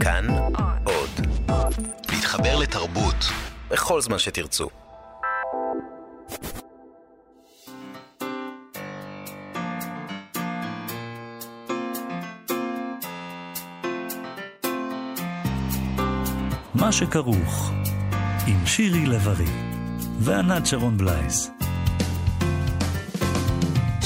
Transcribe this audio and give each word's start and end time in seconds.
כאן 0.00 0.26
עוד. 0.84 1.26
להתחבר 2.12 2.58
לתרבות 2.58 3.16
בכל 3.70 4.00
זמן 4.00 4.18
שתרצו. 4.18 4.68
מה 16.74 16.92
שכרוך 16.92 17.72
עם 18.46 18.66
שירי 18.66 19.06
לב-ארי 19.06 19.50
וענת 20.18 20.66
שרון 20.66 20.96
בלייס. 20.96 21.59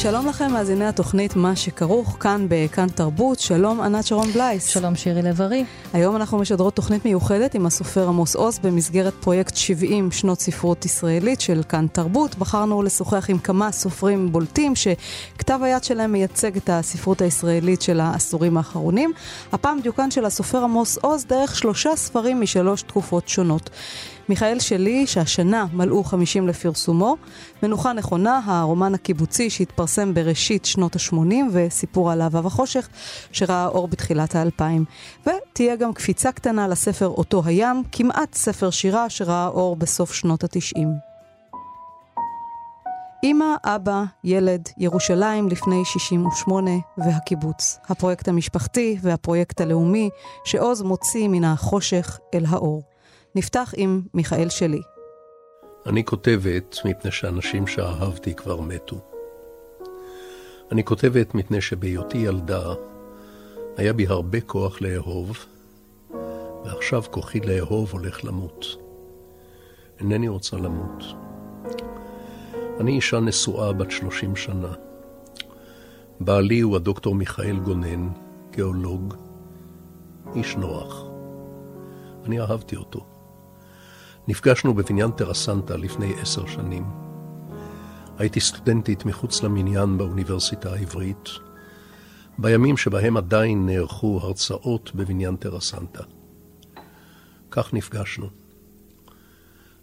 שלום 0.05 0.27
לכם, 0.27 0.53
מאזיני 0.53 0.87
התוכנית 0.87 1.37
מה 1.37 1.57
שכרוך, 1.57 2.17
כאן 2.21 2.47
בכאן 2.49 2.89
תרבות. 2.89 3.41
שלום, 3.41 3.81
ענת 3.81 4.07
שרון 4.07 4.31
בלייס. 4.31 4.67
שלום, 4.67 4.95
שירי 4.95 5.23
לב-ארי. 5.23 5.65
היום 5.93 6.17
אנחנו 6.17 6.39
משדרות 6.39 6.75
תוכנית 6.75 7.05
מיוחדת 7.05 7.55
עם 7.55 7.67
הסופר 7.67 8.09
עמוס 8.09 8.37
עוז 8.37 8.59
במסגרת 8.59 9.15
פרויקט 9.21 9.57
70 9.57 10.13
שנות 10.13 10.41
ספרות 10.41 10.85
ישראלית 10.85 11.41
של 11.41 11.63
כאן 11.69 11.87
תרבות. 11.93 12.39
בחרנו 12.39 12.83
לשוחח 12.83 13.31
עם 13.31 13.39
כמה 13.39 13.73
סופרים 13.73 14.33
בולטים 14.33 14.73
שכתב 14.75 15.59
היד 15.63 15.85
שלהם 15.85 16.13
מייצג 16.13 16.57
את 16.57 16.71
הספרות 16.73 17.23
הישראלית 17.23 17.83
של 17.83 18.01
העשורים 18.01 18.57
האחרונים. 18.57 19.13
הפעם 19.53 19.81
דיוקן 19.81 20.11
של 20.11 20.25
הסופר 20.25 20.65
עמוס 20.65 20.99
עוז 20.99 21.25
דרך 21.25 21.57
שלושה 21.57 21.97
ספרים 21.97 22.41
משלוש 22.41 22.83
תקופות 22.83 23.29
שונות. 23.29 23.71
מיכאל 24.29 24.59
שלי, 24.59 25.07
שהשנה 25.07 25.67
מלאו 25.73 26.05
50 26.05 26.49
לפרסומו, 26.49 27.17
מנוחה 27.63 27.93
נכונה, 27.93 28.41
הרומן 28.45 28.95
הקיבוצי 28.95 29.51
שהתפרסם 29.51 30.15
בראשית 30.15 30.65
שנות 30.65 30.97
ה-80, 30.97 31.35
וסיפור 31.53 32.11
על 32.11 32.23
אהבה 32.23 32.47
וחושך, 32.47 32.89
שראה 33.33 33.67
אור 33.67 33.89
בתחילת 33.89 34.35
האלפיים. 34.35 34.85
ותהיה 35.23 35.77
גם 35.77 35.93
קפיצה 35.93 36.33
קטנה 36.33 36.69
לספר 36.69 37.09
אותו 37.09 37.43
הים, 37.45 37.83
כמעט 37.93 38.35
ספר 38.35 38.71
שירה 38.71 39.11
שראה 39.11 39.47
אור 39.47 39.77
בסוף 39.77 40.13
שנות 40.13 40.45
ה-90. 40.45 40.81
אמא, 43.25 43.55
אבא, 43.65 44.05
ילד, 44.25 44.69
ירושלים 44.79 45.49
לפני 45.49 45.85
68 45.85 46.71
והקיבוץ. 46.99 47.79
הפרויקט 47.89 48.29
המשפחתי 48.29 48.99
והפרויקט 49.03 49.61
הלאומי 49.61 50.11
שעוז 50.45 50.83
מוציא 50.83 51.29
מן 51.29 51.45
החושך 51.45 52.19
אל 52.35 52.45
האור. 52.49 52.94
נפתח 53.37 53.75
עם 53.77 54.03
מיכאל 54.15 54.49
שלי. 54.49 54.83
אני 55.87 56.05
כותבת 56.05 56.79
מפני 56.85 57.11
שאנשים 57.11 57.67
שאהבתי 57.67 58.35
כבר 58.35 58.61
מתו. 58.61 59.01
אני 60.73 60.85
כותבת 60.85 61.35
מפני 61.35 61.61
שבהיותי 61.61 62.19
ילדה 62.19 62.75
היה 63.77 63.93
בי 63.93 64.07
הרבה 64.07 64.41
כוח 64.41 64.81
לאהוב, 64.81 65.37
ועכשיו 66.65 67.03
כוחי 67.11 67.41
לאהוב 67.41 67.93
הולך 67.93 68.25
למות. 68.25 68.67
אינני 70.01 70.29
רוצה 70.29 70.57
למות. 70.57 71.05
אני 72.81 72.93
אישה 72.93 73.21
נשואה 73.21 73.73
בת 73.73 73.91
שלושים 73.91 74.37
שנה. 74.37 74.73
בעלי 76.21 76.61
הוא 76.61 76.77
הדוקטור 76.77 77.15
מיכאל 77.15 77.57
גונן, 77.57 78.09
גיאולוג, 78.51 79.15
איש 80.35 80.57
נוח. 80.57 81.05
אני 82.25 82.41
אהבתי 82.41 82.77
אותו. 82.77 83.14
נפגשנו 84.29 84.75
בבניין 84.75 85.11
טרסנטה 85.11 85.77
לפני 85.77 86.15
עשר 86.21 86.47
שנים. 86.47 86.85
הייתי 88.19 88.41
סטודנטית 88.41 89.05
מחוץ 89.05 89.43
למניין 89.43 89.99
באוניברסיטה 89.99 90.73
העברית, 90.73 91.29
בימים 92.39 92.77
שבהם 92.77 93.17
עדיין 93.17 93.67
נערכו 93.67 94.21
הרצאות 94.23 94.95
בבניין 94.95 95.37
טרסנטה. 95.37 96.03
כך 97.51 97.75
נפגשנו. 97.75 98.27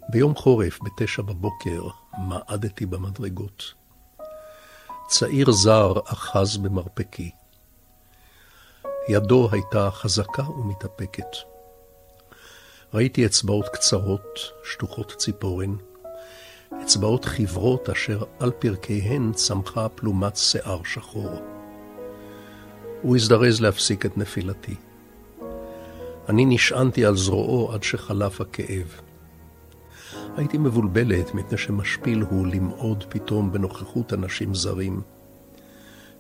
ביום 0.09 0.35
חורף, 0.35 0.79
בתשע 0.83 1.21
בבוקר, 1.21 1.87
מעדתי 2.17 2.85
במדרגות. 2.85 3.73
צעיר 5.07 5.51
זר 5.51 5.93
אחז 6.05 6.57
במרפקי. 6.57 7.31
ידו 9.09 9.49
הייתה 9.51 9.91
חזקה 9.91 10.49
ומתאפקת. 10.49 11.50
ראיתי 12.93 13.25
אצבעות 13.25 13.67
קצרות, 13.67 14.39
שטוחות 14.63 15.13
ציפורן, 15.17 15.75
אצבעות 16.83 17.25
חברות 17.25 17.89
אשר 17.89 18.23
על 18.39 18.51
פרקיהן 18.59 19.31
צמחה 19.33 19.89
פלומת 19.89 20.37
שיער 20.37 20.83
שחור. 20.83 21.41
הוא 23.01 23.15
הזדרז 23.15 23.61
להפסיק 23.61 24.05
את 24.05 24.17
נפילתי. 24.17 24.75
אני 26.29 26.45
נשענתי 26.45 27.05
על 27.05 27.17
זרועו 27.17 27.73
עד 27.73 27.83
שחלף 27.83 28.41
הכאב. 28.41 29.01
הייתי 30.37 30.57
מבולבלת 30.57 31.33
מפני 31.33 31.57
שמשפיל 31.57 32.21
הוא 32.21 32.47
למעוד 32.47 33.03
פתאום 33.09 33.51
בנוכחות 33.51 34.13
אנשים 34.13 34.55
זרים. 34.55 35.01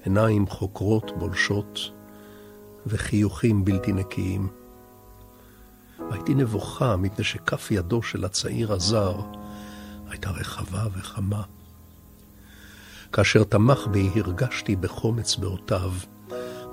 עיניים 0.03 0.47
חוקרות 0.47 1.11
בולשות 1.17 1.79
וחיוכים 2.87 3.65
בלתי 3.65 3.91
נקיים. 3.91 4.60
והייתי 6.09 6.33
נבוכה 6.33 6.95
מפני 6.95 7.23
שכף 7.23 7.71
ידו 7.71 8.03
של 8.03 8.25
הצעיר 8.25 8.73
הזר 8.73 9.21
הייתה 10.09 10.29
רחבה 10.29 10.83
וחמה. 10.97 11.41
כאשר 13.13 13.43
תמך 13.43 13.87
בי 13.87 14.09
הרגשתי 14.15 14.75
בחום 14.75 15.19
אצבעותיו, 15.19 15.91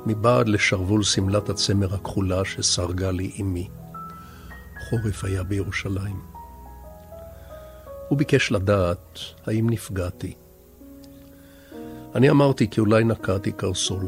מבעד 0.06 0.48
לשרוול 0.48 1.02
שמלת 1.02 1.48
הצמר 1.48 1.94
הכחולה 1.94 2.44
שסרגה 2.44 3.10
לי 3.10 3.32
אמי. 3.40 3.68
חורף 4.88 5.24
היה 5.24 5.42
בירושלים. 5.42 6.20
הוא 8.08 8.18
ביקש 8.18 8.52
לדעת 8.52 9.18
האם 9.46 9.70
נפגעתי. 9.70 10.34
אני 12.14 12.30
אמרתי 12.30 12.70
כי 12.70 12.80
אולי 12.80 13.04
נקעתי 13.04 13.52
קרסול. 13.52 14.06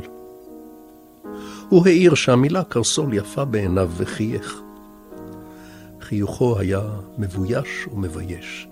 הוא 1.69 1.87
העיר 1.87 2.15
שהמילה 2.15 2.65
קרסול 2.65 3.15
יפה 3.15 3.45
בעיניו 3.45 3.91
וחייך. 3.97 4.61
חיוכו 6.11 6.59
היה 6.59 6.81
מבויש 7.19 7.87
ומבייש. 7.93 8.69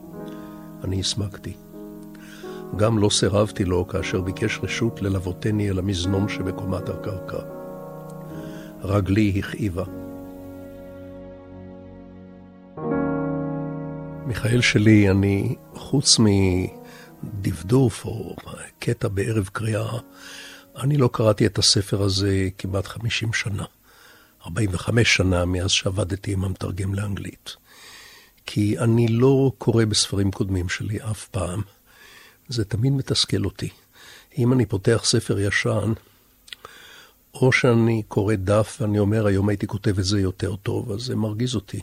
אני 0.84 1.00
הסמקתי. 1.00 1.52
גם 2.76 2.98
לא 2.98 3.10
סירבתי 3.10 3.64
לו 3.64 3.88
כאשר 3.88 4.20
ביקש 4.20 4.58
רשות 4.62 5.02
ללוותני 5.02 5.70
אל 5.70 5.78
המזנון 5.78 6.28
שבקומת 6.28 6.88
הקרקע. 6.88 7.38
רגלי 8.82 9.40
הכאיבה. 9.44 9.84
מיכאל 14.26 14.60
שלי, 14.60 15.10
אני, 15.10 15.54
חוץ 15.74 16.16
מדפדוף 17.22 18.04
או 18.04 18.36
קטע 18.78 19.08
בערב 19.08 19.48
קריאה, 19.52 19.98
אני 20.76 20.96
לא 20.96 21.10
קראתי 21.12 21.46
את 21.46 21.58
הספר 21.58 22.02
הזה 22.02 22.48
כמעט 22.58 22.86
50 22.86 23.32
שנה. 23.32 23.64
45 24.46 25.16
שנה 25.16 25.44
מאז 25.44 25.70
שעבדתי 25.70 26.32
עם 26.32 26.44
המתרגם 26.44 26.94
לאנגלית. 26.94 27.56
כי 28.46 28.78
אני 28.78 29.08
לא 29.08 29.52
קורא 29.58 29.84
בספרים 29.84 30.30
קודמים 30.30 30.68
שלי 30.68 30.98
אף 31.10 31.28
פעם. 31.28 31.62
זה 32.48 32.64
תמיד 32.64 32.92
מתסכל 32.92 33.44
אותי. 33.44 33.68
אם 34.38 34.52
אני 34.52 34.66
פותח 34.66 35.00
ספר 35.04 35.38
ישן, 35.40 35.92
או 37.34 37.52
שאני 37.52 38.02
קורא 38.08 38.34
דף 38.34 38.78
ואני 38.80 38.98
אומר, 38.98 39.26
היום 39.26 39.48
הייתי 39.48 39.66
כותב 39.66 39.98
את 39.98 40.04
זה 40.04 40.20
יותר 40.20 40.56
טוב, 40.56 40.92
אז 40.92 41.00
זה 41.00 41.16
מרגיז 41.16 41.54
אותי. 41.54 41.80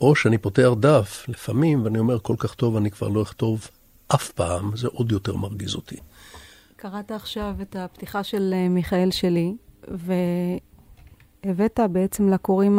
או 0.00 0.14
שאני 0.14 0.38
פותח 0.38 0.68
דף, 0.80 1.24
לפעמים, 1.28 1.84
ואני 1.84 1.98
אומר, 1.98 2.18
כל 2.18 2.34
כך 2.38 2.54
טוב, 2.54 2.76
אני 2.76 2.90
כבר 2.90 3.08
לא 3.08 3.22
אכתוב 3.22 3.70
אף 4.08 4.30
פעם, 4.30 4.76
זה 4.76 4.88
עוד 4.88 5.12
יותר 5.12 5.36
מרגיז 5.36 5.74
אותי. 5.74 5.96
קראת 6.76 7.10
עכשיו 7.10 7.54
את 7.62 7.76
הפתיחה 7.76 8.24
של 8.24 8.54
אה, 8.56 8.68
מיכאל 8.68 9.10
שלי, 9.10 9.56
והבאת 11.46 11.80
בעצם 11.92 12.28
לקוראים 12.28 12.78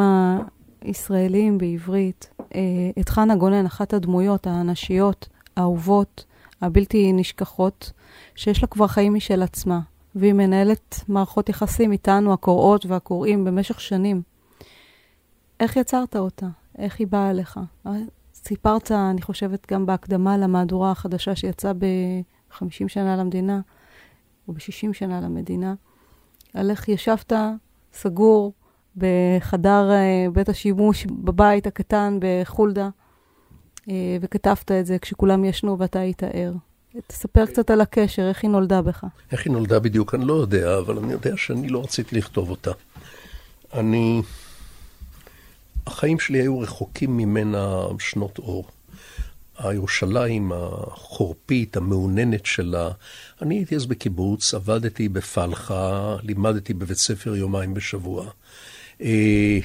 הישראלים 0.81 1.57
בעברית 1.57 2.30
אה, 2.56 2.59
את 3.00 3.09
חנה 3.09 3.36
גונן, 3.36 3.65
אחת 3.65 3.94
הדמויות 3.94 4.47
הנשיות, 4.47 5.30
האהובות, 5.57 6.25
הבלתי 6.62 7.13
נשכחות, 7.13 7.91
שיש 8.36 8.62
לה 8.62 8.68
כבר 8.68 8.88
חיים 8.88 9.13
משל 9.13 9.41
עצמה, 9.41 9.80
והיא 10.15 10.33
מנהלת 10.33 11.03
מערכות 11.07 11.50
יחסים 11.50 11.91
איתנו, 11.91 12.33
הקוראות 12.33 12.86
והקוראים, 12.86 13.45
במשך 13.45 13.81
שנים. 13.81 14.21
איך 15.59 15.75
יצרת 15.75 16.15
אותה? 16.15 16.47
איך 16.77 17.00
היא 17.00 17.07
באה 17.07 17.30
אליך? 17.30 17.59
סיפרת, 18.33 18.91
אני 18.91 19.21
חושבת, 19.21 19.71
גם 19.71 19.86
בהקדמה 19.86 20.38
למהדורה 20.38 20.91
החדשה 20.91 21.36
שיצאה 21.36 21.74
ב-50 21.74 22.88
שנה 22.88 23.15
למדינה, 23.18 23.62
או 24.47 24.53
ב-60 24.53 24.94
שנה 24.94 25.21
למדינה, 25.21 25.74
על 26.53 26.71
איך 26.71 26.89
ישבת 26.89 27.33
סגור 27.94 28.53
בחדר 28.97 29.89
uh, 29.89 30.31
בית 30.31 30.49
השימוש 30.49 31.05
בבית 31.05 31.67
הקטן 31.67 32.19
בחולדה, 32.21 32.89
uh, 33.79 33.89
וכתבת 34.21 34.71
את 34.71 34.85
זה 34.85 34.99
כשכולם 34.99 35.45
ישנו 35.45 35.79
ואתה 35.79 35.99
היית 35.99 36.23
ער. 36.23 36.53
תספר 37.07 37.45
קצת 37.45 37.69
על 37.69 37.81
הקשר, 37.81 38.29
איך 38.29 38.44
היא 38.44 38.51
נולדה 38.51 38.81
בך. 38.81 39.03
איך 39.31 39.45
היא 39.45 39.53
נולדה 39.53 39.79
בדיוק, 39.79 40.15
אני 40.15 40.25
לא 40.25 40.33
יודע, 40.33 40.77
אבל 40.77 40.97
אני 40.97 41.11
יודע 41.11 41.38
שאני 41.38 41.69
לא 41.69 41.83
רציתי 41.83 42.15
לכתוב 42.15 42.49
אותה. 42.49 42.71
אני 43.73 44.21
החיים 45.88 46.19
שלי 46.19 46.41
היו 46.41 46.59
רחוקים 46.59 47.17
ממנה 47.17 47.81
שנות 48.00 48.39
אור. 48.39 48.67
הירושלים 49.57 50.51
החורפית, 50.55 51.77
המאוננת 51.77 52.45
שלה. 52.45 52.89
אני 53.41 53.55
הייתי 53.55 53.75
אז 53.75 53.85
בקיבוץ, 53.85 54.53
עבדתי 54.53 55.09
בפלחה, 55.09 56.15
לימדתי 56.23 56.73
בבית 56.73 56.97
ספר 56.97 57.35
יומיים 57.35 57.73
בשבוע. 57.73 58.25
אה, 59.01 59.59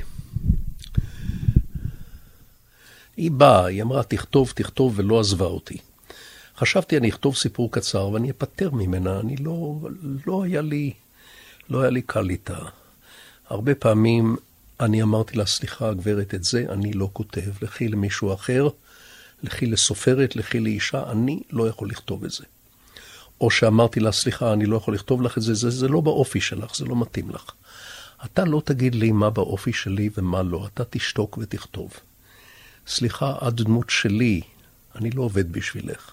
היא 3.17 3.31
באה, 3.31 3.67
היא 3.67 3.83
אמרה, 3.83 4.03
תכתוב, 4.03 4.53
תכתוב, 4.55 4.93
ולא 4.97 5.21
עזבה 5.21 5.47
אותי. 5.47 5.79
חשבתי, 6.59 6.97
אני 6.97 7.09
אכתוב 7.09 7.37
סיפור 7.37 7.73
קצר 7.73 8.09
ואני 8.09 8.31
אפטר 8.31 8.71
ממנה, 8.71 9.21
אני 9.21 9.37
לא, 9.37 9.79
לא 10.27 10.43
היה 10.43 10.61
לי, 10.61 10.93
לא 11.71 11.81
היה 11.81 11.91
לי 11.91 12.03
קל 12.03 12.31
איתה. 12.31 12.59
הרבה 13.49 13.75
פעמים 13.75 14.37
אני 14.81 15.03
אמרתי 15.03 15.37
לה, 15.37 15.47
סליחה, 15.47 15.93
גברת, 15.95 16.35
את 16.35 16.45
זה 16.45 16.65
אני 16.69 16.93
לא 16.93 17.09
כותב, 17.13 17.63
לכי 17.63 17.89
למישהו 17.89 18.35
אחר, 18.35 18.69
לכי 19.43 19.67
לסופרת, 19.67 20.37
לכי 20.37 20.61
לאישה, 20.61 21.11
אני 21.11 21.43
לא 21.51 21.69
יכול 21.69 21.89
לכתוב 21.89 22.25
את 22.25 22.31
זה. 22.31 22.45
או 23.41 23.51
שאמרתי 23.51 24.01
לה, 24.01 24.13
סליחה, 24.13 24.53
אני 24.53 24.67
לא 24.67 24.77
יכול 24.77 24.95
לכתוב 24.95 25.23
לך 25.23 25.39
את 25.39 25.43
זה, 25.43 25.55
זה, 25.55 25.71
זה 25.71 25.89
לא 25.89 26.01
באופי 26.01 26.41
שלך, 26.41 26.77
זה 26.77 26.85
לא 26.85 27.01
מתאים 27.01 27.31
לך. 27.31 27.53
אתה 28.25 28.45
לא 28.45 28.63
תגיד 28.65 28.95
לי 28.95 29.13
מה 29.13 29.31
באופי 29.31 29.73
שלי 29.73 30.11
ומה 30.17 30.43
לא, 30.43 30.67
אתה 30.75 30.85
תשתוק 30.91 31.39
ותכתוב. 31.39 31.93
סליחה, 32.87 33.49
את 33.49 33.55
דמות 33.55 33.91
שלי, 33.91 34.41
אני 34.95 35.11
לא 35.11 35.23
עובד 35.23 35.53
בשבילך. 35.53 36.11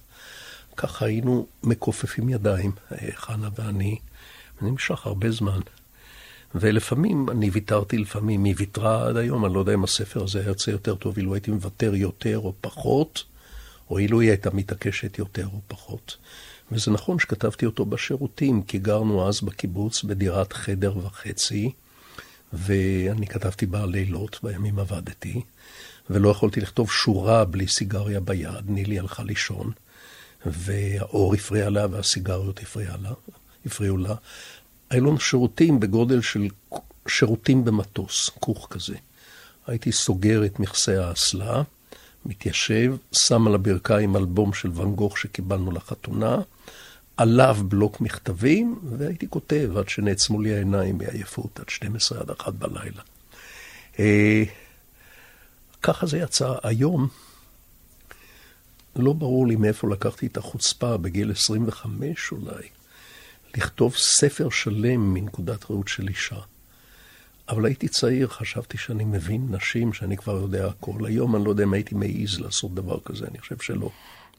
ככה 0.78 1.06
היינו 1.06 1.48
מכופפים 1.64 2.30
ידיים, 2.30 2.72
חנה 3.16 3.50
ואני, 3.56 3.98
ונמשך 4.62 5.06
הרבה 5.06 5.32
זמן. 5.32 5.60
ולפעמים 6.56 7.30
אני 7.30 7.50
ויתרתי, 7.50 7.98
לפעמים 7.98 8.44
היא 8.44 8.54
ויתרה 8.58 9.08
עד 9.08 9.18
היום, 9.18 9.46
אני 9.46 9.54
לא 9.54 9.60
יודע 9.60 9.74
אם 9.74 9.84
הספר 9.84 10.24
הזה 10.24 10.40
היה 10.40 10.48
יוצא 10.48 10.72
יותר 10.72 10.96
טוב, 10.96 11.18
אילו 11.18 11.34
הייתי 11.34 11.52
מוותר 11.52 11.96
יותר 11.96 12.38
או 12.38 12.54
פחות, 12.62 13.24
או 13.90 13.98
אילו 13.98 14.22
היא 14.22 14.30
הייתה 14.30 14.50
מתעקשת 14.54 15.18
יותר 15.18 15.48
או 15.54 15.60
פחות. 15.68 16.18
וזה 16.72 16.92
נכון 16.92 17.20
שכתבתי 17.20 17.66
אותו 17.66 17.86
בשירותים, 17.86 18.64
כי 18.64 18.78
גרנו 18.78 19.28
אז 19.28 19.42
בקיבוץ 19.42 20.04
בדירת 20.04 20.54
חדר 20.54 20.98
וחצי, 20.98 21.72
ואני 22.54 23.28
כתבתי 23.28 23.66
בה 23.66 23.86
לילות, 23.86 24.40
בימים 24.44 24.80
עבדתי, 24.80 25.42
ולא 26.10 26.30
יכולתי 26.30 26.62
לכתוב 26.62 26.92
שורה 26.92 27.46
בלי 27.46 27.68
סיגריה 27.68 28.19
ביד, 28.19 28.69
נילי 28.69 29.00
הלכה 29.00 29.24
לישון, 29.24 29.72
והאור 30.46 31.34
הפריע 31.34 31.69
לה 31.69 31.88
והסיגריות 31.92 32.60
הפריעו 32.60 32.98
לה. 33.01 33.12
הפריעו 33.66 33.98
לה. 33.98 34.16
היו 34.90 35.06
לנו 35.06 35.19
שירותים 35.19 35.80
בגודל 35.80 36.22
של 36.22 36.48
שירותים 37.07 37.66
במטוס, 37.66 38.30
כוך 38.30 38.68
כזה. 38.69 38.96
הייתי 39.68 39.92
סוגר 39.92 40.46
את 40.46 40.60
מכסה 40.60 41.07
האסלה, 41.07 41.62
מתיישב, 42.25 42.96
שם 43.12 43.48
על 43.48 43.56
הברכיים 43.56 44.16
אלבום 44.16 44.54
של 44.54 44.69
ואן 44.74 44.92
גוך 44.92 45.18
שקיבלנו 45.18 45.72
לחתונה, 45.72 46.38
עליו 47.19 47.57
בלוק 47.68 48.01
מכתבים, 48.01 48.80
והייתי 48.98 49.30
כותב 49.30 49.71
עד 49.77 49.89
שנעצמו 49.89 50.42
לי 50.42 50.54
העיניים 50.54 50.98
מעייפות, 50.98 51.60
עד 51.60 51.69
12 51.69 52.19
עד 52.19 52.30
1 52.30 52.54
בלילה. 52.54 53.01
אה, 54.00 54.44
ככה 55.81 56.06
זה 56.06 56.18
יצא. 56.18 56.54
היום, 56.63 57.07
לא 58.95 59.13
ברור 59.13 59.48
לי 59.48 59.56
מאיפה 59.56 59.89
לקחתי 59.89 60.27
את 60.27 60.38
החוצפה 60.38 60.98
בגיל 60.98 61.31
25 61.31 62.31
אולי. 62.31 62.68
לכתוב 63.56 63.95
ספר 63.95 64.50
שלם 64.50 65.13
מנקודת 65.13 65.72
ראות 65.72 65.88
של 65.88 66.07
אישה. 66.07 66.39
אבל 67.50 67.65
הייתי 67.65 67.88
צעיר, 67.88 68.27
חשבתי 68.27 68.77
שאני 68.77 69.06
מבין 69.06 69.48
נשים, 69.50 69.94
שאני 69.94 70.18
כבר 70.18 70.36
יודע 70.36 70.68
הכל. 70.68 71.06
היום 71.06 71.36
אני 71.36 71.45
לא 71.45 71.50
יודע 71.50 71.63
אם 71.63 71.74
הייתי 71.74 71.95
מעז 71.95 72.39
לעשות 72.39 72.74
דבר 72.74 73.00
כזה, 73.06 73.25
אני 73.31 73.39
חושב 73.39 73.60
שלא. 73.60 73.92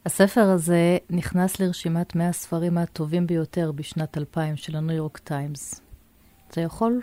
הספר 0.05 0.41
הזה 0.41 0.97
נכנס 1.09 1.59
לרשימת 1.59 2.15
100 2.15 2.29
הספרים 2.29 2.77
הטובים 2.77 3.27
ביותר 3.27 3.71
בשנת 3.71 4.17
2000 4.17 4.57
של 4.57 4.75
הניו 4.75 4.95
יורק 4.95 5.17
טיימס. 5.17 5.81
אתה 6.47 6.61
יכול 6.61 7.01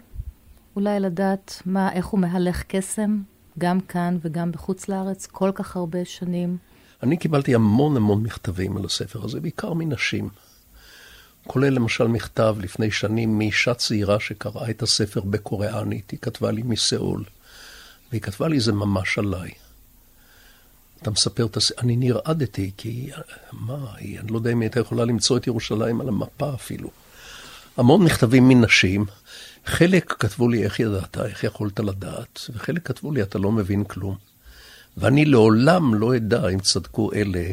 אולי 0.77 1.01
לדעת 1.01 1.63
מה, 1.67 1.93
איך 1.93 2.07
הוא 2.07 2.21
מהלך 2.21 2.63
קסם, 2.69 3.21
גם 3.59 3.81
כאן 3.81 4.19
וגם 4.23 4.53
בחוץ 4.53 4.89
לארץ, 4.89 5.27
כל 5.27 5.51
כך 5.55 5.77
הרבה 5.77 6.05
שנים? 6.05 6.57
אני 7.03 7.17
קיבלתי 7.17 7.55
המון 7.55 7.97
המון 7.97 8.23
מכתבים 8.23 8.77
על 8.77 8.85
הספר 8.85 9.25
הזה, 9.25 9.41
בעיקר 9.41 9.73
מנשים. 9.73 10.29
כולל 11.47 11.75
למשל 11.75 12.07
מכתב 12.07 12.57
לפני 12.61 12.91
שנים 12.91 13.39
מאישה 13.39 13.75
צעירה 13.75 14.21
שקראה 14.21 14.71
את 14.71 14.83
הספר 14.83 15.21
בקוריאנית, 15.21 16.11
היא 16.11 16.19
כתבה 16.23 16.51
לי 16.51 16.63
מסיאול, 16.63 17.25
והיא 18.11 18.21
כתבה 18.21 18.49
לי 18.49 18.61
זה 18.61 18.73
ממש 18.73 19.19
עליי. 19.19 19.51
אתה 21.03 21.11
מספר 21.11 21.47
את 21.47 21.57
הספר, 21.57 21.81
אני 21.81 21.97
נרעדתי, 21.97 22.71
כי 22.77 23.11
מה, 23.53 23.95
היא, 23.97 24.21
אני 24.21 24.33
לא 24.33 24.37
יודע 24.37 24.53
אם 24.53 24.61
הייתה 24.61 24.81
יכולה 24.81 25.05
למצוא 25.05 25.37
את 25.37 25.47
ירושלים 25.47 26.01
על 26.01 26.09
המפה 26.09 26.55
אפילו. 26.55 26.91
המון 27.77 28.05
מכתבים 28.05 28.49
מנשים, 28.49 29.05
חלק 29.67 30.15
כתבו 30.19 30.49
לי 30.49 30.65
איך 30.65 30.81
ידעת, 30.81 31.19
איך 31.19 31.45
יכולת 31.45 31.81
לדעת, 31.81 32.41
וחלק 32.55 32.87
כתבו 32.87 33.13
לי 33.13 33.23
אתה 33.23 33.39
לא 33.39 33.53
מבין 33.53 33.85
כלום. 33.85 34.17
ואני 34.97 35.25
לעולם 35.25 35.95
לא 35.95 36.17
אדע 36.17 36.49
אם 36.49 36.61
צדקו 36.61 37.13
אלה 37.13 37.51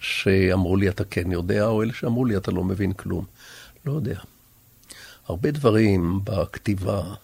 שאמרו 0.00 0.76
לי 0.76 0.88
אתה 0.88 1.04
כן 1.04 1.32
יודע, 1.32 1.66
או 1.66 1.82
אלה 1.82 1.92
שאמרו 1.92 2.24
לי 2.24 2.36
אתה 2.36 2.50
לא 2.50 2.64
מבין 2.64 2.92
כלום. 2.92 3.24
לא 3.86 3.92
יודע. 3.92 4.20
הרבה 5.26 5.50
דברים 5.50 6.20
בכתיבה, 6.24 7.14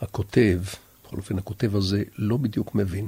הכותב, 0.00 0.60
בכל 1.04 1.16
אופן 1.16 1.38
הכותב 1.38 1.76
הזה 1.76 2.02
לא 2.18 2.36
בדיוק 2.36 2.74
מבין. 2.74 3.06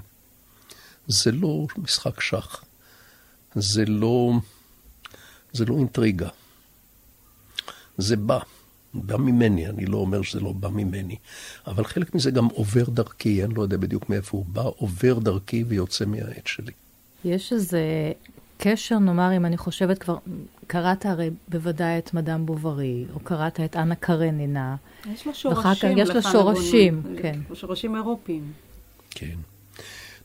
זה 1.06 1.32
לא 1.32 1.66
משחק 1.76 2.20
שח. 2.20 2.64
זה 3.54 3.84
לא, 3.84 4.32
זה 5.52 5.64
לא 5.64 5.78
אינטריגה. 5.78 6.28
זה 7.98 8.16
בא. 8.16 8.38
בא 8.94 9.16
ממני, 9.16 9.66
אני 9.66 9.86
לא 9.86 9.96
אומר 9.96 10.22
שזה 10.22 10.40
לא 10.40 10.52
בא 10.52 10.68
ממני, 10.68 11.16
אבל 11.66 11.84
חלק 11.84 12.14
מזה 12.14 12.30
גם 12.30 12.46
עובר 12.46 12.84
דרכי, 12.84 13.44
אני 13.44 13.54
לא 13.54 13.62
יודע 13.62 13.76
בדיוק 13.76 14.10
מאיפה 14.10 14.36
הוא 14.36 14.44
בא, 14.48 14.62
עובר 14.76 15.18
דרכי 15.18 15.64
ויוצא 15.68 16.04
מהעט 16.04 16.46
שלי. 16.46 16.72
יש 17.24 17.52
איזה 17.52 18.12
קשר, 18.58 18.98
נאמר, 18.98 19.36
אם 19.36 19.46
אני 19.46 19.56
חושבת 19.56 19.98
כבר, 19.98 20.16
קראת 20.66 21.06
הרי 21.06 21.30
בוודאי 21.48 21.98
את 21.98 22.14
מדאם 22.14 22.46
בוברי, 22.46 23.04
או 23.14 23.20
קראת 23.20 23.60
את 23.60 23.76
אנה 23.76 23.94
קרנינה. 23.94 24.76
יש 25.14 25.26
לו 25.26 25.34
שורשים. 25.34 25.98
יש 25.98 26.10
לו 26.10 26.22
שורשים, 26.22 27.02
כן. 27.22 27.40
שורשים 27.54 27.96
אירופיים. 27.96 28.52
כן. 29.10 29.36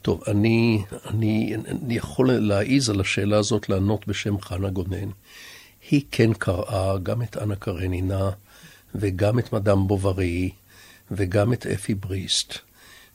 טוב, 0.01 0.23
אני, 0.27 0.83
אני, 1.05 1.55
אני 1.67 1.95
יכול 1.95 2.31
להעיז 2.31 2.89
על 2.89 3.01
השאלה 3.01 3.37
הזאת 3.37 3.69
לענות 3.69 4.07
בשם 4.07 4.41
חנה 4.41 4.69
גונן. 4.69 5.09
היא 5.91 6.01
כן 6.11 6.33
קראה 6.33 6.97
גם 6.97 7.21
את 7.21 7.37
אנה 7.37 7.55
קרנינה, 7.55 8.29
וגם 8.95 9.39
את 9.39 9.53
מדאם 9.53 9.87
בוברי, 9.87 10.49
וגם 11.11 11.53
את 11.53 11.65
אפי 11.67 11.95
בריסט. 11.95 12.57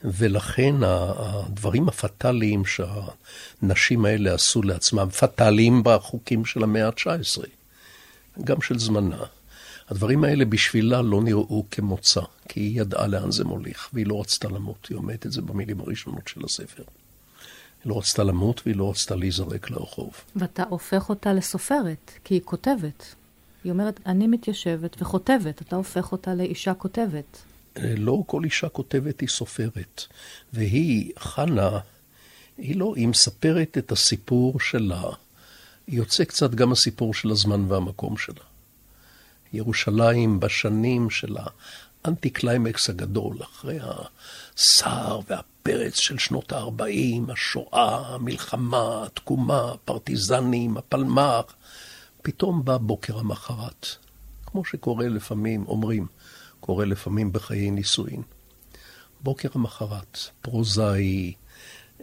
ולכן 0.05 0.75
הדברים 0.83 1.89
הפטאליים 1.89 2.63
שהנשים 2.65 4.05
האלה 4.05 4.35
עשו 4.35 4.63
לעצמם, 4.63 5.09
פטאליים 5.11 5.83
בחוקים 5.85 6.45
של 6.45 6.63
המאה 6.63 6.87
ה-19, 6.87 7.47
גם 8.45 8.61
של 8.61 8.79
זמנה. 8.79 9.25
הדברים 9.89 10.25
האלה 10.25 10.45
בשבילה 10.45 11.03
לא 11.03 11.23
נראו 11.23 11.65
כמוצא, 11.71 12.21
כי 12.49 12.61
היא 12.61 12.81
ידעה 12.81 13.07
לאן 13.07 13.31
זה 13.31 13.45
מוליך, 13.45 13.91
והיא 13.93 14.07
לא 14.07 14.21
רצתה 14.21 14.49
למות. 14.49 14.87
היא 14.91 14.97
אומרת 14.97 15.27
את 15.27 15.33
זה 15.33 15.43
במילים 15.43 15.81
הראשונות 15.81 16.29
של 16.29 16.45
הספר. 16.45 16.83
היא 17.85 17.91
לא 17.91 17.99
רצתה 17.99 18.25
למות 18.25 18.61
והיא 18.65 18.77
לא 18.77 18.91
רצתה 18.91 19.17
להיזרק 19.17 19.71
לרחוב. 19.71 20.11
ואתה 20.37 20.63
הופך 20.69 21.09
אותה 21.09 21.33
לסופרת, 21.33 22.11
כי 22.25 22.35
היא 22.35 22.41
כותבת. 22.45 23.15
היא 23.65 23.73
אומרת, 23.73 24.01
אני 24.07 24.27
מתיישבת 24.27 25.03
וכותבת, 25.03 25.63
אתה 25.63 25.77
הופך 25.77 26.13
אותה 26.13 26.35
לאישה 26.35 26.75
כותבת. 26.75 27.43
לא 27.77 28.23
כל 28.27 28.45
אישה 28.45 28.69
כותבת 28.69 29.21
היא 29.21 29.29
סופרת. 29.29 30.03
והיא, 30.53 31.13
חנה, 31.19 31.79
היא 32.59 32.77
לא, 32.77 32.95
היא 32.97 33.09
מספרת 33.09 33.79
את 33.79 33.93
הסיפור 33.93 34.61
שלה. 34.61 35.03
יוצא 35.89 36.25
קצת 36.25 36.51
גם 36.55 36.73
הסיפור 36.73 37.15
של 37.15 37.31
הזמן 37.31 37.65
והמקום 37.69 38.17
שלה. 38.17 38.56
ירושלים 39.53 40.41
בשנים 40.41 41.11
של 41.11 41.37
האנטי 42.05 42.31
קליימקס 42.31 42.91
הגדול, 42.91 43.37
אחרי 43.43 43.79
הסער 43.83 45.21
והפרץ 45.29 45.95
של 45.97 46.19
שנות 46.19 46.53
ה-40, 46.53 47.33
השואה, 47.33 48.15
המלחמה, 48.15 49.03
התקומה, 49.07 49.73
הפרטיזנים, 49.73 50.77
הפלמ"ח, 50.77 51.55
פתאום 52.23 52.65
בא 52.65 52.77
בוקר 52.77 53.19
המחרת. 53.19 53.87
כמו 54.47 54.65
שקורה 54.65 55.09
לפעמים, 55.09 55.65
אומרים, 55.69 56.07
קורה 56.61 56.85
לפעמים 56.85 57.33
בחיי 57.33 57.71
נישואין. 57.71 58.23
בוקר 59.21 59.49
המחרת, 59.55 60.19
פרוזאי, 60.43 61.33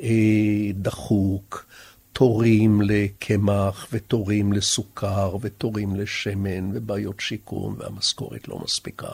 אה, 0.02 0.72
דחוק, 0.74 1.66
תורים 2.14 2.82
לקמח 2.82 3.88
ותורים 3.92 4.54
לסוכר 4.54 5.38
ותורים 5.42 5.96
לשמן 5.96 6.78
ובעיות 6.78 7.20
שיקום 7.20 7.76
והמשכורת 7.78 8.48
לא 8.48 8.60
מספיקה. 8.60 9.12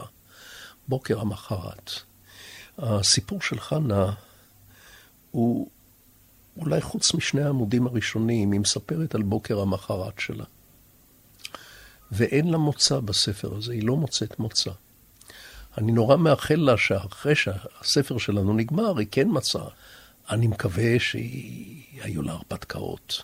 בוקר 0.88 1.20
המחרת. 1.20 1.92
הסיפור 2.78 3.42
של 3.42 3.60
חנה 3.60 4.14
הוא, 5.32 5.70
אולי 6.58 6.82
חוץ 6.82 7.14
משני 7.14 7.44
העמודים 7.44 7.88
הראשונים, 7.88 8.52
היא 8.52 8.60
מספרת 8.60 9.16
על 9.16 9.22
בוקר 9.22 9.60
המחרת 9.60 10.20
שלה. 10.20 10.46
ואין 12.12 12.52
לה 12.52 12.58
מוצא 12.58 13.00
בספר 13.00 13.56
הזה, 13.56 13.74
היא 13.74 13.84
לא 13.84 13.96
מוצאת 13.96 14.40
מוצא. 14.40 14.72
אני 15.78 15.92
נורא 15.92 16.18
מאחל 16.18 16.56
לה 16.56 16.78
שאחרי 16.78 17.36
שהספר 17.36 18.18
שלנו 18.18 18.54
נגמר, 18.54 18.98
היא 18.98 19.08
כן 19.12 19.28
מצאה. 19.32 19.70
אני 20.30 20.48
מקווה 20.48 21.00
שהיו 21.00 22.22
לה 22.22 22.32
הרפתקאות. 22.32 23.24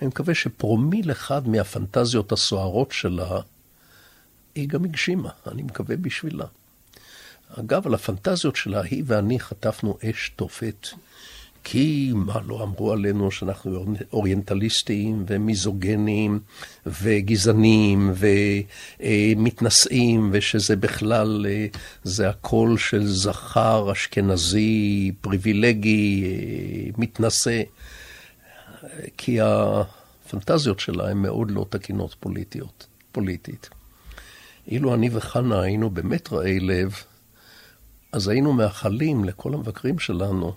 אני 0.00 0.08
מקווה 0.08 0.34
שפרומיל 0.34 1.10
אחד 1.10 1.48
מהפנטזיות 1.48 2.32
הסוערות 2.32 2.92
שלה, 2.92 3.40
היא 4.54 4.68
גם 4.68 4.84
הגשימה. 4.84 5.30
אני 5.46 5.62
מקווה 5.62 5.96
בשבילה. 5.96 6.46
אגב, 7.60 7.86
על 7.86 7.94
הפנטזיות 7.94 8.56
שלה, 8.56 8.80
היא 8.80 9.04
ואני 9.06 9.40
חטפנו 9.40 9.98
אש 10.04 10.32
תופת. 10.36 10.88
כי 11.64 12.12
מה 12.14 12.40
לא 12.46 12.62
אמרו 12.62 12.92
עלינו 12.92 13.30
שאנחנו 13.30 13.84
אוריינטליסטים 14.12 15.24
ומיזוגנים 15.28 16.40
וגזענים 16.86 18.12
ומתנשאים 19.00 20.30
ושזה 20.32 20.76
בכלל, 20.76 21.46
אה, 21.48 21.66
זה 22.04 22.28
הכל 22.28 22.74
של 22.78 23.06
זכר 23.06 23.92
אשכנזי, 23.92 25.12
פריבילגי, 25.20 26.24
אה, 26.24 26.90
מתנשא. 26.98 27.62
כי 29.16 29.38
הפנטזיות 29.40 30.80
שלה 30.80 31.10
הן 31.10 31.16
מאוד 31.16 31.50
לא 31.50 31.66
תקינות 31.70 32.16
פוליטיות, 32.20 32.86
פוליטית. 33.12 33.70
אילו 34.68 34.94
אני 34.94 35.08
וחנה 35.12 35.60
היינו 35.60 35.90
באמת 35.90 36.32
רעי 36.32 36.60
לב, 36.60 36.94
אז 38.12 38.28
היינו 38.28 38.52
מאחלים 38.52 39.24
לכל 39.24 39.54
המבקרים 39.54 39.98
שלנו 39.98 40.52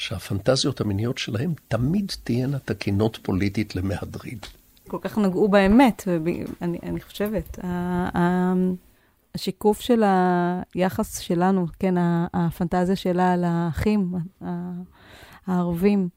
שהפנטזיות 0.00 0.80
המיניות 0.80 1.18
שלהם 1.18 1.54
תמיד 1.68 2.12
תהיינה 2.24 2.58
תקינות 2.58 3.18
פוליטית 3.22 3.76
למהדרין. 3.76 4.38
כל 4.88 4.98
כך 5.00 5.18
נגעו 5.18 5.48
באמת, 5.48 6.08
אני, 6.62 6.78
אני 6.82 7.00
חושבת. 7.00 7.58
השיקוף 9.34 9.80
של 9.80 10.02
היחס 10.74 11.18
שלנו, 11.18 11.66
כן, 11.78 11.94
הפנטזיה 12.34 12.96
שלה 12.96 13.32
על 13.32 13.44
האחים 13.44 14.14
הערבים, 15.46 16.08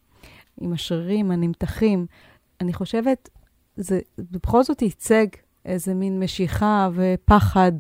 עם 0.62 0.74
השרירים 0.74 1.32
הנמתחים, 1.32 2.06
אני 2.62 2.74
חושבת, 2.74 3.30
זה 3.75 4.00
בכל 4.20 4.63
זאת 4.63 4.82
ייצג 4.82 5.28
איזה 5.66 5.94
מין 5.94 6.20
משיכה 6.20 6.90
ופחד 6.94 7.72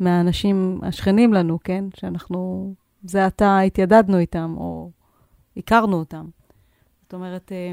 מהאנשים 0.00 0.80
השכנים 0.82 1.34
לנו, 1.34 1.58
כן? 1.64 1.84
שאנחנו, 1.96 2.72
זה 3.02 3.26
עתה 3.26 3.60
התיידדנו 3.60 4.18
איתם, 4.18 4.54
או 4.56 4.90
הכרנו 5.56 5.96
אותם. 5.96 6.24
זאת 7.02 7.14
אומרת, 7.14 7.52
אה, 7.52 7.72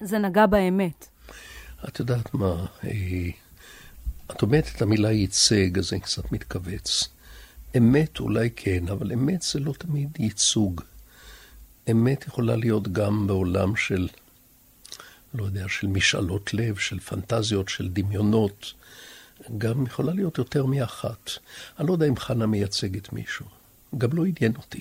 זה 0.00 0.18
נגע 0.18 0.46
באמת. 0.46 1.08
את 1.88 1.98
יודעת 1.98 2.34
מה, 2.34 2.66
אה, 2.84 3.30
את 4.30 4.42
אומרת 4.42 4.68
את 4.76 4.82
המילה 4.82 5.12
ייצג, 5.12 5.78
אז 5.78 5.92
אני 5.92 6.00
קצת 6.00 6.32
מתכווץ. 6.32 7.08
אמת 7.76 8.20
אולי 8.20 8.50
כן, 8.56 8.88
אבל 8.88 9.12
אמת 9.12 9.42
זה 9.42 9.60
לא 9.60 9.72
תמיד 9.72 10.08
ייצוג. 10.18 10.80
אמת 11.90 12.26
יכולה 12.26 12.56
להיות 12.56 12.92
גם 12.92 13.26
בעולם 13.26 13.76
של, 13.76 14.08
לא 15.34 15.44
יודע, 15.44 15.68
של 15.68 15.86
משאלות 15.86 16.54
לב, 16.54 16.78
של 16.78 17.00
פנטזיות, 17.00 17.68
של 17.68 17.88
דמיונות. 17.88 18.72
גם 19.58 19.86
יכולה 19.86 20.12
להיות 20.12 20.38
יותר 20.38 20.66
מאחת. 20.66 21.30
אני 21.78 21.88
לא 21.88 21.92
יודע 21.92 22.06
אם 22.06 22.16
חנה 22.16 22.46
מייצגת 22.46 23.12
מישהו. 23.12 23.46
גם 23.98 24.12
לא 24.12 24.24
עניין 24.24 24.56
אותי. 24.56 24.80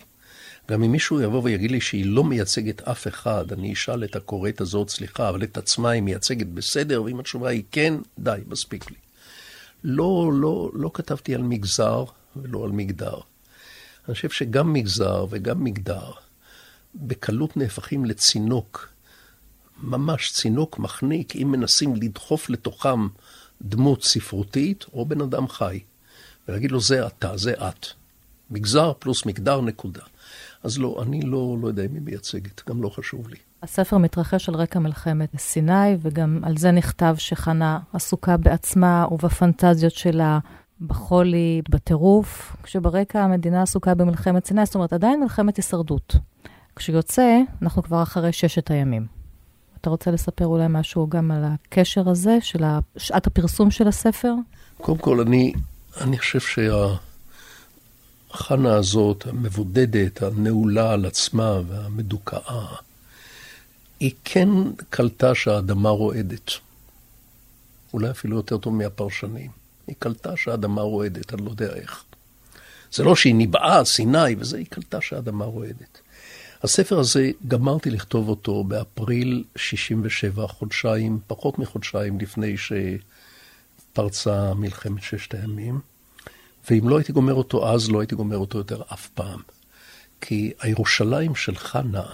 גם 0.72 0.84
אם 0.84 0.92
מישהו 0.92 1.22
יבוא 1.22 1.42
ויגיד 1.44 1.72
לי 1.72 1.82
שהיא 1.82 2.06
לא 2.06 2.24
מייצגת 2.24 2.82
אף 2.82 3.08
אחד, 3.08 3.52
אני 3.52 3.74
אשאל 3.74 4.04
את 4.04 4.16
הקוראת 4.16 4.62
הזאת, 4.62 4.90
סליחה, 4.90 5.30
אבל 5.30 5.44
את 5.44 5.58
עצמה 5.58 5.90
היא 5.90 6.02
מייצגת 6.02 6.48
בסדר, 6.48 7.04
ואם 7.04 7.20
התשובה 7.20 7.50
היא 7.50 7.64
כן, 7.72 7.94
די, 8.20 8.40
מספיק 8.48 8.92
לי. 8.92 8.98
לא, 9.84 10.32
לא, 10.34 10.72
לא 10.74 10.92
כתבתי 10.94 11.36
על 11.36 11.42
מגזר 11.42 12.06
ולא 12.36 12.64
על 12.64 12.72
מגדר. 12.72 13.20
אני 14.08 14.16
חושב 14.16 14.30
שגם 14.30 14.74
מגזר 14.74 15.26
וגם 15.30 15.64
מגדר 15.64 16.12
בקלות 16.96 17.58
נהפכים 17.58 18.06
לצינוק, 18.06 18.90
ממש 19.78 20.32
צינוק 20.32 20.80
מחניק, 20.80 21.36
אם 21.36 21.52
מנסים 21.52 21.96
לדחוף 21.96 22.50
לתוכם 22.50 23.08
דמות 23.62 24.04
ספרותית 24.04 24.86
או 24.94 25.06
בן 25.06 25.22
אדם 25.22 25.48
חי, 25.48 25.80
ולהגיד 26.48 26.72
לו 26.72 26.82
זה 26.82 27.08
אתה, 27.08 27.38
זה 27.38 27.54
את. 27.54 27.88
מגזר 28.52 28.94
פלוס 29.00 29.26
מגדר, 29.26 29.62
נקודה. 29.62 30.02
אז 30.64 30.80
לא, 30.80 31.00
אני 31.02 31.22
לא, 31.22 31.58
לא 31.62 31.68
יודע 31.68 31.86
אם 31.86 31.94
היא 31.94 32.02
מייצגת, 32.02 32.70
גם 32.70 32.84
לא 32.84 32.90
חשוב 32.90 33.28
לי. 33.28 33.36
הספר 33.64 33.98
מתרחש 33.98 34.50
על 34.50 34.56
רקע 34.56 34.80
מלחמת 34.80 35.30
סיני, 35.38 35.98
וגם 36.02 36.40
על 36.44 36.58
זה 36.58 36.72
נכתב 36.72 37.16
שחנה 37.18 37.80
עסוקה 37.94 38.38
בעצמה 38.38 39.06
ובפנטזיות 39.12 39.94
שלה, 39.94 40.40
בחולי, 40.82 41.62
בטירוף, 41.70 42.56
כשברקע 42.64 43.24
המדינה 43.24 43.62
עסוקה 43.62 43.96
במלחמת 43.96 44.46
סיני, 44.46 44.66
זאת 44.66 44.76
אומרת, 44.76 44.94
עדיין 44.94 45.20
מלחמת 45.22 45.58
הישרדות. 45.58 46.16
כשיוצא, 46.76 47.40
אנחנו 47.62 47.84
כבר 47.84 48.04
אחרי 48.04 48.32
ששת 48.32 48.72
הימים. 48.72 49.06
אתה 49.82 49.90
רוצה 49.90 50.12
לספר 50.12 50.46
אולי 50.46 50.66
משהו 50.70 51.10
גם 51.10 51.32
על 51.32 51.44
הקשר 51.44 52.10
הזה, 52.10 52.38
של 52.42 52.64
שעת 52.98 53.28
הפרסום 53.28 53.72
של 53.72 53.88
הספר? 53.88 54.34
קודם 54.78 54.98
כל, 54.98 55.20
אני, 55.20 55.54
אני 56.02 56.18
חושב 56.18 56.40
שה... 56.40 56.96
החנה 58.34 58.76
הזאת, 58.76 59.28
המבודדת, 59.28 60.24
הנעולה 60.24 60.92
על 60.94 61.06
עצמה 61.06 61.60
והמדוכאה, 61.68 62.76
היא 64.00 64.12
כן 64.24 64.50
קלטה 64.90 65.36
שהאדמה 65.36 65.90
רועדת. 65.90 66.52
אולי 67.94 68.12
אפילו 68.12 68.38
יותר 68.38 68.58
טוב 68.58 68.74
מהפרשנים. 68.74 69.52
היא 69.88 69.96
קלטה 70.00 70.38
שהאדמה 70.38 70.82
רועדת, 70.82 71.34
אני 71.34 71.46
לא 71.46 71.50
יודע 71.50 71.74
איך. 71.76 72.04
זה 72.92 73.04
לא 73.04 73.16
שהיא 73.16 73.36
ניבאה, 73.36 73.86
סיני 73.86 74.36
וזה, 74.40 74.58
היא 74.58 74.66
קלטה 74.66 75.02
שהאדמה 75.02 75.46
רועדת. 75.46 76.00
הספר 76.64 77.00
הזה, 77.00 77.32
גמרתי 77.48 77.90
לכתוב 77.90 78.30
אותו 78.30 78.64
באפריל 78.64 79.44
67, 79.56 80.48
חודשיים, 80.48 81.20
פחות 81.28 81.60
מחודשיים 81.60 82.20
לפני 82.20 82.56
שפרצה 82.58 84.54
מלחמת 84.54 85.04
ששת 85.04 85.34
הימים. 85.34 85.93
ואם 86.70 86.90
לא 86.90 86.98
הייתי 86.98 87.12
גומר 87.12 87.34
אותו 87.34 87.74
אז, 87.74 87.92
לא 87.92 88.00
הייתי 88.00 88.16
גומר 88.16 88.38
אותו 88.38 88.58
יותר 88.58 88.82
אף 88.94 89.08
פעם. 89.08 89.40
כי 90.22 90.52
הירושלים 90.60 91.36
של 91.36 91.56
חנה, 91.56 92.06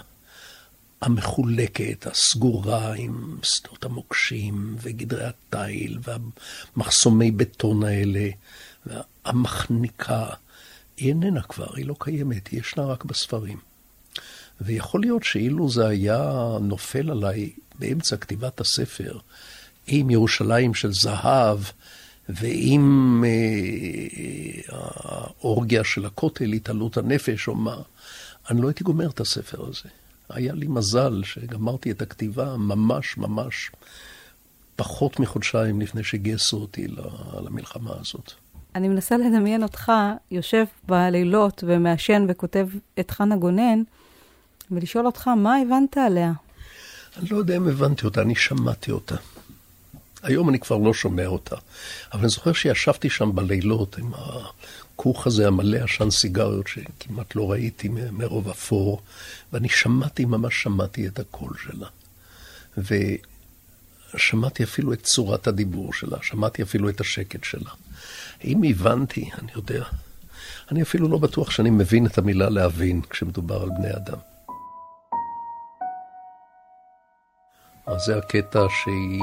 המחולקת, 1.00 2.06
הסגורה 2.06 2.94
עם 2.94 3.36
שדות 3.42 3.84
המוקשים 3.84 4.76
וגדרי 4.80 5.24
התיל 5.24 5.98
והמחסומי 6.76 7.30
בטון 7.30 7.84
האלה, 7.84 8.28
והמחניקה, 8.86 10.26
היא 10.96 11.08
איננה 11.08 11.42
כבר, 11.42 11.76
היא 11.76 11.86
לא 11.86 11.94
קיימת, 11.98 12.48
היא 12.48 12.60
ישנה 12.60 12.84
רק 12.84 13.04
בספרים. 13.04 13.58
ויכול 14.60 15.00
להיות 15.00 15.24
שאילו 15.24 15.70
זה 15.70 15.86
היה 15.86 16.32
נופל 16.60 17.10
עליי 17.10 17.50
באמצע 17.78 18.16
כתיבת 18.16 18.60
הספר, 18.60 19.18
עם 19.86 20.10
ירושלים 20.10 20.74
של 20.74 20.92
זהב, 20.92 21.58
ועם 22.34 23.24
אה, 23.26 24.76
האורגיה 24.76 25.84
של 25.84 26.06
הכותל, 26.06 26.52
התעלות 26.52 26.96
הנפש 26.96 27.48
או 27.48 27.54
מה, 27.54 27.76
אני 28.50 28.60
לא 28.62 28.68
הייתי 28.68 28.84
גומר 28.84 29.10
את 29.10 29.20
הספר 29.20 29.68
הזה. 29.68 29.88
היה 30.28 30.54
לי 30.54 30.66
מזל 30.66 31.22
שגמרתי 31.24 31.90
את 31.90 32.02
הכתיבה 32.02 32.56
ממש 32.56 33.16
ממש 33.16 33.70
פחות 34.76 35.20
מחודשיים 35.20 35.80
לפני 35.80 36.04
שגייסו 36.04 36.56
אותי 36.56 36.86
למלחמה 37.44 37.90
הזאת. 38.00 38.32
אני 38.74 38.88
מנסה 38.88 39.16
לדמיין 39.16 39.62
אותך 39.62 39.92
יושב 40.30 40.64
בלילות 40.88 41.64
ומעשן 41.66 42.26
וכותב 42.28 42.68
את 43.00 43.10
חנה 43.10 43.36
גונן, 43.36 43.82
ולשאול 44.70 45.06
אותך, 45.06 45.28
מה 45.28 45.56
הבנת 45.56 45.96
עליה? 45.96 46.32
אני 47.18 47.28
לא 47.28 47.36
יודע 47.36 47.56
אם 47.56 47.68
הבנתי 47.68 48.04
אותה, 48.04 48.22
אני 48.22 48.34
שמעתי 48.34 48.90
אותה. 48.90 49.16
היום 50.22 50.48
אני 50.48 50.58
כבר 50.58 50.76
לא 50.76 50.94
שומע 50.94 51.26
אותה. 51.26 51.56
אבל 52.12 52.20
אני 52.20 52.28
זוכר 52.28 52.52
שישבתי 52.52 53.10
שם 53.10 53.34
בלילות 53.34 53.98
עם 53.98 54.12
הכוך 54.14 55.26
הזה 55.26 55.46
המלא 55.46 55.78
עשן 55.78 56.10
סיגריות 56.10 56.66
שכמעט 56.66 57.34
לא 57.34 57.50
ראיתי 57.50 57.88
מרוב 58.12 58.48
אפור, 58.48 59.02
ואני 59.52 59.68
שמעתי, 59.68 60.24
ממש 60.24 60.62
שמעתי 60.62 61.06
את 61.06 61.18
הקול 61.18 61.52
שלה. 61.62 61.88
ושמעתי 64.14 64.64
אפילו 64.64 64.92
את 64.92 65.02
צורת 65.02 65.46
הדיבור 65.46 65.92
שלה, 65.92 66.18
שמעתי 66.22 66.62
אפילו 66.62 66.88
את 66.88 67.00
השקט 67.00 67.44
שלה. 67.44 67.70
אם 68.44 68.62
הבנתי, 68.70 69.30
אני 69.38 69.52
יודע. 69.56 69.84
אני 70.70 70.82
אפילו 70.82 71.08
לא 71.08 71.18
בטוח 71.18 71.50
שאני 71.50 71.70
מבין 71.70 72.06
את 72.06 72.18
המילה 72.18 72.48
להבין 72.48 73.02
כשמדובר 73.10 73.62
על 73.62 73.68
בני 73.78 73.96
אדם. 73.96 74.18
אז 77.86 78.00
זה 78.04 78.16
הקטע 78.18 78.66
שהיא 78.82 79.20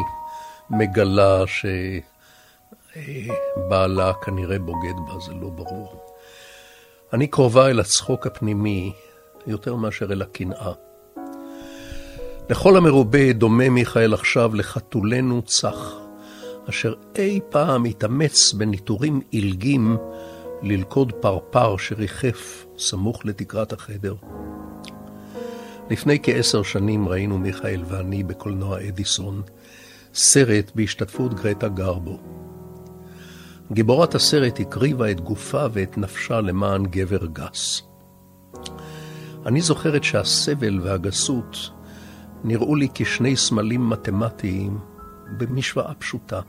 מגלה 0.69 1.43
שבעלה 3.57 4.13
כנראה 4.13 4.59
בוגד 4.59 4.95
בה, 5.07 5.19
זה 5.19 5.33
לא 5.33 5.50
ברור. 5.50 6.03
אני 7.13 7.27
קרובה 7.27 7.69
אל 7.69 7.79
הצחוק 7.79 8.27
הפנימי 8.27 8.93
יותר 9.47 9.75
מאשר 9.75 10.12
אל 10.12 10.21
הקנאה. 10.21 10.71
לכל 12.50 12.77
המרובה 12.77 13.33
דומה 13.33 13.69
מיכאל 13.69 14.13
עכשיו 14.13 14.55
לחתולנו 14.55 15.41
צח, 15.41 15.95
אשר 16.69 16.93
אי 17.15 17.39
פעם 17.50 17.86
התאמץ 17.86 18.53
בניטורים 18.53 19.21
עילגים 19.31 19.97
ללכוד 20.62 21.12
פרפר 21.12 21.77
שריחף 21.77 22.65
סמוך 22.77 23.25
לתקרת 23.25 23.74
החדר. 23.74 24.15
לפני 25.89 26.19
כעשר 26.24 26.63
שנים 26.63 27.09
ראינו 27.09 27.38
מיכאל 27.38 27.83
ואני 27.88 28.24
בקולנוע 28.24 28.88
אדיסון 28.88 29.41
סרט 30.19 30.71
בהשתתפות 30.75 31.33
גרטה 31.33 31.67
גרבו. 31.67 32.19
גיבורת 33.71 34.15
הסרט 34.15 34.59
הקריבה 34.59 35.12
את 35.12 35.21
גופה 35.21 35.65
ואת 35.74 35.97
נפשה 35.97 36.41
למען 36.41 36.86
גבר 36.86 37.25
גס. 37.25 37.81
אני 39.45 39.62
זוכרת 39.62 40.03
שהסבל 40.03 40.79
והגסות 40.79 41.69
נראו 42.43 42.75
לי 42.75 42.88
כשני 42.93 43.36
סמלים 43.36 43.89
מתמטיים 43.89 44.79
במשוואה 45.38 45.93
פשוטה, 45.93 46.41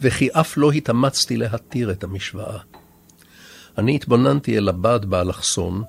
וכי 0.00 0.28
אף 0.32 0.56
לא 0.56 0.72
התאמצתי 0.72 1.36
להתיר 1.36 1.90
את 1.90 2.04
המשוואה. 2.04 2.58
אני 3.78 3.94
התבוננתי 3.94 4.58
אל 4.58 4.68
הבד 4.68 5.04
באלכסון, 5.04 5.82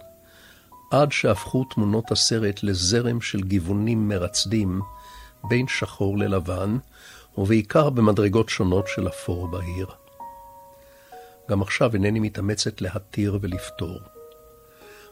עד 0.92 1.12
שהפכו 1.12 1.64
תמונות 1.64 2.12
הסרט 2.12 2.64
לזרם 2.64 3.22
של 3.22 3.42
גיוונים 3.42 4.08
מרצדים 4.08 4.82
בין 5.50 5.68
שחור 5.68 6.18
ללבן, 6.18 6.78
ובעיקר 7.38 7.90
במדרגות 7.90 8.50
שונות 8.50 8.88
של 8.88 9.08
אפור 9.08 9.48
בהיר. 9.48 9.88
גם 11.50 11.62
עכשיו 11.62 11.94
אינני 11.94 12.20
מתאמצת 12.20 12.82
להתיר 12.82 13.38
ולפתור. 13.42 14.00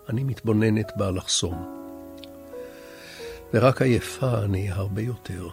אני 0.09 0.23
מתבוננת 0.23 0.91
באלכסון. 0.95 1.83
ורק 3.53 3.81
עייפה 3.81 4.43
אני 4.43 4.71
הרבה 4.71 5.01
יותר. 5.01 5.49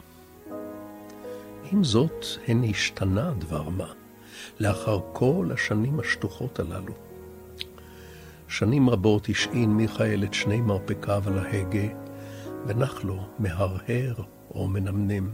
עם 1.72 1.84
זאת, 1.84 2.24
הן 2.48 2.64
השתנה 2.70 3.32
דבר 3.38 3.68
מה, 3.68 3.92
לאחר 4.60 5.00
כל 5.12 5.50
השנים 5.54 6.00
השטוחות 6.00 6.60
הללו. 6.60 6.94
שנים 8.48 8.90
רבות 8.90 9.28
השעין 9.28 9.70
מיכאל 9.70 10.24
את 10.24 10.34
שני 10.34 10.60
מרפקיו 10.60 11.22
על 11.26 11.38
ההגה, 11.38 11.88
ונח 12.66 13.04
לו 13.04 13.28
מהרהר 13.38 14.14
או 14.54 14.68
מנמנם. 14.68 15.30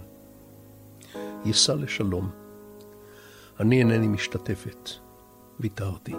ייסע 1.44 1.74
לשלום. 1.74 2.30
אני 3.60 3.78
אינני 3.78 4.08
משתתפת. 4.08 4.90
ויתרתי. 5.60 6.14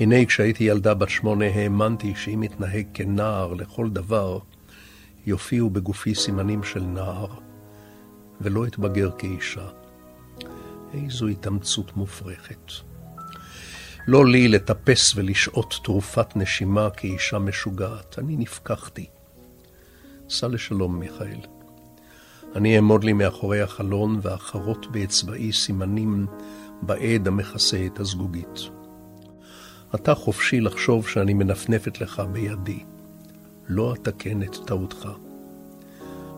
הנה 0.00 0.24
כשהייתי 0.24 0.64
ילדה 0.64 0.94
בת 0.94 1.08
שמונה 1.08 1.44
האמנתי 1.44 2.14
שאם 2.16 2.44
אתנהג 2.44 2.86
כנער 2.94 3.54
לכל 3.54 3.90
דבר, 3.90 4.38
יופיעו 5.26 5.70
בגופי 5.70 6.14
סימנים 6.14 6.62
של 6.62 6.82
נער, 6.82 7.26
ולא 8.40 8.66
אתבגר 8.66 9.10
כאישה. 9.18 9.68
איזו 10.94 11.26
התאמצות 11.26 11.96
מופרכת. 11.96 12.72
לא 14.06 14.26
לי 14.26 14.48
לטפס 14.48 15.12
ולשעות 15.16 15.74
תרופת 15.84 16.36
נשימה 16.36 16.90
כאישה 16.90 17.38
משוגעת, 17.38 18.18
אני 18.18 18.36
נפקחתי. 18.36 19.06
סע 20.34 20.48
לשלום, 20.48 20.98
מיכאל. 20.98 21.40
אני 22.56 22.76
אעמוד 22.76 23.04
לי 23.04 23.12
מאחורי 23.12 23.60
החלון 23.60 24.18
ואחרות 24.22 24.86
באצבעי 24.92 25.52
סימנים 25.52 26.26
בעד 26.82 27.28
המכסה 27.28 27.86
את 27.86 28.00
הזגוגית. 28.00 28.60
אתה 29.94 30.14
חופשי 30.14 30.60
לחשוב 30.60 31.08
שאני 31.08 31.34
מנפנפת 31.34 32.00
לך 32.00 32.22
בידי. 32.32 32.84
לא 33.68 33.94
אתקן 33.94 34.42
את 34.42 34.56
טעותך. 34.66 35.08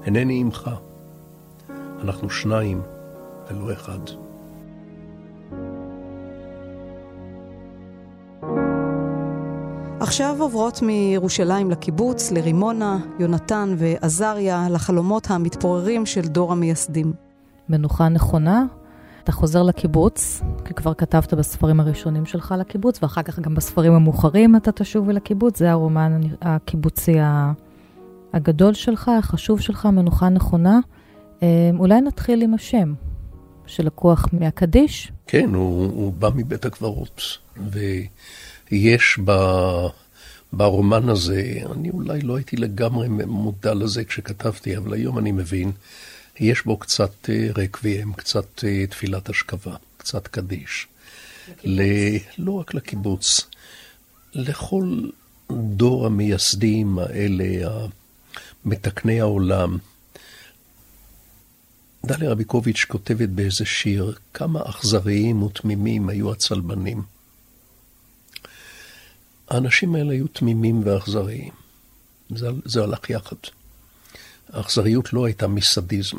אינני 0.05 0.41
עמך. 0.41 0.71
אנחנו 2.01 2.31
שניים 2.31 2.83
ולא 3.51 3.73
אחד. 3.73 4.26
עכשיו 10.17 10.43
עוברות 10.43 10.83
מירושלים 10.83 11.71
לקיבוץ, 11.71 12.31
לרימונה, 12.31 12.99
יונתן 13.19 13.75
ועזריה, 13.79 14.67
לחלומות 14.71 15.31
המתפוררים 15.31 16.07
של 16.07 16.21
דור 16.21 16.53
המייסדים. 16.53 17.13
מנוחה 17.69 18.09
נכונה, 18.09 18.65
אתה 19.25 19.33
חוזר 19.33 19.63
לקיבוץ, 19.63 20.41
כי 20.65 20.75
כבר 20.75 20.95
כתבת 20.95 21.35
בספרים 21.35 21.81
הראשונים 21.81 22.27
שלך 22.27 22.55
לקיבוץ, 22.59 23.03
ואחר 23.03 23.23
כך 23.23 23.39
גם 23.39 23.55
בספרים 23.55 23.93
המאוחרים 23.93 24.57
אתה 24.57 24.73
תשוב 24.73 25.11
אל 25.11 25.17
הקיבוץ, 25.17 25.59
זה 25.59 25.71
הרומן 25.71 26.21
הקיבוצי 26.43 27.17
הגדול 28.33 28.75
שלך, 28.75 29.11
החשוב 29.19 29.61
שלך, 29.61 29.87
מנוחה 29.87 30.29
נכונה. 30.29 30.81
אה, 31.43 31.71
אולי 31.79 32.01
נתחיל 32.01 32.43
עם 32.43 32.55
השם, 32.55 32.95
שלקוח 33.67 34.27
מהקדיש. 34.33 35.13
כן, 35.27 35.55
הוא, 35.55 35.87
הוא 35.87 36.13
בא 36.13 36.31
מבית 36.35 36.65
הקברות, 36.65 37.39
ויש 38.71 39.19
ב... 39.25 39.33
ברומן 40.53 41.09
הזה, 41.09 41.61
אני 41.73 41.91
אולי 41.91 42.21
לא 42.21 42.37
הייתי 42.37 42.57
לגמרי 42.57 43.09
מודע 43.27 43.75
לזה 43.75 44.05
כשכתבתי, 44.05 44.77
אבל 44.77 44.93
היום 44.93 45.19
אני 45.19 45.33
מבין 45.33 45.73
יש 46.41 46.63
בו 46.63 46.77
קצת 46.77 47.31
אה, 47.31 47.49
רקוויאם, 47.57 48.13
קצת 48.13 48.65
אה, 48.65 48.87
תפילת 48.87 49.29
השכבה, 49.29 49.77
קצת 49.97 50.29
קדיש. 50.29 50.87
ל... 51.65 51.83
לא 52.39 52.53
רק 52.53 52.75
לקיבוץ, 52.75 53.41
לכל 54.35 55.11
דור 55.51 56.07
המייסדים 56.07 56.99
האלה, 56.99 57.87
מתקני 58.65 59.21
העולם. 59.21 59.79
דליה 62.07 62.31
רביקוביץ' 62.31 62.85
כותבת 62.89 63.29
באיזה 63.29 63.65
שיר, 63.65 64.15
כמה 64.35 64.61
אכזריים 64.65 65.43
ותמימים 65.43 66.09
היו 66.09 66.33
הצלבנים. 66.33 67.16
האנשים 69.49 69.95
האלה 69.95 70.13
היו 70.13 70.29
תמימים 70.29 70.83
ואכזריים. 70.85 71.53
זה, 72.31 72.49
זה 72.65 72.83
הלך 72.83 73.11
יחד. 73.11 73.37
האכזריות 74.53 75.13
לא 75.13 75.25
הייתה 75.25 75.47
מסדיזם, 75.47 76.17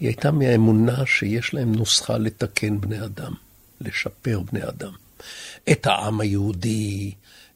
היא 0.00 0.08
הייתה 0.08 0.30
מהאמונה 0.30 1.06
שיש 1.06 1.54
להם 1.54 1.74
נוסחה 1.74 2.18
לתקן 2.18 2.80
בני 2.80 3.04
אדם, 3.04 3.32
לשפר 3.80 4.40
בני 4.40 4.68
אדם. 4.68 4.92
את 5.70 5.86
העם 5.86 6.20
היהודי, 6.20 7.12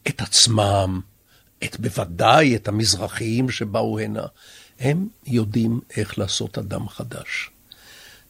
את 0.09 0.21
עצמם, 0.21 1.01
את 1.65 1.81
בוודאי 1.81 2.57
את 2.57 2.69
המזרחיים 2.69 3.51
שבאו 3.51 3.99
הנה. 3.99 4.27
הם 4.81 5.09
יודעים 5.27 5.81
איך 5.97 6.19
לעשות 6.19 6.59
אדם 6.59 6.89
חדש. 6.89 7.51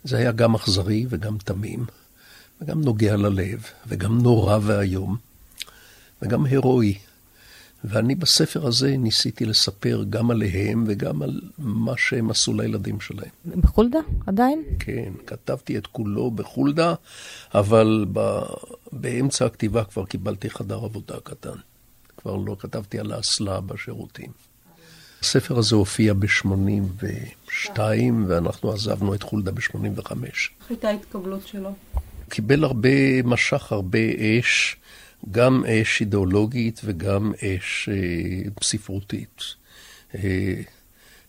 זה 0.04 0.16
היה 0.16 0.32
גם 0.32 0.54
אכזרי 0.54 1.06
וגם 1.08 1.38
תמים, 1.38 1.86
וגם 2.60 2.80
נוגע 2.80 3.16
ללב, 3.16 3.66
וגם 3.86 4.22
נורא 4.22 4.58
ואיום, 4.62 5.16
וגם 6.22 6.44
הירואי. 6.44 6.94
ואני 7.84 8.14
בספר 8.14 8.66
הזה 8.66 8.96
ניסיתי 8.96 9.44
לספר 9.44 10.04
גם 10.10 10.30
עליהם 10.30 10.84
וגם 10.86 11.22
על 11.22 11.40
מה 11.58 11.92
שהם 11.96 12.30
עשו 12.30 12.54
לילדים 12.54 13.00
שלהם. 13.00 13.30
בחולדה 13.44 13.98
עדיין? 14.26 14.62
כן, 14.78 15.12
כתבתי 15.26 15.78
את 15.78 15.86
כולו 15.86 16.30
בחולדה, 16.30 16.94
אבל 17.54 18.06
ב... 18.12 18.40
באמצע 18.92 19.46
הכתיבה 19.46 19.84
כבר 19.84 20.06
קיבלתי 20.06 20.50
חדר 20.50 20.84
עבודה 20.84 21.14
קטן. 21.24 21.58
כבר 22.16 22.36
לא 22.36 22.56
כתבתי 22.58 22.98
על 22.98 23.12
האסלה 23.12 23.60
בשירותים. 23.60 24.30
הספר 25.20 25.58
הזה 25.58 25.76
הופיע 25.76 26.14
ב-82, 26.14 27.78
ואנחנו 28.26 28.72
עזבנו 28.72 29.14
את 29.14 29.22
חולדה 29.22 29.52
ב-85. 29.52 30.12
איך 30.12 30.70
הייתה 30.70 30.88
ההתקבלות 30.88 31.46
שלו? 31.46 31.74
קיבל 32.28 32.64
הרבה, 32.64 33.22
משך 33.24 33.72
הרבה 33.72 33.98
אש. 34.40 34.76
גם 35.30 35.64
אש 35.64 36.00
אידיאולוגית 36.00 36.80
וגם 36.84 37.32
אש 37.42 37.88
אה, 37.88 38.50
ספרותית. 38.62 39.42
אה, 40.14 40.54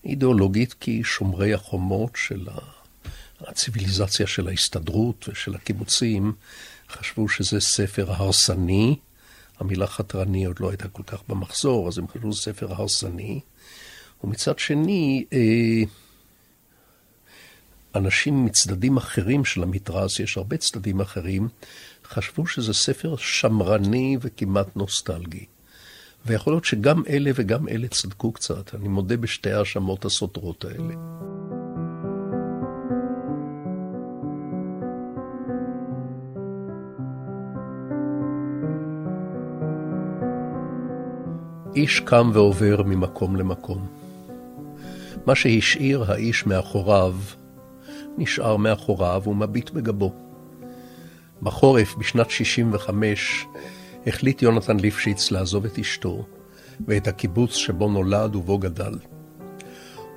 אידיאולוגית 0.05 0.73
כי 0.73 1.03
שומרי 1.03 1.53
החומות 1.53 2.11
של 2.15 2.47
הציוויליזציה 3.39 4.27
של 4.27 4.47
ההסתדרות 4.47 5.29
ושל 5.29 5.55
הקיבוצים 5.55 6.33
חשבו 6.89 7.29
שזה 7.29 7.59
ספר 7.59 8.11
הרסני. 8.11 8.95
המילה 9.59 9.87
חתרני 9.87 10.45
עוד 10.45 10.59
לא 10.59 10.69
הייתה 10.69 10.87
כל 10.87 11.03
כך 11.03 11.21
במחזור, 11.27 11.87
אז 11.87 11.97
הם 11.97 12.07
חשבו 12.07 12.33
שזה 12.33 12.41
ספר 12.41 12.73
הרסני. 12.73 13.39
ומצד 14.23 14.59
שני, 14.59 15.25
אה, 15.33 15.83
אנשים 17.95 18.45
מצדדים 18.45 18.97
אחרים 18.97 19.45
של 19.45 19.63
המתרס, 19.63 20.19
יש 20.19 20.37
הרבה 20.37 20.57
צדדים 20.57 21.01
אחרים, 21.01 21.47
חשבו 22.09 22.47
שזה 22.47 22.73
ספר 22.73 23.15
שמרני 23.17 24.17
וכמעט 24.21 24.75
נוסטלגי. 24.75 25.45
ויכול 26.25 26.53
להיות 26.53 26.65
שגם 26.65 27.03
אלה 27.09 27.31
וגם 27.35 27.67
אלה 27.67 27.87
צדקו 27.87 28.31
קצת, 28.31 28.75
אני 28.75 28.87
מודה 28.87 29.17
בשתי 29.17 29.51
ההאשמות 29.51 30.05
הסותרות 30.05 30.65
האלה. 30.65 30.93
איש 41.75 41.99
קם 41.99 42.31
ועובר 42.33 42.83
ממקום 42.85 43.35
למקום. 43.35 43.87
מה 45.25 45.35
שהשאיר 45.35 46.11
האיש 46.11 46.45
מאחוריו, 46.45 47.15
נשאר 48.17 48.57
מאחוריו 48.57 49.23
ומביט 49.25 49.69
בגבו. 49.69 50.28
בחורף, 51.41 51.95
בשנת 51.95 52.29
65, 52.29 53.45
החליט 54.07 54.41
יונתן 54.41 54.79
ליפשיץ 54.79 55.31
לעזוב 55.31 55.65
את 55.65 55.79
אשתו 55.79 56.25
ואת 56.87 57.07
הקיבוץ 57.07 57.55
שבו 57.55 57.89
נולד 57.89 58.35
ובו 58.35 58.57
גדל. 58.57 58.93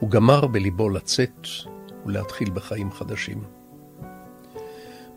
הוא 0.01 0.11
גמר 0.11 0.47
בליבו 0.47 0.89
לצאת 0.89 1.47
ולהתחיל 2.07 2.51
בחיים 2.51 2.93
חדשים. 2.93 3.43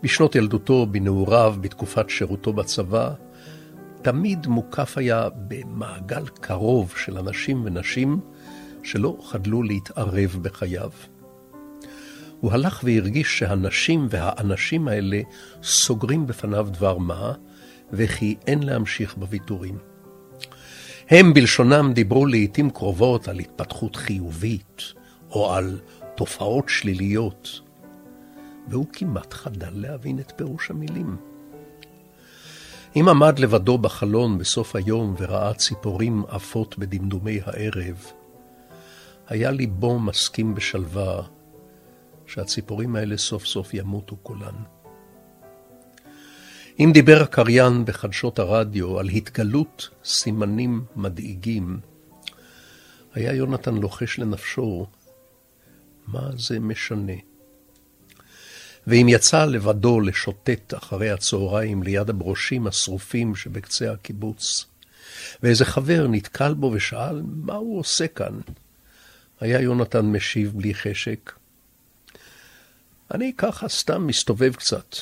בשנות 0.02 0.34
ילדותו, 0.34 0.86
בנעוריו, 0.86 1.54
בתקופת 1.60 2.10
שירותו 2.10 2.52
בצבא, 2.52 3.10
תמיד 4.02 4.46
מוקף 4.46 4.98
היה 4.98 5.28
במעגל 5.48 6.26
קרוב 6.26 6.94
של 6.96 7.18
אנשים 7.18 7.62
ונשים 7.64 8.20
שלא 8.82 9.16
חדלו 9.22 9.62
להתערב 9.62 10.38
בחייו. 10.42 10.90
הוא 12.46 12.52
הלך 12.52 12.80
והרגיש 12.84 13.38
שהנשים 13.38 14.06
והאנשים 14.10 14.88
האלה 14.88 15.20
סוגרים 15.62 16.26
בפניו 16.26 16.68
דבר 16.72 16.98
מה, 16.98 17.32
וכי 17.92 18.36
אין 18.46 18.62
להמשיך 18.62 19.16
בוויתורים. 19.16 19.78
הם 21.10 21.34
בלשונם 21.34 21.92
דיברו 21.94 22.26
לעתים 22.26 22.70
קרובות 22.70 23.28
על 23.28 23.38
התפתחות 23.38 23.96
חיובית, 23.96 24.82
או 25.30 25.54
על 25.54 25.80
תופעות 26.14 26.68
שליליות, 26.68 27.60
והוא 28.68 28.86
כמעט 28.92 29.32
חדל 29.32 29.72
להבין 29.72 30.18
את 30.18 30.32
פירוש 30.36 30.70
המילים. 30.70 31.16
אם 32.96 33.08
עמד 33.08 33.38
לבדו 33.38 33.78
בחלון 33.78 34.38
בסוף 34.38 34.76
היום 34.76 35.14
וראה 35.18 35.54
ציפורים 35.54 36.24
עפות 36.28 36.78
בדמדומי 36.78 37.40
הערב, 37.44 38.06
היה 39.28 39.50
ליבו 39.50 39.98
מסכים 39.98 40.54
בשלווה 40.54 41.22
שהציפורים 42.26 42.96
האלה 42.96 43.16
סוף 43.16 43.46
סוף 43.46 43.74
ימותו 43.74 44.16
כולן. 44.22 44.54
אם 46.80 46.90
דיבר 46.94 47.22
הקריין 47.22 47.84
בחדשות 47.84 48.38
הרדיו 48.38 48.98
על 48.98 49.08
התגלות 49.08 49.90
סימנים 50.04 50.84
מדאיגים, 50.96 51.80
היה 53.14 53.34
יונתן 53.34 53.74
לוחש 53.74 54.18
לנפשו, 54.18 54.86
מה 56.06 56.30
זה 56.38 56.60
משנה? 56.60 57.12
ואם 58.86 59.06
יצא 59.08 59.44
לבדו 59.44 60.00
לשוטט 60.00 60.74
אחרי 60.74 61.10
הצהריים 61.10 61.82
ליד 61.82 62.10
הברושים 62.10 62.66
השרופים 62.66 63.34
שבקצה 63.34 63.92
הקיבוץ, 63.92 64.64
ואיזה 65.42 65.64
חבר 65.64 66.06
נתקל 66.10 66.54
בו 66.54 66.72
ושאל 66.74 67.22
מה 67.24 67.54
הוא 67.54 67.78
עושה 67.78 68.08
כאן, 68.08 68.40
היה 69.40 69.60
יונתן 69.60 70.06
משיב 70.06 70.52
בלי 70.56 70.74
חשק, 70.74 71.32
אני 73.14 73.32
ככה 73.36 73.68
סתם 73.68 74.06
מסתובב 74.06 74.54
קצת. 74.54 74.96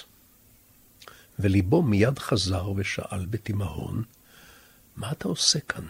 וליבו 1.39 1.83
מיד 1.83 2.19
חזר 2.19 2.71
ושאל 2.77 3.27
בתימהון, 3.27 4.03
מה 4.97 5.13
אתה 5.13 5.29
עושה 5.29 5.61
כאן? 5.61 5.85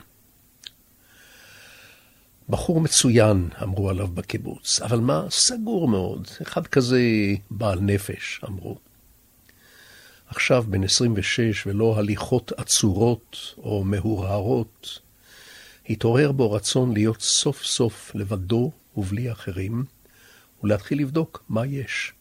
בחור 2.48 2.81
מצוין, 2.81 3.48
אמרו 3.62 3.90
עליו 3.90 4.09
בקיבוץ, 4.09 4.81
אבל 4.81 5.00
מה, 5.00 5.27
סגור 5.31 5.88
מאוד, 5.88 6.29
אחד 6.42 6.66
כזה 6.66 7.00
בעל 7.50 7.81
נפש, 7.81 8.40
אמרו. 8.48 8.79
עכשיו 10.27 10.64
בן 10.68 10.85
26 10.85 11.66
ולא 11.66 11.98
הליכות 11.98 12.53
עצורות 12.57 13.55
או 13.59 13.85
מהורהרות, 13.85 14.98
התעורר 15.88 16.33
בו 16.33 16.53
רצון 16.53 16.92
להיות 16.92 17.20
סוף 17.20 17.64
סוף 17.64 18.14
לבדו 18.14 18.70
ובלי 18.96 19.33
אחרים, 19.33 19.85
ולהתחיל 20.64 21.00
לבדוק 21.00 21.44
מה 21.48 21.66
יש. 21.66 22.12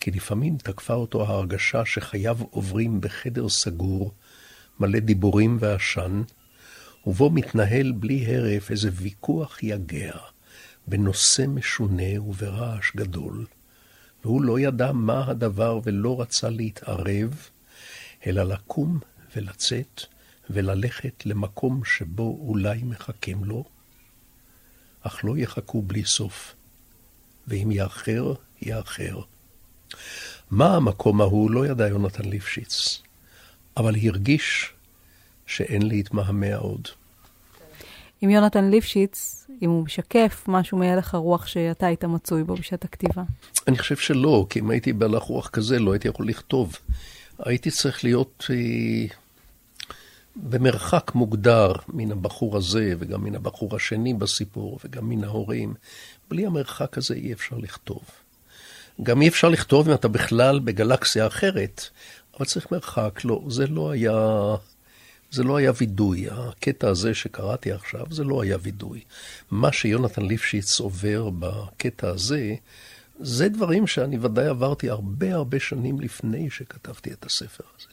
כי 0.00 0.10
לפעמים 0.10 0.56
תקפה 0.56 0.94
אותו 0.94 1.26
ההרגשה 1.26 1.84
שחייו 1.84 2.38
עוברים 2.50 3.00
בחדר 3.00 3.48
סגור, 3.48 4.12
מלא 4.80 4.98
דיבורים 4.98 5.56
ועשן, 5.60 6.22
ובו 7.06 7.30
מתנהל 7.30 7.92
בלי 7.92 8.36
הרף 8.36 8.70
איזה 8.70 8.90
ויכוח 8.92 9.62
יגע 9.62 10.16
בנושא 10.86 11.46
משונה 11.48 12.20
וברעש 12.20 12.92
גדול, 12.96 13.46
והוא 14.24 14.42
לא 14.42 14.60
ידע 14.60 14.92
מה 14.92 15.26
הדבר 15.26 15.80
ולא 15.84 16.20
רצה 16.20 16.50
להתערב, 16.50 17.48
אלא 18.26 18.42
לקום 18.42 18.98
ולצאת 19.36 20.00
וללכת 20.50 21.26
למקום 21.26 21.84
שבו 21.84 22.38
אולי 22.46 22.82
מחכים 22.82 23.44
לו, 23.44 23.64
אך 25.02 25.24
לא 25.24 25.38
יחכו 25.38 25.82
בלי 25.82 26.04
סוף, 26.04 26.54
ואם 27.48 27.70
יאחר, 27.70 28.32
יאחר. 28.62 29.20
מה 30.50 30.76
המקום 30.76 31.20
ההוא 31.20 31.50
לא 31.50 31.66
ידע 31.66 31.88
יונתן 31.88 32.24
ליפשיץ, 32.24 33.02
אבל 33.76 33.94
הרגיש 34.04 34.72
שאין 35.46 35.82
להתמהמה 35.82 36.56
עוד. 36.56 36.88
עם 38.20 38.30
יונתן 38.30 38.70
ליפשיץ, 38.70 39.46
אם 39.62 39.70
הוא 39.70 39.84
משקף 39.84 40.44
משהו 40.48 40.78
מהלך 40.78 41.14
הרוח 41.14 41.46
שאתה 41.46 41.86
היית 41.86 42.04
מצוי 42.04 42.44
בו 42.44 42.54
בשעת 42.54 42.84
הכתיבה? 42.84 43.22
אני 43.68 43.78
חושב 43.78 43.96
שלא, 43.96 44.46
כי 44.50 44.60
אם 44.60 44.70
הייתי 44.70 44.92
בהלך 44.92 45.22
רוח 45.22 45.48
כזה, 45.48 45.78
לא 45.78 45.92
הייתי 45.92 46.08
יכול 46.08 46.28
לכתוב. 46.28 46.76
הייתי 47.38 47.70
צריך 47.70 48.04
להיות 48.04 48.46
אה, 48.50 49.06
במרחק 50.36 51.14
מוגדר 51.14 51.72
מן 51.88 52.12
הבחור 52.12 52.56
הזה, 52.56 52.94
וגם 52.98 53.24
מן 53.24 53.34
הבחור 53.34 53.76
השני 53.76 54.14
בסיפור, 54.14 54.78
וגם 54.84 55.08
מן 55.08 55.24
ההורים. 55.24 55.74
בלי 56.30 56.46
המרחק 56.46 56.98
הזה 56.98 57.14
אי 57.14 57.32
אפשר 57.32 57.56
לכתוב. 57.58 58.02
גם 59.02 59.22
אי 59.22 59.28
אפשר 59.28 59.48
לכתוב 59.48 59.88
אם 59.88 59.94
אתה 59.94 60.08
בכלל 60.08 60.60
בגלקסיה 60.60 61.26
אחרת, 61.26 61.88
אבל 62.36 62.46
צריך 62.46 62.72
מרחק. 62.72 63.20
לא, 63.24 63.42
זה 63.48 63.66
לא 63.66 63.90
היה... 63.90 64.56
זה 65.30 65.42
לא 65.42 65.56
היה 65.56 65.72
וידוי. 65.76 66.26
הקטע 66.30 66.88
הזה 66.88 67.14
שקראתי 67.14 67.72
עכשיו, 67.72 68.06
זה 68.10 68.24
לא 68.24 68.42
היה 68.42 68.56
וידוי. 68.62 69.00
מה 69.50 69.72
שיונתן 69.72 70.22
ליפשיץ 70.22 70.80
עובר 70.80 71.30
בקטע 71.38 72.08
הזה, 72.08 72.54
זה 73.20 73.48
דברים 73.48 73.86
שאני 73.86 74.18
ודאי 74.20 74.46
עברתי 74.46 74.90
הרבה 74.90 75.34
הרבה 75.34 75.60
שנים 75.60 76.00
לפני 76.00 76.50
שכתבתי 76.50 77.12
את 77.12 77.24
הספר 77.24 77.64
הזה. 77.78 77.88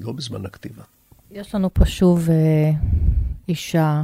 לא 0.00 0.12
בזמן 0.12 0.46
הכתיבה. 0.46 0.82
יש 1.30 1.54
לנו 1.54 1.74
פה 1.74 1.86
שוב 1.86 2.30
אה, 2.30 2.70
אישה, 3.48 4.02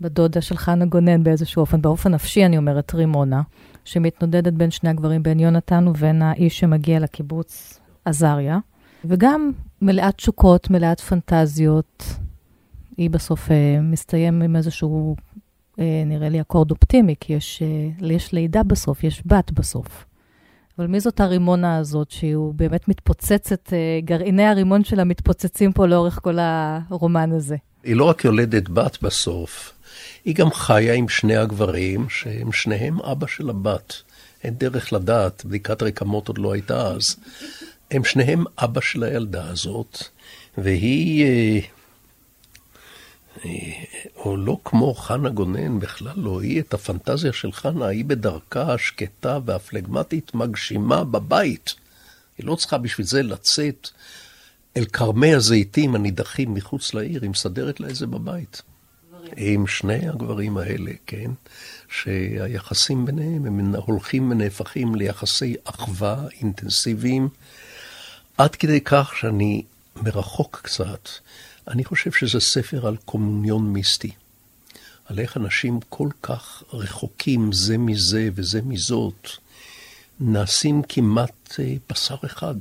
בדודה 0.00 0.40
של 0.40 0.56
חנה 0.56 0.84
גונן 0.84 1.22
באיזשהו 1.22 1.60
אופן, 1.60 1.82
באופן 1.82 2.14
נפשי 2.14 2.46
אני 2.46 2.56
אומרת, 2.56 2.94
רימונה, 2.94 3.42
שמתנודדת 3.84 4.52
בין 4.52 4.70
שני 4.70 4.90
הגברים, 4.90 5.22
בין 5.22 5.40
יונתן 5.40 5.88
ובין 5.88 6.22
האיש 6.22 6.58
שמגיע 6.58 7.00
לקיבוץ 7.00 7.80
עזריה. 8.04 8.58
וגם 9.04 9.50
מלאת 9.82 10.14
תשוקות, 10.14 10.70
מלאת 10.70 11.00
פנטזיות. 11.00 12.04
היא 12.96 13.10
בסוף 13.10 13.48
uh, 13.48 13.52
מסתיים 13.82 14.42
עם 14.42 14.56
איזשהו, 14.56 15.16
uh, 15.72 15.80
נראה 16.06 16.28
לי, 16.28 16.40
אקורד 16.40 16.70
אופטימי, 16.70 17.14
כי 17.20 17.32
יש, 17.32 17.62
uh, 18.00 18.04
יש 18.04 18.32
לידה 18.32 18.62
בסוף, 18.62 19.04
יש 19.04 19.22
בת 19.26 19.50
בסוף. 19.50 20.04
אבל 20.78 20.86
מי 20.86 21.00
זאת 21.00 21.20
הרימונה 21.20 21.76
הזאת, 21.76 22.10
שהיא 22.10 22.36
באמת 22.56 22.88
מתפוצצת, 22.88 23.68
uh, 23.68 24.04
גרעיני 24.04 24.44
הרימון 24.44 24.84
שלה 24.84 25.04
מתפוצצים 25.04 25.72
פה 25.72 25.86
לאורך 25.86 26.18
כל 26.22 26.38
הרומן 26.40 27.32
הזה? 27.32 27.56
היא 27.84 27.96
לא 27.96 28.04
רק 28.04 28.24
יולדת 28.24 28.68
בת 28.68 29.02
בסוף, 29.02 29.73
היא 30.24 30.34
גם 30.34 30.52
חיה 30.52 30.94
עם 30.94 31.08
שני 31.08 31.36
הגברים, 31.36 32.08
שהם 32.08 32.52
שניהם 32.52 33.00
אבא 33.00 33.26
של 33.26 33.50
הבת. 33.50 33.94
אין 34.44 34.54
דרך 34.54 34.92
לדעת, 34.92 35.44
בדיקת 35.44 35.82
רקמות 35.82 36.28
עוד 36.28 36.38
לא 36.38 36.52
הייתה 36.52 36.86
אז. 36.86 37.16
הם 37.90 38.04
שניהם 38.04 38.44
אבא 38.58 38.80
של 38.80 39.02
הילדה 39.02 39.48
הזאת, 39.48 40.02
והיא, 40.58 41.24
אה, 41.24 41.60
אה, 43.44 43.50
או 44.16 44.36
לא 44.36 44.58
כמו 44.64 44.94
חנה 44.94 45.28
גונן, 45.28 45.78
בכלל 45.80 46.12
לא, 46.16 46.40
היא 46.40 46.60
את 46.60 46.74
הפנטזיה 46.74 47.32
של 47.32 47.52
חנה, 47.52 47.86
היא 47.86 48.04
בדרכה 48.04 48.72
השקטה 48.72 49.38
והפלגמטית 49.44 50.34
מגשימה 50.34 51.04
בבית. 51.04 51.74
היא 52.38 52.46
לא 52.46 52.56
צריכה 52.56 52.78
בשביל 52.78 53.06
זה 53.06 53.22
לצאת 53.22 53.88
אל 54.76 54.84
כרמי 54.84 55.34
הזיתים 55.34 55.94
הנידחים 55.94 56.54
מחוץ 56.54 56.94
לעיר, 56.94 57.22
היא 57.22 57.30
מסדרת 57.30 57.80
לה 57.80 57.88
את 57.88 57.94
זה 57.94 58.06
בבית. 58.06 58.62
עם 59.36 59.66
שני 59.66 60.08
הגברים 60.08 60.56
האלה, 60.56 60.90
כן? 61.06 61.30
שהיחסים 61.88 63.06
ביניהם 63.06 63.46
הם 63.46 63.74
הולכים 63.74 64.30
ונהפכים 64.30 64.94
ליחסי 64.94 65.54
אחווה 65.64 66.16
אינטנסיביים. 66.40 67.28
עד 68.38 68.54
כדי 68.54 68.80
כך 68.80 69.12
שאני 69.16 69.62
מרחוק 69.96 70.60
קצת, 70.62 71.08
אני 71.68 71.84
חושב 71.84 72.12
שזה 72.12 72.40
ספר 72.40 72.86
על 72.86 72.96
קומוניון 72.96 73.72
מיסטי. 73.72 74.10
על 75.04 75.18
איך 75.18 75.36
אנשים 75.36 75.80
כל 75.88 76.08
כך 76.22 76.62
רחוקים 76.72 77.52
זה 77.52 77.78
מזה 77.78 78.28
וזה 78.34 78.60
מזאת, 78.62 79.28
נעשים 80.20 80.82
כמעט 80.88 81.54
אה, 81.58 81.74
בשר 81.90 82.16
אחד, 82.24 82.54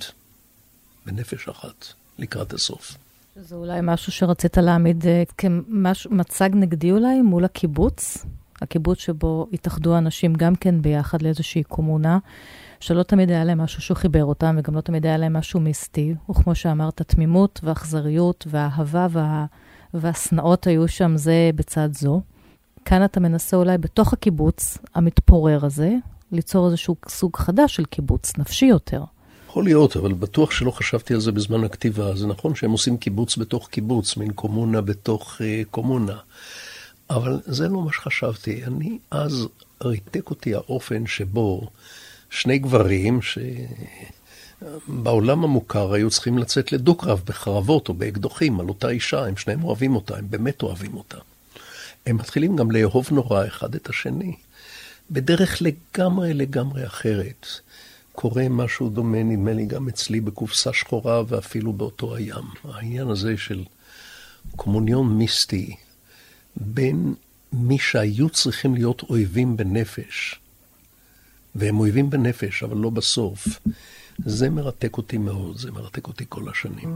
בנפש 1.06 1.48
אחת, 1.48 1.86
לקראת 2.18 2.54
הסוף. 2.54 2.96
זה 3.36 3.56
אולי 3.56 3.80
משהו 3.84 4.12
שרצית 4.12 4.58
להעמיד 4.58 5.06
אה, 5.08 5.24
כמצג 5.38 6.50
נגדי 6.54 6.92
אולי 6.92 7.22
מול 7.22 7.46
הקיבוץ? 7.46 8.26
הקיבוץ 8.62 9.00
שבו 9.00 9.48
התאחדו 9.54 9.98
אנשים 9.98 10.34
גם 10.34 10.56
כן 10.56 10.82
ביחד 10.82 11.22
לאיזושהי 11.22 11.64
קומונה, 11.64 12.18
שלא 12.80 13.04
תמיד 13.04 13.30
היה 13.30 13.44
להם 13.44 13.62
משהו 13.62 13.82
שהוא 13.82 13.98
חיבר 13.98 14.26
אותם, 14.26 14.56
וגם 14.60 14.76
לא 14.76 14.82
תמיד 14.82 15.06
היה 15.06 15.18
להם 15.18 15.34
משהו 15.34 15.60
מיסטי. 15.60 16.16
וכמו 16.30 16.56
שאמרת, 16.56 17.02
תמימות 17.02 17.60
ואכזריות 17.64 18.48
והאהבה 18.50 19.08
וה... 19.10 19.46
והשנאות 19.94 20.68
היו 20.68 20.88
שם 20.88 21.18
זה 21.18 21.50
בצד 21.56 21.90
זו. 21.94 22.22
כאן 22.86 23.06
אתה 23.06 23.20
מנסה 23.20 23.58
אולי 23.58 23.78
בתוך 23.78 24.14
הקיבוץ 24.14 24.78
המתפורר 24.96 25.66
הזה, 25.66 25.94
ליצור 26.32 26.68
איזשהו 26.68 26.96
סוג 27.08 27.38
חדש 27.38 27.76
של 27.76 27.86
קיבוץ, 27.86 28.38
נפשי 28.38 28.66
יותר. 28.66 29.04
יכול 29.54 29.64
להיות, 29.64 29.98
אבל 29.98 30.14
בטוח 30.14 30.52
שלא 30.52 30.72
חשבתי 30.72 31.14
על 31.14 31.20
זה 31.20 31.32
בזמן 31.32 31.64
הכתיבה. 31.64 32.16
זה 32.16 32.28
נכון 32.28 32.56
שהם 32.56 32.72
עושים 32.72 32.98
קיבוץ 32.98 33.38
בתוך 33.38 33.70
קיבוץ, 33.70 34.18
מין 34.18 34.32
קומונה 34.32 34.82
בתוך 34.82 35.38
uh, 35.38 35.42
קומונה. 35.72 36.18
אבל 37.10 37.40
זה 37.46 37.68
לא 37.68 37.82
מה 37.82 37.94
שחשבתי. 37.94 38.66
אני 38.66 38.98
אז 39.12 39.48
ריתק 39.84 40.30
אותי 40.30 40.54
האופן 40.54 41.08
שבו 41.08 41.70
שני 42.30 42.60
גברים, 42.60 43.20
שבעולם 44.62 45.44
המוכר 45.44 45.94
היו 45.94 46.10
צריכים 46.10 46.38
לצאת 46.38 46.72
לדו-קרב 46.72 47.22
בחרבות 47.26 47.90
או 47.90 47.94
באקדוחים 47.94 48.60
על 48.60 48.70
אותה 48.70 48.90
אישה, 48.90 49.26
הם 49.26 49.38
שניהם 49.38 49.64
אוהבים 49.64 49.96
אותה, 49.96 50.18
הם 50.18 50.26
באמת 50.30 50.64
אוהבים 50.64 50.94
אותה. 50.94 51.18
הם 52.06 52.18
מתחילים 52.18 52.56
גם 52.56 52.72
לאהוב 52.72 53.08
נורא 53.12 53.48
אחד 53.48 53.76
את 53.76 53.90
השני, 53.90 54.36
בדרך 55.12 55.62
לגמרי 55.62 56.34
לגמרי 56.34 56.86
אחרת. 56.86 57.48
קורה 58.16 58.50
משהו 58.50 58.90
דומה, 58.90 59.24
נדמה 59.24 59.54
לי, 59.54 59.66
גם 59.66 59.88
אצלי 59.88 60.22
בקופסה 60.22 60.74
שחורה 60.74 61.24
ואפילו 61.28 61.74
באותו 61.74 62.16
הים. 62.16 62.46
העניין 62.64 63.08
הזה 63.08 63.38
של 63.38 63.64
קומוניון 64.56 65.18
מיסטי 65.18 65.76
בין 66.56 67.14
מי 67.54 67.78
שהיו 67.80 68.30
צריכים 68.30 68.76
להיות 68.76 69.04
אויבים 69.10 69.58
בנפש, 69.58 70.40
והם 71.56 71.80
אויבים 71.80 72.10
בנפש, 72.10 72.64
אבל 72.64 72.78
לא 72.78 72.90
בסוף, 72.90 73.48
זה 74.26 74.50
מרתק 74.50 74.98
אותי 74.98 75.18
מאוד, 75.18 75.58
זה 75.58 75.72
מרתק 75.72 76.08
אותי 76.08 76.26
כל 76.30 76.50
השנים. 76.50 76.96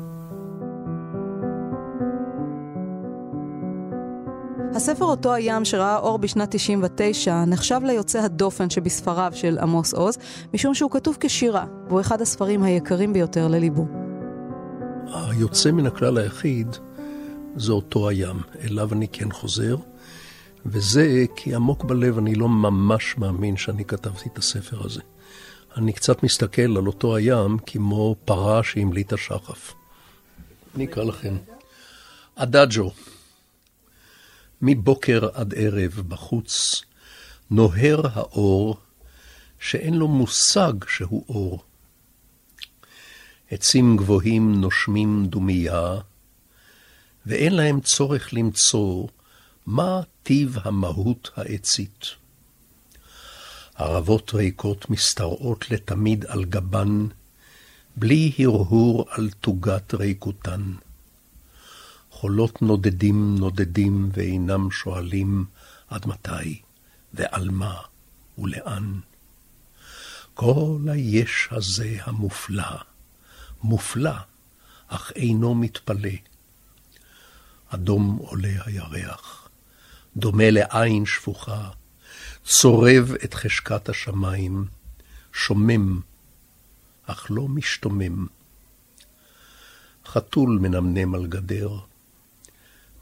הספר 4.75 5.05
אותו 5.05 5.33
הים 5.33 5.65
שראה 5.65 5.97
אור 5.97 6.17
בשנת 6.17 6.55
99 6.55 7.45
נחשב 7.45 7.79
ליוצא 7.83 8.19
הדופן 8.19 8.69
שבספריו 8.69 9.31
של 9.35 9.57
עמוס 9.61 9.93
עוז, 9.93 10.17
משום 10.53 10.73
שהוא 10.73 10.91
כתוב 10.91 11.17
כשירה, 11.19 11.65
והוא 11.87 12.01
אחד 12.01 12.21
הספרים 12.21 12.63
היקרים 12.63 13.13
ביותר 13.13 13.47
לליבו. 13.47 13.85
היוצא 15.13 15.71
מן 15.71 15.85
הכלל 15.85 16.17
היחיד 16.17 16.75
זה 17.55 17.71
אותו 17.71 18.09
הים, 18.09 18.35
אליו 18.63 18.93
אני 18.93 19.07
כן 19.07 19.31
חוזר, 19.31 19.75
וזה 20.65 21.25
כי 21.35 21.55
עמוק 21.55 21.83
בלב 21.83 22.17
אני 22.17 22.35
לא 22.35 22.49
ממש 22.49 23.17
מאמין 23.17 23.57
שאני 23.57 23.85
כתבתי 23.85 24.29
את 24.33 24.37
הספר 24.37 24.85
הזה. 24.85 25.01
אני 25.77 25.93
קצת 25.93 26.23
מסתכל 26.23 26.77
על 26.77 26.87
אותו 26.87 27.15
הים 27.15 27.57
כמו 27.65 28.15
פרה 28.25 28.63
שהמליטה 28.63 29.17
שחף. 29.17 29.73
אני 30.75 30.85
אקרא 30.85 31.03
לכם. 31.03 31.35
אדאג'ו 32.35 32.91
מבוקר 34.61 35.27
עד 35.33 35.53
ערב 35.57 36.01
בחוץ 36.07 36.81
נוהר 37.51 38.01
האור 38.13 38.77
שאין 39.59 39.93
לו 39.93 40.07
מושג 40.07 40.73
שהוא 40.87 41.25
אור. 41.29 41.63
עצים 43.51 43.97
גבוהים 43.97 44.61
נושמים 44.61 45.25
דומייה, 45.25 45.97
ואין 47.25 47.53
להם 47.55 47.81
צורך 47.81 48.33
למצוא 48.33 49.07
מה 49.65 50.01
טיב 50.23 50.57
המהות 50.63 51.29
העצית. 51.35 52.05
ערבות 53.75 54.33
ריקות 54.33 54.89
משתרעות 54.89 55.71
לתמיד 55.71 56.25
על 56.25 56.45
גבן, 56.45 57.07
בלי 57.95 58.31
הרהור 58.39 59.05
על 59.09 59.29
תוגת 59.41 59.93
ריקותן. 59.93 60.61
חולות 62.19 62.61
נודדים 62.61 63.35
נודדים 63.39 64.09
ואינם 64.13 64.71
שואלים 64.71 65.45
עד 65.87 66.07
מתי 66.07 66.61
ועל 67.13 67.49
מה 67.49 67.81
ולאן. 68.37 68.99
כל 70.33 70.79
היש 70.87 71.47
הזה 71.51 71.97
המופלא, 72.01 72.77
מופלא, 73.63 74.15
אך 74.87 75.11
אינו 75.15 75.55
מתפלא. 75.55 76.17
אדום 77.67 78.17
עולה 78.21 78.53
הירח, 78.65 79.49
דומה 80.15 80.49
לעין 80.51 81.05
שפוכה, 81.05 81.69
צורב 82.43 83.11
את 83.23 83.33
חשקת 83.33 83.89
השמיים, 83.89 84.65
שומם, 85.33 86.01
אך 87.05 87.27
לא 87.29 87.47
משתומם. 87.47 88.27
חתול 90.05 90.59
מנמנם 90.61 91.15
על 91.15 91.27
גדר, 91.27 91.77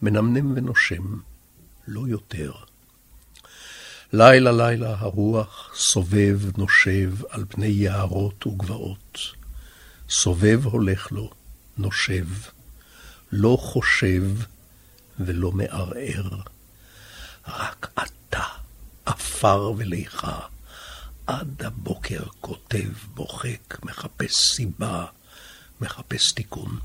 מנמנם 0.06 0.54
ונושם, 0.56 1.20
לא 1.88 2.08
יותר. 2.08 2.52
לילה 4.14 4.52
לילה 4.52 4.96
הרוח 5.00 5.72
סובב 5.76 6.40
נושב 6.58 7.12
על 7.30 7.46
פני 7.50 7.68
יערות 7.68 8.48
וגבעות. 8.48 9.20
סובב 10.10 10.66
הולך 10.66 11.12
לו, 11.12 11.32
נושב, 11.78 12.26
לא 13.32 13.58
חושב 13.62 14.24
ולא 15.20 15.52
מערער. 15.52 16.30
רק 17.48 17.92
אתה, 17.94 18.44
עפר 19.06 19.72
וליכה, 19.78 20.40
עד 21.28 21.64
הבוקר 21.64 22.24
כותב, 22.42 22.92
בוחק, 23.14 23.84
מחפש 23.84 24.56
סיבה, 24.56 25.06
מחפש 25.82 26.32
תיקון. 26.32 26.80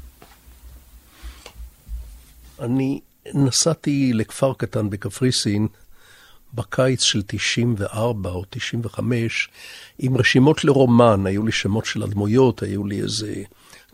אני 2.60 3.00
נסעתי 3.34 4.12
לכפר 4.14 4.52
קטן 4.54 4.90
בקפריסין 4.90 5.68
בקיץ 6.54 7.02
של 7.02 7.22
94 7.26 8.30
או 8.30 8.44
95 8.50 9.48
עם 9.98 10.16
רשימות 10.16 10.64
לרומן, 10.64 11.26
היו 11.26 11.46
לי 11.46 11.52
שמות 11.52 11.84
של 11.84 12.02
הדמויות, 12.02 12.62
היו 12.62 12.86
לי 12.86 13.02
איזה 13.02 13.34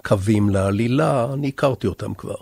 קווים 0.04 0.50
לעלילה, 0.50 1.26
אני 1.34 1.48
הכרתי 1.48 1.86
אותם 1.86 2.14
כבר. 2.14 2.36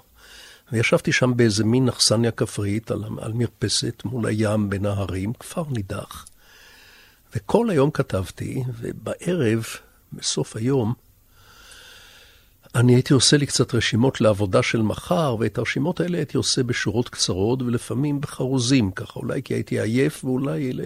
וישבתי 0.73 1.13
שם 1.13 1.37
באיזה 1.37 1.65
מין 1.65 1.89
אכסניה 1.89 2.31
כפרית 2.31 2.91
על, 2.91 3.05
על 3.19 3.33
מרפסת 3.33 4.03
מול 4.05 4.27
הים 4.27 4.71
בין 4.71 4.87
ההרים, 4.87 5.33
כפר 5.33 5.65
נידח. 5.71 6.27
וכל 7.37 7.71
היום 7.71 7.91
כתבתי, 7.91 8.65
ובערב, 8.81 9.65
בסוף 10.13 10.57
היום, 10.57 10.95
אני 12.75 12.95
הייתי 12.95 13.13
עושה 13.13 13.37
לי 13.37 13.47
קצת 13.47 13.75
רשימות 13.75 14.21
לעבודה 14.21 14.63
של 14.63 14.83
מחר, 14.83 15.37
ואת 15.41 15.59
הרשימות 15.59 16.01
האלה 16.01 16.19
הייתי 16.19 16.37
עושה 16.37 16.63
בשורות 16.63 17.09
קצרות, 17.09 17.63
ולפעמים 17.63 18.21
בחרוזים, 18.21 18.91
ככה, 18.91 19.21
אולי 19.21 19.43
כי 19.43 19.55
הייתי 19.55 19.81
עייף, 19.81 20.25
ואולי 20.25 20.73
ל... 20.73 20.81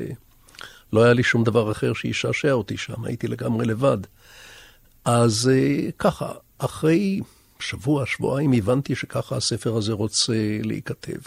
לא 0.92 1.02
היה 1.02 1.12
לי 1.12 1.22
שום 1.22 1.44
דבר 1.44 1.72
אחר 1.72 1.92
שישעשע 1.92 2.52
אותי 2.52 2.76
שם, 2.76 3.04
הייתי 3.04 3.28
לגמרי 3.28 3.66
לבד. 3.66 3.98
אז 5.04 5.50
אה, 5.52 5.90
ככה, 5.98 6.32
אחרי 6.58 7.20
שבוע, 7.60 8.06
שבועיים, 8.06 8.52
הבנתי 8.52 8.94
שככה 8.94 9.36
הספר 9.36 9.76
הזה 9.76 9.92
רוצה 9.92 10.58
להיכתב. 10.62 11.18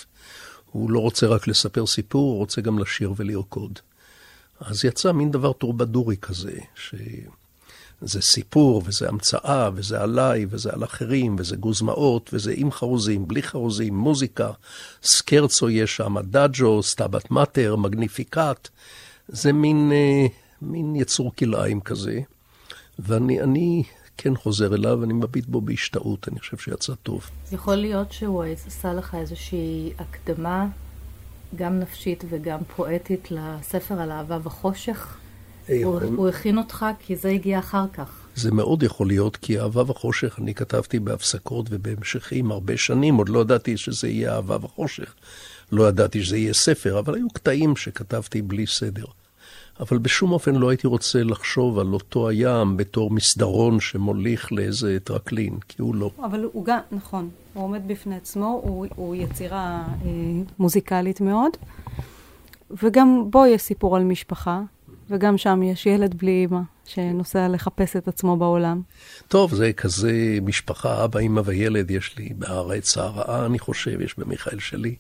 הוא 0.72 0.92
לא 0.92 1.00
רוצה 1.00 1.28
רק 1.28 1.48
לספר 1.48 1.86
סיפור, 1.86 2.32
הוא 2.32 2.38
רוצה 2.38 2.62
גם 2.62 2.80
לשיר 2.80 3.14
ולרקוד. 3.18 3.80
אז 4.60 4.86
יצא 4.86 5.12
מין 5.12 5.32
דבר 5.32 5.54
טורבדורי 5.54 6.18
כזה, 6.18 6.60
ש... 6.76 6.96
זה 8.02 8.22
סיפור, 8.22 8.82
וזה 8.86 9.10
המצאה, 9.10 9.70
וזה 9.74 10.02
עליי, 10.02 10.46
וזה 10.50 10.70
על 10.74 10.84
אחרים, 10.84 11.36
וזה 11.40 11.56
גוזמאות, 11.56 12.30
וזה 12.34 12.54
עם 12.56 12.72
חרוזים, 12.72 13.28
בלי 13.28 13.44
חרוזים, 13.44 13.98
מוזיקה, 13.98 14.52
סקרצו 15.04 15.70
יש 15.70 15.96
שם, 15.96 16.16
דאג'ו, 16.24 16.84
סטאבת 16.84 17.32
מאטר, 17.32 17.76
מגניפיקט. 17.76 18.70
זה 19.28 19.54
מין, 19.54 19.92
אה, 19.92 20.26
מין 20.62 20.96
יצור 20.96 21.36
כלאיים 21.36 21.82
כזה. 21.82 22.20
ואני 23.00 23.42
אני 23.42 23.84
כן 24.18 24.36
חוזר 24.36 24.76
אליו, 24.76 24.98
ואני 25.02 25.14
מביט 25.14 25.46
בו 25.46 25.62
בהשתאות, 25.62 26.28
אני 26.28 26.40
חושב 26.40 26.58
שיצא 26.58 26.94
טוב. 27.04 27.30
יכול 27.52 27.76
להיות 27.76 28.12
שהוא 28.12 28.44
עשה 28.44 28.94
לך 28.94 29.16
איזושהי 29.16 29.94
הקדמה, 30.00 30.68
גם 31.56 31.80
נפשית 31.80 32.24
וגם 32.30 32.60
פואטית, 32.76 33.32
לספר 33.32 34.02
על 34.02 34.12
אהבה 34.12 34.38
וחושך? 34.44 35.18
הוא, 35.68 36.00
הוא 36.16 36.30
הכין 36.30 36.58
אותך 36.58 36.86
כי 37.00 37.16
זה 37.16 37.30
הגיע 37.30 37.60
אחר 37.60 37.86
כך. 37.94 38.28
זה 38.36 38.52
מאוד 38.52 38.84
יכול 38.84 39.08
להיות, 39.08 39.38
כי 39.38 39.60
אהבה 39.60 39.82
וחושך 39.88 40.40
אני 40.40 40.54
כתבתי 40.54 41.00
בהפסקות 41.00 41.66
ובהמשכים 41.70 42.52
הרבה 42.52 42.78
שנים, 42.78 43.16
עוד 43.16 43.30
לא 43.30 43.40
ידעתי 43.40 43.78
שזה 43.78 44.08
יהיה 44.08 44.36
אהבה 44.36 44.58
וחושך. 44.62 45.14
לא 45.72 45.88
ידעתי 45.88 46.24
שזה 46.24 46.38
יהיה 46.38 46.54
ספר, 46.54 47.00
אבל 47.00 47.16
היו 47.16 47.30
קטעים 47.30 47.76
שכתבתי 47.76 48.42
בלי 48.42 48.68
סדר. 48.68 49.06
אבל 49.80 49.98
בשום 49.98 50.32
אופן 50.32 50.56
לא 50.56 50.70
הייתי 50.70 50.88
רוצה 50.88 51.24
לחשוב 51.24 51.80
על 51.80 51.94
אותו 51.94 52.30
הים 52.30 52.78
בתור 52.78 53.12
מסדרון 53.12 53.80
שמוליך 53.80 54.52
לאיזה 54.52 54.98
טרקלין, 55.04 55.58
כי 55.68 55.82
הוא 55.82 55.96
לא. 55.96 56.12
אבל 56.24 56.50
הוא 56.54 56.66
גם, 56.66 56.80
נכון, 56.92 57.30
הוא 57.54 57.64
עומד 57.64 57.88
בפני 57.88 58.16
עצמו, 58.16 58.62
הוא, 58.64 58.86
הוא 58.96 59.16
יצירה 59.16 59.84
אה, 60.06 60.10
מוזיקלית 60.60 61.22
מאוד. 61.22 61.52
וגם 62.84 63.24
בו 63.30 63.46
יש 63.46 63.62
סיפור 63.62 63.96
על 63.96 64.04
משפחה, 64.04 64.62
וגם 65.12 65.38
שם 65.38 65.64
יש 65.64 65.86
ילד 65.86 66.16
בלי 66.18 66.32
אימא, 66.32 66.60
שנוסע 66.86 67.48
לחפש 67.48 67.96
את 67.96 68.08
עצמו 68.08 68.38
בעולם. 68.38 68.82
טוב, 69.28 69.54
זה 69.56 69.74
כזה 69.74 70.38
משפחה, 70.42 71.04
אבא, 71.04 71.20
אימא 71.20 71.42
וילד, 71.46 71.92
יש 71.92 72.18
לי 72.18 72.30
בארץ 72.36 72.98
הרעה, 72.98 73.46
אני 73.46 73.60
חושב, 73.60 74.02
יש 74.02 74.20
במיכאל 74.20 74.60
שלי. 74.60 74.96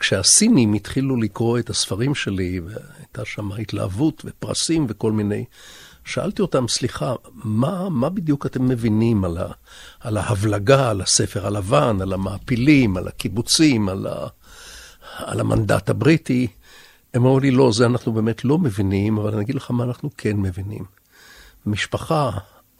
כשהסינים 0.00 0.72
התחילו 0.74 1.16
לקרוא 1.16 1.58
את 1.58 1.70
הספרים 1.70 2.14
שלי, 2.14 2.60
והייתה 2.60 3.24
שם 3.24 3.52
התלהבות 3.52 4.22
ופרסים 4.24 4.86
וכל 4.88 5.12
מיני, 5.12 5.44
שאלתי 6.04 6.42
אותם, 6.42 6.68
סליחה, 6.68 7.14
מה, 7.34 7.88
מה 7.88 8.08
בדיוק 8.08 8.46
אתם 8.46 8.68
מבינים 8.68 9.24
על, 9.24 9.38
ה, 9.38 9.46
על 10.00 10.16
ההבלגה, 10.16 10.90
על 10.90 11.00
הספר 11.00 11.46
הלבן, 11.46 11.98
על 12.00 12.12
המעפילים, 12.12 12.96
על 12.96 13.08
הקיבוצים, 13.08 13.88
על, 13.88 14.06
ה, 14.06 14.26
על 15.16 15.40
המנדט 15.40 15.90
הבריטי? 15.90 16.46
הם 17.14 17.22
אמרו 17.22 17.40
לי, 17.40 17.50
לא, 17.50 17.72
זה 17.72 17.86
אנחנו 17.86 18.12
באמת 18.12 18.44
לא 18.44 18.58
מבינים, 18.58 19.18
אבל 19.18 19.32
אני 19.32 19.42
אגיד 19.42 19.54
לך 19.54 19.70
מה 19.70 19.84
אנחנו 19.84 20.10
כן 20.16 20.36
מבינים. 20.36 20.84
משפחה, 21.66 22.30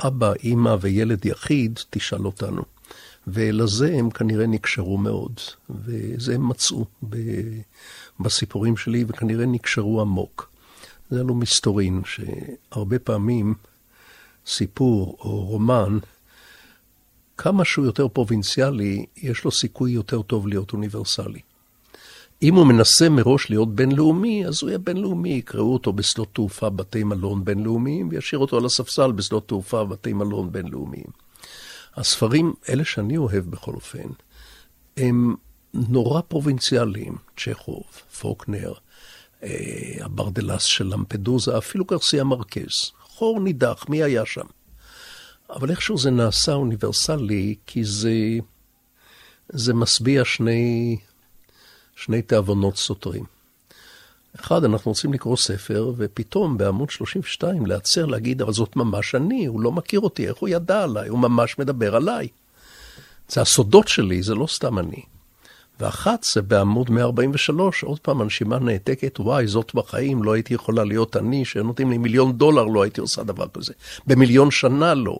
אבא, 0.00 0.32
אימא 0.32 0.76
וילד 0.80 1.26
יחיד, 1.26 1.78
תשאל 1.90 2.26
אותנו. 2.26 2.62
ולזה 3.26 3.94
הם 3.94 4.10
כנראה 4.10 4.46
נקשרו 4.46 4.98
מאוד, 4.98 5.40
וזה 5.70 6.34
הם 6.34 6.48
מצאו 6.48 6.84
ב, 7.08 7.16
בסיפורים 8.20 8.76
שלי, 8.76 9.04
וכנראה 9.08 9.46
נקשרו 9.46 10.00
עמוק. 10.00 10.50
זה 11.10 11.22
לא 11.24 11.34
מסתורין, 11.34 12.02
שהרבה 12.04 12.98
פעמים 12.98 13.54
סיפור 14.46 15.16
או 15.20 15.40
רומן, 15.40 15.98
כמה 17.36 17.64
שהוא 17.64 17.84
יותר 17.84 18.08
פרובינציאלי, 18.08 19.06
יש 19.16 19.44
לו 19.44 19.50
סיכוי 19.50 19.92
יותר 19.92 20.22
טוב 20.22 20.48
להיות 20.48 20.72
אוניברסלי. 20.72 21.40
אם 22.42 22.54
הוא 22.54 22.66
מנסה 22.66 23.08
מראש 23.08 23.50
להיות 23.50 23.74
בינלאומי, 23.74 24.46
אז 24.46 24.62
הוא 24.62 24.70
יהיה 24.70 24.78
בינלאומי, 24.78 25.28
יקראו 25.28 25.72
אותו 25.72 25.92
בשדות 25.92 26.28
תעופה, 26.32 26.70
בתי 26.70 27.04
מלון 27.04 27.44
בינלאומיים, 27.44 28.08
וישאיר 28.10 28.38
אותו 28.38 28.56
על 28.56 28.66
הספסל 28.66 29.12
בשדות 29.12 29.48
תעופה, 29.48 29.84
בתי 29.84 30.12
מלון 30.12 30.52
בינלאומיים. 30.52 31.06
הספרים, 31.96 32.54
אלה 32.68 32.84
שאני 32.84 33.16
אוהב 33.16 33.44
בכל 33.50 33.74
אופן, 33.74 34.08
הם 34.96 35.34
נורא 35.74 36.20
פרובינציאליים, 36.20 37.16
צ'כוב, 37.36 37.84
פוקנר, 38.20 38.72
אה, 39.42 39.48
הברדלס 40.00 40.62
של 40.62 40.86
למפדוזה, 40.86 41.58
אפילו 41.58 41.84
גרסיה 41.84 42.24
מרקז. 42.24 42.92
חור 43.02 43.40
נידח, 43.40 43.84
מי 43.88 44.02
היה 44.02 44.26
שם? 44.26 44.46
אבל 45.50 45.70
איכשהו 45.70 45.98
זה 45.98 46.10
נעשה 46.10 46.52
אוניברסלי, 46.52 47.54
כי 47.66 47.84
זה, 47.84 48.14
זה 49.48 49.74
משביע 49.74 50.24
שני, 50.24 50.96
שני 51.98 52.22
תיאבונות 52.22 52.76
סותרים. 52.76 53.24
אחד, 54.40 54.64
אנחנו 54.64 54.90
רוצים 54.90 55.12
לקרוא 55.12 55.36
ספר, 55.36 55.92
ופתאום 55.96 56.58
בעמוד 56.58 56.90
32 56.90 57.66
להצר 57.66 58.06
להגיד, 58.06 58.42
אבל 58.42 58.52
זאת 58.52 58.76
ממש 58.76 59.14
אני, 59.14 59.46
הוא 59.46 59.60
לא 59.60 59.72
מכיר 59.72 60.00
אותי, 60.00 60.28
איך 60.28 60.36
הוא 60.36 60.48
ידע 60.48 60.82
עליי? 60.82 61.08
הוא 61.08 61.18
ממש 61.18 61.58
מדבר 61.58 61.96
עליי. 61.96 62.28
זה 63.28 63.40
הסודות 63.40 63.88
שלי, 63.88 64.22
זה 64.22 64.34
לא 64.34 64.46
סתם 64.46 64.78
אני. 64.78 65.02
ואחת 65.80 66.24
זה 66.34 66.42
בעמוד 66.42 66.90
143, 66.90 67.82
עוד 67.82 68.00
פעם, 68.00 68.20
הנשימה 68.20 68.58
נעתקת, 68.58 69.20
וואי, 69.20 69.46
זאת 69.46 69.74
בחיים, 69.74 70.22
לא 70.22 70.32
הייתי 70.32 70.54
יכולה 70.54 70.84
להיות 70.84 71.16
אני, 71.16 71.44
שנותנים 71.44 71.90
לי 71.90 71.98
מיליון 71.98 72.32
דולר, 72.32 72.64
לא 72.64 72.82
הייתי 72.82 73.00
עושה 73.00 73.22
דבר 73.22 73.48
כזה. 73.48 73.72
במיליון 74.06 74.50
שנה 74.50 74.94
לא. 74.94 75.18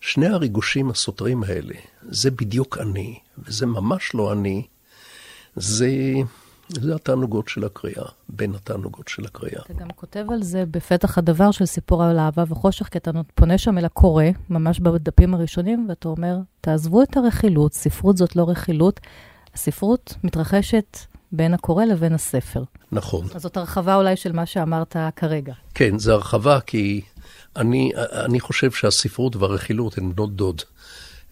שני 0.00 0.26
הריגושים 0.26 0.90
הסותרים 0.90 1.42
האלה, 1.42 1.74
זה 2.02 2.30
בדיוק 2.30 2.78
אני, 2.78 3.18
וזה 3.38 3.66
ממש 3.66 4.14
לא 4.14 4.32
אני, 4.32 4.62
זה, 5.56 5.90
זה 6.68 6.94
התענוגות 6.94 7.48
של 7.48 7.64
הקריאה, 7.64 8.04
בין 8.28 8.54
התענוגות 8.54 9.08
של 9.08 9.24
הקריאה. 9.24 9.62
אתה 9.64 9.74
גם 9.74 9.88
כותב 9.96 10.24
על 10.32 10.42
זה 10.42 10.64
בפתח 10.70 11.18
הדבר 11.18 11.50
של 11.50 11.66
סיפור 11.66 12.02
על 12.04 12.18
אהבה 12.18 12.44
וחושך, 12.48 12.86
כי 12.86 12.98
אתה 12.98 13.10
פונה 13.34 13.58
שם 13.58 13.78
אל 13.78 13.84
הקורא, 13.84 14.24
ממש 14.50 14.80
בדפים 14.80 15.34
הראשונים, 15.34 15.86
ואתה 15.88 16.08
אומר, 16.08 16.36
תעזבו 16.60 17.02
את 17.02 17.16
הרכילות, 17.16 17.74
ספרות 17.74 18.16
זאת 18.16 18.36
לא 18.36 18.48
רכילות, 18.48 19.00
הספרות 19.54 20.14
מתרחשת 20.24 20.98
בין 21.32 21.54
הקורא 21.54 21.84
לבין 21.84 22.14
הספר. 22.14 22.62
נכון. 22.92 23.26
אז 23.34 23.42
זאת 23.42 23.56
הרחבה 23.56 23.94
אולי 23.96 24.16
של 24.16 24.32
מה 24.32 24.46
שאמרת 24.46 24.96
כרגע. 25.16 25.52
כן, 25.74 25.98
זו 25.98 26.12
הרחבה 26.12 26.60
כי 26.60 27.00
אני, 27.56 27.92
אני 27.96 28.40
חושב 28.40 28.70
שהספרות 28.70 29.36
והרכילות 29.36 29.98
הן 29.98 30.12
בנות 30.12 30.36
דוד. 30.36 30.62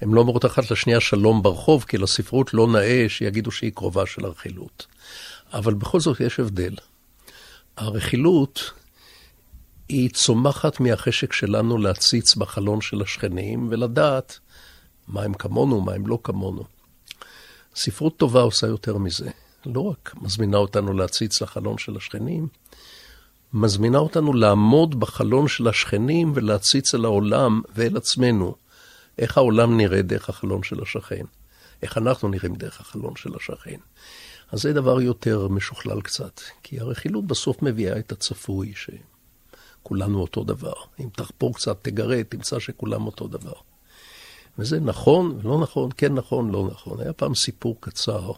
הן 0.01 0.11
לא 0.11 0.21
אומרות 0.21 0.47
אחת 0.47 0.71
לשנייה 0.71 1.01
שלום 1.01 1.43
ברחוב, 1.43 1.85
כי 1.89 1.99
לספרות 1.99 2.55
לא 2.55 2.67
נאה 2.67 3.07
שיגידו 3.09 3.51
שהיא 3.51 3.73
קרובה 3.75 4.07
של 4.07 4.25
הרכילות. 4.25 4.87
אבל 5.53 5.75
בכל 5.75 6.01
זאת 6.01 6.21
יש 6.21 6.41
הבדל. 6.41 6.75
הרכילות 7.77 8.73
היא 9.89 10.11
צומחת 10.11 10.81
מהחשק 10.81 11.33
שלנו 11.33 11.79
להציץ 11.79 12.35
בחלון 12.35 12.81
של 12.81 13.03
השכנים 13.03 13.69
ולדעת 13.71 14.39
מה 15.09 15.23
הם 15.23 15.35
כמונו, 15.35 15.81
מה 15.81 15.93
הם 15.93 16.07
לא 16.07 16.19
כמונו. 16.23 16.65
ספרות 17.77 18.17
טובה 18.17 18.41
עושה 18.41 18.67
יותר 18.67 18.99
מזה. 18.99 19.31
לא 19.67 19.81
רק 19.81 20.15
מזמינה 20.21 20.57
אותנו 20.57 20.93
להציץ 20.93 21.43
לחלון 21.43 21.79
של 21.79 21.97
השכנים, 21.97 22.49
מזמינה 23.53 23.99
אותנו 23.99 24.33
לעמוד 24.33 25.01
בחלון 25.01 25.49
של 25.49 25.69
השכנים 25.69 26.33
ולהציץ 26.35 26.95
אל 26.95 27.05
העולם 27.05 27.61
ואל 27.75 27.97
עצמנו. 27.97 28.55
איך 29.19 29.39
העולם 29.39 29.77
נראה 29.77 30.03
דרך 30.03 30.29
החלון 30.29 30.63
של 30.63 30.83
השכן, 30.83 31.25
איך 31.83 31.99
אנחנו 31.99 32.29
נראים 32.29 32.55
דרך 32.57 32.81
החלון 32.81 33.17
של 33.17 33.37
השכן. 33.37 33.79
אז 34.53 34.61
זה 34.61 34.73
דבר 34.73 35.01
יותר 35.01 35.49
משוכלל 35.49 36.01
קצת, 36.01 36.41
כי 36.63 36.81
הרכילות 36.81 37.27
בסוף 37.27 37.63
מביאה 37.63 37.99
את 37.99 38.13
הצפוי, 38.13 38.73
שכולנו 38.77 40.21
אותו 40.21 40.45
דבר. 40.45 40.73
אם 41.01 41.09
תחפור 41.13 41.55
קצת, 41.55 41.79
תגרה, 41.83 42.25
תמצא 42.25 42.59
שכולם 42.59 43.07
אותו 43.07 43.29
דבר. 43.29 43.53
וזה 44.59 44.81
נכון 44.81 45.39
לא 45.43 45.59
נכון, 45.59 45.91
כן 45.97 46.15
נכון, 46.15 46.51
לא 46.51 46.69
נכון. 46.73 47.01
היה 47.01 47.13
פעם 47.13 47.35
סיפור 47.35 47.77
קצר 47.81 48.33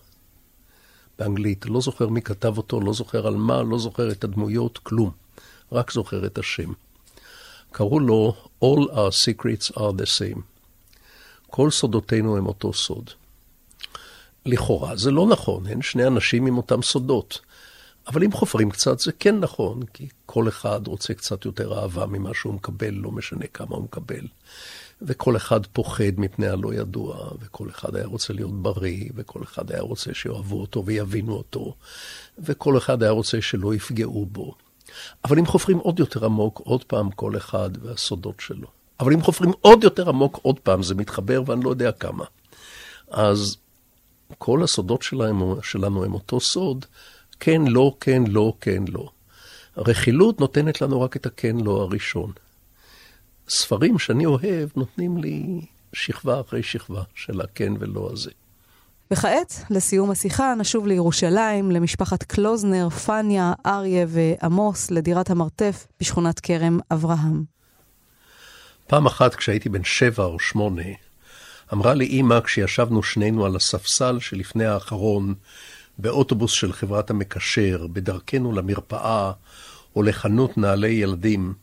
באנגלית, 1.18 1.66
לא 1.66 1.80
זוכר 1.80 2.08
מי 2.08 2.22
כתב 2.22 2.58
אותו, 2.58 2.80
לא 2.80 2.92
זוכר 2.92 3.26
על 3.26 3.34
מה, 3.34 3.62
לא 3.62 3.78
זוכר 3.78 4.10
את 4.10 4.24
הדמויות, 4.24 4.78
כלום. 4.78 5.10
רק 5.72 5.92
זוכר 5.92 6.26
את 6.26 6.38
השם. 6.38 6.72
קראו 7.72 8.00
לו 8.00 8.34
All 8.64 8.90
our 8.90 9.12
secrets 9.26 9.76
are 9.76 9.92
the 9.92 10.06
same. 10.18 10.40
כל 11.50 11.70
סודותינו 11.70 12.36
הם 12.36 12.46
אותו 12.46 12.72
סוד. 12.72 13.10
לכאורה 14.46 14.96
זה 14.96 15.10
לא 15.10 15.26
נכון, 15.26 15.66
אין 15.66 15.82
שני 15.82 16.06
אנשים 16.06 16.46
עם 16.46 16.56
אותם 16.56 16.82
סודות. 16.82 17.40
אבל 18.06 18.24
אם 18.24 18.32
חופרים 18.32 18.70
קצת 18.70 19.00
זה 19.00 19.12
כן 19.12 19.38
נכון, 19.38 19.82
כי 19.94 20.08
כל 20.26 20.48
אחד 20.48 20.86
רוצה 20.86 21.14
קצת 21.14 21.44
יותר 21.44 21.78
אהבה 21.78 22.06
ממה 22.06 22.30
שהוא 22.34 22.54
מקבל, 22.54 22.94
לא 22.94 23.10
משנה 23.10 23.46
כמה 23.46 23.76
הוא 23.76 23.84
מקבל. 23.84 24.26
וכל 25.02 25.36
אחד 25.36 25.66
פוחד 25.66 26.12
מפני 26.16 26.48
הלא 26.48 26.74
ידוע, 26.74 27.30
וכל 27.40 27.68
אחד 27.70 27.96
היה 27.96 28.06
רוצה 28.06 28.32
להיות 28.32 28.62
בריא, 28.62 29.10
וכל 29.14 29.42
אחד 29.42 29.72
היה 29.72 29.82
רוצה 29.82 30.14
שאוהבו 30.14 30.60
אותו 30.60 30.86
ויבינו 30.86 31.32
אותו, 31.32 31.74
וכל 32.38 32.78
אחד 32.78 33.02
היה 33.02 33.12
רוצה 33.12 33.40
שלא 33.40 33.74
יפגעו 33.74 34.26
בו. 34.26 34.54
אבל 35.24 35.38
אם 35.38 35.46
חופרים 35.46 35.78
עוד 35.78 35.98
יותר 35.98 36.24
עמוק, 36.24 36.60
עוד 36.64 36.84
פעם 36.84 37.10
כל 37.10 37.36
אחד 37.36 37.70
והסודות 37.82 38.40
שלו. 38.40 38.79
אבל 39.00 39.12
אם 39.12 39.22
חופרים 39.22 39.52
עוד 39.60 39.84
יותר 39.84 40.08
עמוק, 40.08 40.38
עוד 40.42 40.58
פעם, 40.58 40.82
זה 40.82 40.94
מתחבר 40.94 41.42
ואני 41.46 41.64
לא 41.64 41.70
יודע 41.70 41.92
כמה. 41.92 42.24
אז 43.10 43.56
כל 44.38 44.62
הסודות 44.62 45.02
שלנו, 45.02 45.56
שלנו 45.62 46.04
הם 46.04 46.14
אותו 46.14 46.40
סוד, 46.40 46.86
כן, 47.40 47.62
לא, 47.66 47.96
כן, 48.00 48.22
לא, 48.26 48.52
כן, 48.60 48.84
לא. 48.88 49.10
הרכילות 49.76 50.40
נותנת 50.40 50.80
לנו 50.80 51.00
רק 51.00 51.16
את 51.16 51.26
הכן, 51.26 51.56
לא 51.56 51.82
הראשון. 51.82 52.32
ספרים 53.48 53.98
שאני 53.98 54.26
אוהב 54.26 54.68
נותנים 54.76 55.16
לי 55.16 55.60
שכבה 55.92 56.40
אחרי 56.40 56.62
שכבה 56.62 57.02
של 57.14 57.40
הכן 57.40 57.72
ולא 57.78 58.10
הזה. 58.12 58.30
וכעת, 59.10 59.64
לסיום 59.70 60.10
השיחה, 60.10 60.54
נשוב 60.54 60.86
לירושלים, 60.86 61.70
למשפחת 61.70 62.22
קלוזנר, 62.22 62.88
פניה, 62.90 63.52
אריה 63.66 64.06
ועמוס, 64.08 64.90
לדירת 64.90 65.30
המרתף 65.30 65.86
בשכונת 66.00 66.40
כרם 66.40 66.78
אברהם. 66.90 67.59
פעם 68.90 69.06
אחת 69.06 69.34
כשהייתי 69.34 69.68
בן 69.68 69.84
שבע 69.84 70.24
או 70.24 70.38
שמונה, 70.38 70.82
אמרה 71.72 71.94
לי 71.94 72.04
אימא 72.04 72.40
כשישבנו 72.40 73.02
שנינו 73.02 73.46
על 73.46 73.56
הספסל 73.56 74.18
שלפני 74.20 74.64
האחרון, 74.64 75.34
באוטובוס 75.98 76.52
של 76.52 76.72
חברת 76.72 77.10
המקשר, 77.10 77.86
בדרכנו 77.92 78.52
למרפאה 78.52 79.32
או 79.96 80.02
לחנות 80.02 80.58
נעלי 80.58 80.88
ילדים, 80.88 81.54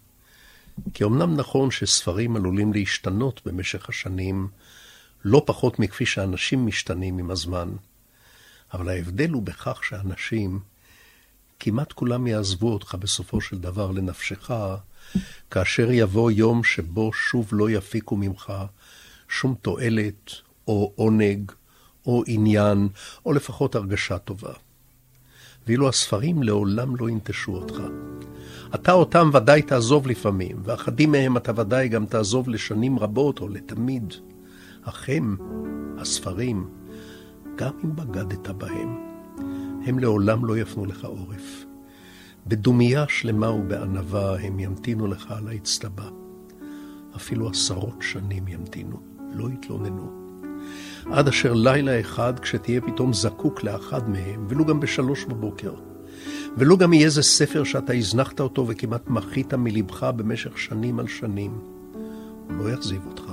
כי 0.94 1.04
אמנם 1.04 1.38
נכון 1.38 1.72
שספרים 1.72 2.36
עלולים 2.36 2.74
להשתנות 2.74 3.42
במשך 3.46 3.90
השנים, 3.90 4.48
לא 5.26 5.44
פחות 5.46 5.80
מכפי 5.80 6.06
שאנשים 6.06 6.66
משתנים 6.66 7.18
עם 7.18 7.32
הזמן, 7.32 7.70
אבל 8.74 8.90
ההבדל 8.90 9.30
הוא 9.30 9.44
בכך 9.44 9.84
שאנשים, 9.84 10.60
כמעט 11.60 11.94
כולם 11.94 12.28
יעזבו 12.28 12.74
אותך 12.74 12.96
בסופו 13.00 13.42
של 13.42 13.58
דבר 13.58 13.92
לנפשך, 13.92 14.52
כאשר 15.52 15.92
יבוא 15.92 16.32
יום 16.32 16.64
שבו 16.64 17.14
שוב 17.14 17.50
לא 17.52 17.70
יפיקו 17.70 18.16
ממך 18.16 18.54
שום 19.30 19.56
תועלת, 19.62 20.32
או 20.68 20.92
עונג, 20.96 21.52
או 22.06 22.24
עניין, 22.28 22.88
או 23.26 23.34
לפחות 23.34 23.76
הרגשה 23.76 24.18
טובה. 24.18 24.54
ואילו 25.68 25.90
הספרים 25.90 26.44
לעולם 26.44 26.96
לא 26.96 27.10
ינטשו 27.10 27.52
אותך. 27.52 27.82
אתה 28.76 28.92
אותם 28.92 29.30
ודאי 29.34 29.62
תעזוב 29.62 30.08
לפעמים, 30.08 30.62
ואחדים 30.64 31.12
מהם 31.12 31.38
אתה 31.38 31.52
ודאי 31.56 31.88
גם 31.88 32.06
תעזוב 32.06 32.50
לשנים 32.50 33.00
רבות 33.00 33.40
או 33.40 33.50
לתמיד. 33.50 34.14
אך 34.84 35.10
הם, 35.10 35.38
הספרים, 35.98 36.70
גם 37.56 37.72
אם 37.84 37.96
בגדת 37.96 38.48
בהם, 38.48 38.96
הם 39.86 40.00
לעולם 40.00 40.46
לא 40.46 40.58
יפנו 40.58 40.86
לך 40.86 41.06
עורף. 41.06 41.67
בדומייה 42.48 43.06
שלמה 43.08 43.52
ובענווה 43.52 44.40
הם 44.40 44.60
ימתינו 44.60 45.08
לך 45.08 45.32
על 45.32 45.48
האצטבה. 45.48 46.10
אפילו 47.16 47.50
עשרות 47.50 47.96
שנים 48.02 48.48
ימתינו, 48.48 49.00
לא 49.34 49.50
יתלוננו. 49.50 50.12
עד 51.12 51.28
אשר 51.28 51.54
לילה 51.54 52.00
אחד, 52.00 52.40
כשתהיה 52.40 52.82
פתאום 52.82 53.14
זקוק 53.14 53.64
לאחד 53.64 54.10
מהם, 54.10 54.46
ולו 54.50 54.66
גם 54.66 54.80
בשלוש 54.80 55.26
בבוקר, 55.26 55.74
ולו 56.58 56.78
גם 56.78 56.94
יהיה 56.94 57.10
זה 57.10 57.22
ספר 57.22 57.64
שאתה 57.64 57.94
הזנחת 57.94 58.40
אותו 58.40 58.68
וכמעט 58.68 59.08
מחית 59.08 59.54
מלבך 59.54 60.04
במשך 60.04 60.58
שנים 60.58 61.00
על 61.00 61.08
שנים, 61.08 61.60
הוא 62.50 62.58
לא 62.58 62.70
יחזיב 62.70 63.02
אותך, 63.06 63.32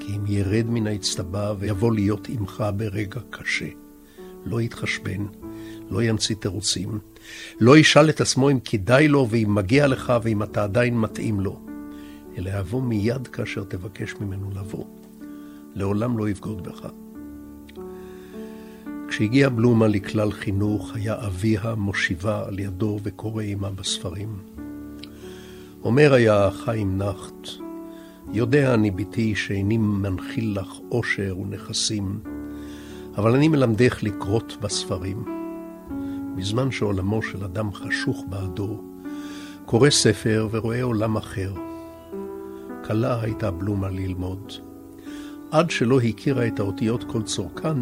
כי 0.00 0.16
אם 0.16 0.26
ירד 0.26 0.66
מן 0.68 0.86
האצטבה 0.86 1.54
ויבוא 1.58 1.92
להיות 1.92 2.28
עמך 2.28 2.64
ברגע 2.76 3.20
קשה, 3.30 3.68
לא 4.44 4.60
יתחשבן, 4.60 5.26
לא 5.90 6.02
ימציא 6.02 6.36
תירוצים, 6.36 6.98
לא 7.60 7.78
ישאל 7.78 8.10
את 8.10 8.20
עצמו 8.20 8.50
אם 8.50 8.58
כדאי 8.64 9.08
לו 9.08 9.26
ואם 9.30 9.54
מגיע 9.54 9.86
לך 9.86 10.12
ואם 10.22 10.42
אתה 10.42 10.64
עדיין 10.64 10.98
מתאים 10.98 11.40
לו, 11.40 11.60
אלא 12.38 12.50
יבוא 12.58 12.82
מיד 12.82 13.28
כאשר 13.28 13.64
תבקש 13.64 14.14
ממנו 14.20 14.50
לבוא. 14.50 14.84
לעולם 15.76 16.18
לא 16.18 16.28
יבגוד 16.28 16.68
בך. 16.68 16.86
כשהגיע 19.08 19.48
בלומה 19.48 19.88
לכלל 19.88 20.32
חינוך, 20.32 20.96
היה 20.96 21.26
אביה 21.26 21.74
מושיבה 21.76 22.46
על 22.46 22.58
ידו 22.58 22.98
וקורא 23.02 23.42
עמה 23.42 23.70
בספרים. 23.70 24.36
אומר 25.84 26.14
היה 26.14 26.50
חיים 26.50 26.98
נחט, 26.98 27.48
יודע 28.32 28.74
אני, 28.74 28.90
בתי, 28.90 29.34
שאיני 29.34 29.78
מנחיל 29.78 30.58
לך 30.60 30.78
עושר 30.88 31.36
ונכסים, 31.38 32.20
אבל 33.16 33.34
אני 33.34 33.48
מלמדך 33.48 34.02
לקרות 34.02 34.56
בספרים. 34.60 35.35
בזמן 36.36 36.70
שעולמו 36.70 37.22
של 37.22 37.44
אדם 37.44 37.72
חשוך 37.72 38.24
בעדו, 38.28 38.82
קורא 39.66 39.90
ספר 39.90 40.48
ורואה 40.50 40.82
עולם 40.82 41.16
אחר. 41.16 41.54
קלה 42.82 43.20
הייתה 43.20 43.50
בלומה 43.50 43.90
ללמוד. 43.90 44.52
עד 45.50 45.70
שלא 45.70 46.00
הכירה 46.00 46.46
את 46.46 46.60
האותיות 46.60 47.04
כל 47.04 47.22
צורכן, 47.22 47.76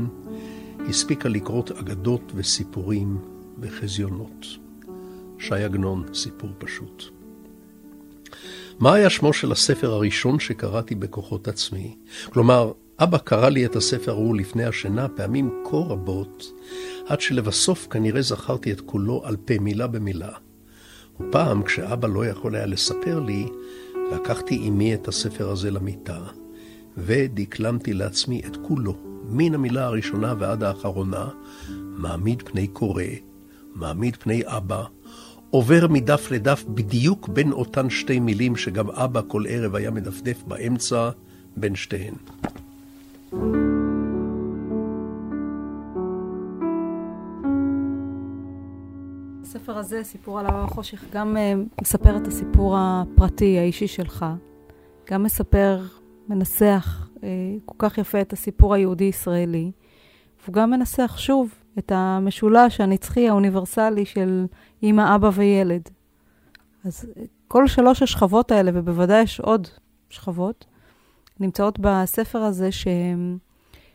הספיקה 0.89 1.29
לקרות 1.29 1.71
אגדות 1.71 2.33
וסיפורים 2.35 3.19
וחזיונות. 3.59 4.47
ש"י 5.39 5.55
עגנון, 5.55 6.05
סיפור 6.15 6.51
פשוט. 6.59 7.05
מה 8.79 8.95
היה 8.95 9.11
שמו 9.11 9.33
של 9.33 9.53
הספר 9.53 9.91
הראשון 9.91 10.41
שקראתי 10.41 10.95
בכוחות 10.95 11.49
עצמי? 11.49 11.97
כלומר, 12.33 12.73
אבא 12.99 13.19
קרא 13.19 13.49
לי 13.49 13.67
את 13.67 13.77
הספר 13.77 14.11
ההוא 14.11 14.37
לפני 14.37 14.65
השינה 14.65 15.09
פעמים 15.09 15.63
כה 15.65 15.77
רבות, 15.77 16.53
עד 17.07 17.21
שלבסוף 17.21 17.87
כנראה 17.91 18.23
זכרתי 18.23 18.73
את 18.73 18.81
כולו 18.81 19.23
על 19.25 19.37
פה 19.37 19.59
מילה 19.59 19.87
במילה. 19.87 20.33
ופעם, 21.21 21.63
כשאבא 21.63 22.09
לא 22.09 22.27
יכול 22.27 22.55
היה 22.55 22.67
לספר 22.67 23.21
לי, 23.21 23.47
לקחתי 24.13 24.61
עמי 24.63 24.95
את 24.95 25.09
הספר 25.09 25.51
הזה 25.51 25.71
למיטה, 25.71 26.19
ודקלמתי 26.97 27.93
לעצמי 27.93 28.43
את 28.47 28.57
כולו, 28.63 28.97
מן 29.29 29.55
המילה 29.55 29.85
הראשונה 29.85 30.35
ועד 30.39 30.63
האחרונה, 30.63 31.29
מעמיד 31.71 32.43
פני 32.43 32.67
קורא, 32.67 33.05
מעמיד 33.75 34.17
פני 34.17 34.43
אבא, 34.45 34.85
עובר 35.51 35.87
מדף 35.91 36.31
לדף 36.31 36.65
בדיוק 36.69 37.29
בין 37.29 37.53
אותן 37.53 37.91
שתי 37.91 38.21
מילים 38.21 38.57
שגם 38.57 38.91
אבא 38.91 39.21
כל 39.29 39.45
ערב 39.49 39.75
היה 39.75 39.91
מדפדף 39.91 40.43
באמצע 40.43 41.11
בין 41.57 41.75
שתיהן. 41.75 42.15
הספר 49.43 49.79
הזה, 49.79 50.05
סיפור 50.05 50.41
על 50.41 50.47
החושך, 50.47 51.05
גם 51.13 51.37
uh, 51.37 51.81
מספר 51.83 52.17
את 52.17 52.27
הסיפור 52.27 52.77
הפרטי, 52.79 53.59
האישי 53.59 53.87
שלך. 53.87 54.27
גם 55.11 55.23
מספר, 55.23 55.81
מנסח 56.29 57.09
uh, 57.17 57.21
כל 57.65 57.75
כך 57.79 57.99
יפה 57.99 58.21
את 58.21 58.33
הסיפור 58.33 58.75
היהודי-ישראלי. 58.75 59.71
והוא 60.43 60.55
גם 60.55 60.71
מנסח 60.71 61.15
שוב 61.19 61.55
את 61.79 61.93
המשולש 61.95 62.81
הנצחי 62.81 63.29
האוניברסלי 63.29 64.05
של 64.05 64.47
אימא, 64.83 65.15
אבא 65.15 65.31
וילד. 65.35 65.89
אז 66.85 67.07
כל 67.49 67.67
שלוש 67.67 68.03
השכבות 68.03 68.51
האלה, 68.51 68.71
ובוודאי 68.75 69.23
יש 69.23 69.41
עוד 69.41 69.69
שכבות, 70.11 70.65
נמצאות 71.41 71.79
בספר 71.79 72.39
הזה, 72.39 72.73
ש... 72.73 72.87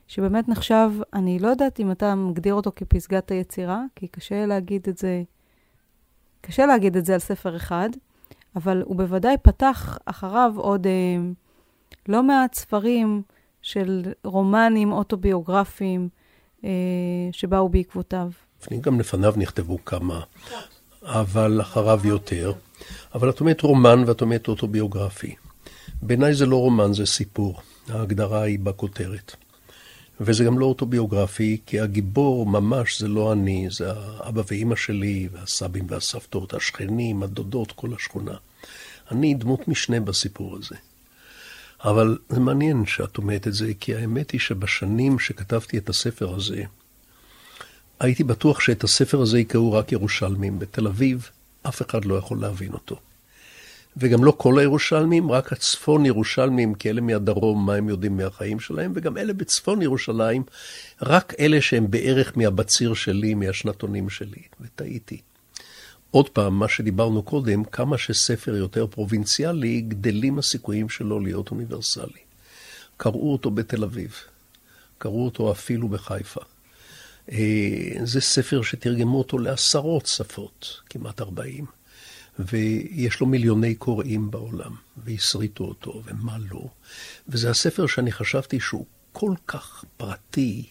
שבאמת 0.08 0.50
נחשב, 0.50 0.92
אני 1.14 1.40
לא 1.40 1.48
יודעת 1.48 1.80
אם 1.80 1.92
אתה 1.92 2.16
מגדיר 2.16 2.54
אותו 2.54 2.72
כפסגת 2.76 3.32
היצירה, 3.32 3.84
כי 3.96 4.08
קשה 4.08 4.46
להגיד 4.46 4.88
את 4.90 4.98
זה, 4.98 5.24
קשה 6.42 6.66
להגיד 6.66 6.98
את 6.98 7.06
זה 7.06 7.14
על 7.14 7.20
ספר 7.20 7.56
אחד, 7.56 7.90
אבל 8.56 8.82
הוא 8.86 8.96
בוודאי 8.96 9.36
פתח 9.42 9.98
אחריו 10.06 10.54
עוד 10.56 10.88
אה, 10.88 11.18
לא 12.08 12.24
מעט 12.24 12.54
ספרים 12.54 13.22
של 13.62 14.14
רומנים 14.24 14.92
אוטוביוגרפיים 14.92 16.10
אה, 16.64 16.70
שבאו 17.32 17.70
בעקבותיו. 17.70 18.30
גם 18.82 19.00
לפניו 19.00 19.34
נכתבו 19.38 19.86
כמה, 19.86 20.22
אבל 21.04 21.62
אחריו 21.62 22.00
יותר. 22.04 22.54
אבל 23.16 23.30
את 23.30 23.40
אומרת 23.40 23.62
רומן 23.62 24.04
ואת 24.08 24.22
אומרת 24.22 24.48
אוטוביוגרפי. 24.48 25.36
בעיניי 26.02 26.34
זה 26.34 26.46
לא 26.46 26.56
רומן, 26.56 26.94
זה 26.94 27.06
סיפור. 27.06 27.62
ההגדרה 27.90 28.42
היא 28.42 28.60
בכותרת. 28.60 29.36
וזה 30.22 30.44
גם 30.44 30.60
לא 30.60 30.66
אוטוביוגרפי, 30.66 31.58
כי 31.66 31.80
הגיבור 31.80 32.46
ממש 32.46 33.02
זה 33.02 33.08
לא 33.08 33.34
אני, 33.34 33.68
זה 33.72 33.92
האבא 33.92 34.42
ואימא 34.48 34.76
שלי, 34.76 35.30
והסבים 35.32 35.86
והסבתות, 35.88 36.54
השכנים, 36.54 37.24
הדודות, 37.24 37.72
כל 37.72 37.94
השכונה. 37.94 38.34
אני 39.12 39.34
דמות 39.34 39.68
משנה 39.68 40.00
בסיפור 40.00 40.58
הזה. 40.58 40.76
אבל 41.84 42.18
זה 42.30 42.40
מעניין 42.40 42.86
שאת 42.86 43.18
אומרת 43.18 43.48
את 43.48 43.54
זה, 43.54 43.72
כי 43.80 43.96
האמת 43.96 44.32
היא 44.32 44.42
שבשנים 44.42 45.20
שכתבתי 45.20 45.78
את 45.78 45.90
הספר 45.90 46.36
הזה, 46.36 46.64
הייתי 48.00 48.24
בטוח 48.24 48.60
שאת 48.60 48.84
הספר 48.84 49.22
הזה 49.22 49.40
יקראו 49.40 49.74
רק 49.74 49.92
ירושלמים. 49.92 50.60
בתל 50.60 50.88
אביב 50.88 51.30
אף 51.64 51.82
אחד 51.82 52.06
לא 52.06 52.16
יכול 52.16 52.42
להבין 52.42 52.74
אותו. 52.74 53.00
וגם 53.98 54.24
לא 54.24 54.34
כל 54.38 54.60
הירושלמים, 54.60 55.32
רק 55.32 55.54
הצפון 55.54 56.06
ירושלמים, 56.06 56.76
כי 56.76 56.90
אלה 56.90 57.02
מהדרום, 57.02 57.66
מה 57.66 57.76
הם 57.76 57.90
יודעים 57.90 58.18
מהחיים 58.18 58.60
שלהם, 58.60 58.92
וגם 58.96 59.18
אלה 59.18 59.34
בצפון 59.34 59.82
ירושלים, 59.82 60.44
רק 61.02 61.34
אלה 61.40 61.62
שהם 61.62 61.92
בערך 61.92 62.38
מהבציר 62.38 62.94
שלי, 62.94 63.34
מהשנתונים 63.34 64.10
שלי, 64.10 64.42
וטעיתי. 64.62 65.22
עוד 66.12 66.30
פעם, 66.30 66.60
מה 66.60 66.68
שדיברנו 66.68 67.24
קודם, 67.24 67.64
כמה 67.64 67.98
שספר 67.98 68.56
יותר 68.56 68.88
פרובינציאלי, 68.88 69.82
גדלים 69.82 70.40
הסיכויים 70.40 70.90
שלו 70.90 71.20
להיות 71.20 71.52
אוניברסלי. 71.52 72.22
קראו 72.98 73.32
אותו 73.32 73.52
בתל 73.52 73.84
אביב, 73.84 74.16
קראו 74.98 75.26
אותו 75.26 75.52
אפילו 75.52 75.88
בחיפה. 75.88 76.42
אה, 77.32 77.38
זה 78.04 78.22
ספר 78.22 78.62
שתרגמו 78.62 79.18
אותו 79.18 79.38
לעשרות 79.38 80.06
שפות, 80.06 80.82
כמעט 80.90 81.22
ארבעים. 81.22 81.79
ויש 82.40 83.20
לו 83.20 83.28
מיליוני 83.28 83.76
קוראים 83.76 84.32
בעולם, 84.32 84.76
והסריטו 84.98 85.64
אותו, 85.64 86.02
ומה 86.06 86.38
לא. 86.52 86.68
וזה 87.28 87.50
הספר 87.50 87.88
שאני 87.88 88.12
חשבתי 88.12 88.60
שהוא 88.60 88.86
כל 89.12 89.34
כך 89.48 89.84
פרטי, 89.98 90.64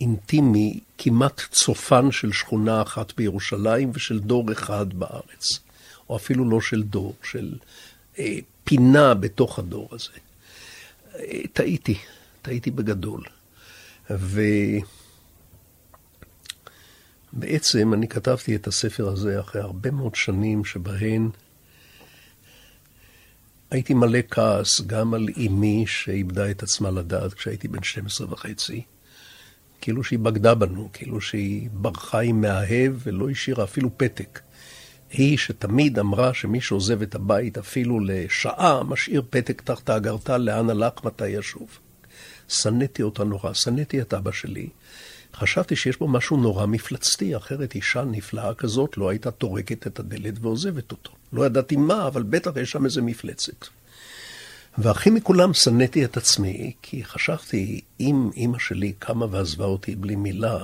אינטימי, 0.00 0.80
כמעט 0.98 1.40
צופן 1.50 2.12
של 2.12 2.32
שכונה 2.32 2.82
אחת 2.82 3.12
בירושלים 3.16 3.90
ושל 3.94 4.18
דור 4.18 4.52
אחד 4.52 4.92
בארץ. 4.94 5.58
או 6.08 6.16
אפילו 6.16 6.50
לא 6.50 6.60
של 6.60 6.82
דור, 6.82 7.14
של 7.22 7.54
אה, 8.18 8.38
פינה 8.64 9.14
בתוך 9.14 9.58
הדור 9.58 9.88
הזה. 9.92 10.18
אה, 11.14 11.40
טעיתי, 11.52 11.98
טעיתי 12.42 12.70
בגדול. 12.70 13.22
ו... 14.10 14.40
בעצם 17.32 17.94
אני 17.94 18.08
כתבתי 18.08 18.56
את 18.56 18.66
הספר 18.66 19.08
הזה 19.08 19.40
אחרי 19.40 19.62
הרבה 19.62 19.90
מאוד 19.90 20.14
שנים 20.14 20.64
שבהן 20.64 21.30
הייתי 23.70 23.94
מלא 23.94 24.18
כעס 24.30 24.80
גם 24.80 25.14
על 25.14 25.28
אמי 25.46 25.84
שאיבדה 25.86 26.50
את 26.50 26.62
עצמה 26.62 26.90
לדעת 26.90 27.34
כשהייתי 27.34 27.68
בן 27.68 27.82
12 27.82 28.32
וחצי. 28.32 28.82
כאילו 29.80 30.04
שהיא 30.04 30.18
בגדה 30.18 30.54
בנו, 30.54 30.88
כאילו 30.92 31.20
שהיא 31.20 31.68
ברחה 31.72 32.20
עם 32.20 32.40
מאהב 32.40 32.92
ולא 33.02 33.30
השאירה 33.30 33.64
אפילו 33.64 33.90
פתק. 33.96 34.40
היא 35.10 35.38
שתמיד 35.38 35.98
אמרה 35.98 36.34
שמי 36.34 36.60
שעוזב 36.60 37.02
את 37.02 37.14
הבית 37.14 37.58
אפילו 37.58 38.00
לשעה, 38.00 38.82
משאיר 38.82 39.22
פתק 39.30 39.60
תחת 39.60 39.88
האגרטל 39.88 40.38
לאן 40.38 40.70
הלך, 40.70 40.92
מתי 41.04 41.28
ישוב. 41.28 41.78
שנאתי 42.48 43.02
אותה 43.02 43.24
נורא, 43.24 43.52
שנאתי 43.52 44.00
את 44.00 44.14
אבא 44.14 44.32
שלי, 44.32 44.68
חשבתי 45.34 45.76
שיש 45.76 45.98
בו 45.98 46.08
משהו 46.08 46.36
נורא 46.36 46.66
מפלצתי, 46.66 47.36
אחרת 47.36 47.74
אישה 47.74 48.04
נפלאה 48.04 48.54
כזאת 48.54 48.96
לא 48.96 49.08
הייתה 49.08 49.30
טורקת 49.30 49.86
את 49.86 49.98
הדלת 49.98 50.34
ועוזבת 50.40 50.90
אותו. 50.92 51.12
לא 51.32 51.46
ידעתי 51.46 51.76
מה, 51.76 52.06
אבל 52.06 52.22
בטח 52.22 52.50
יש 52.56 52.70
שם 52.70 52.84
איזה 52.84 53.02
מפלצת. 53.02 53.66
והכי 54.78 55.10
מכולם 55.10 55.54
שנאתי 55.54 56.04
את 56.04 56.16
עצמי, 56.16 56.72
כי 56.82 57.04
חשבתי, 57.04 57.80
אם 58.00 58.30
אימא 58.36 58.58
שלי 58.58 58.92
קמה 58.98 59.26
ועזבה 59.30 59.64
אותי 59.64 59.96
בלי 59.96 60.16
מילה, 60.16 60.58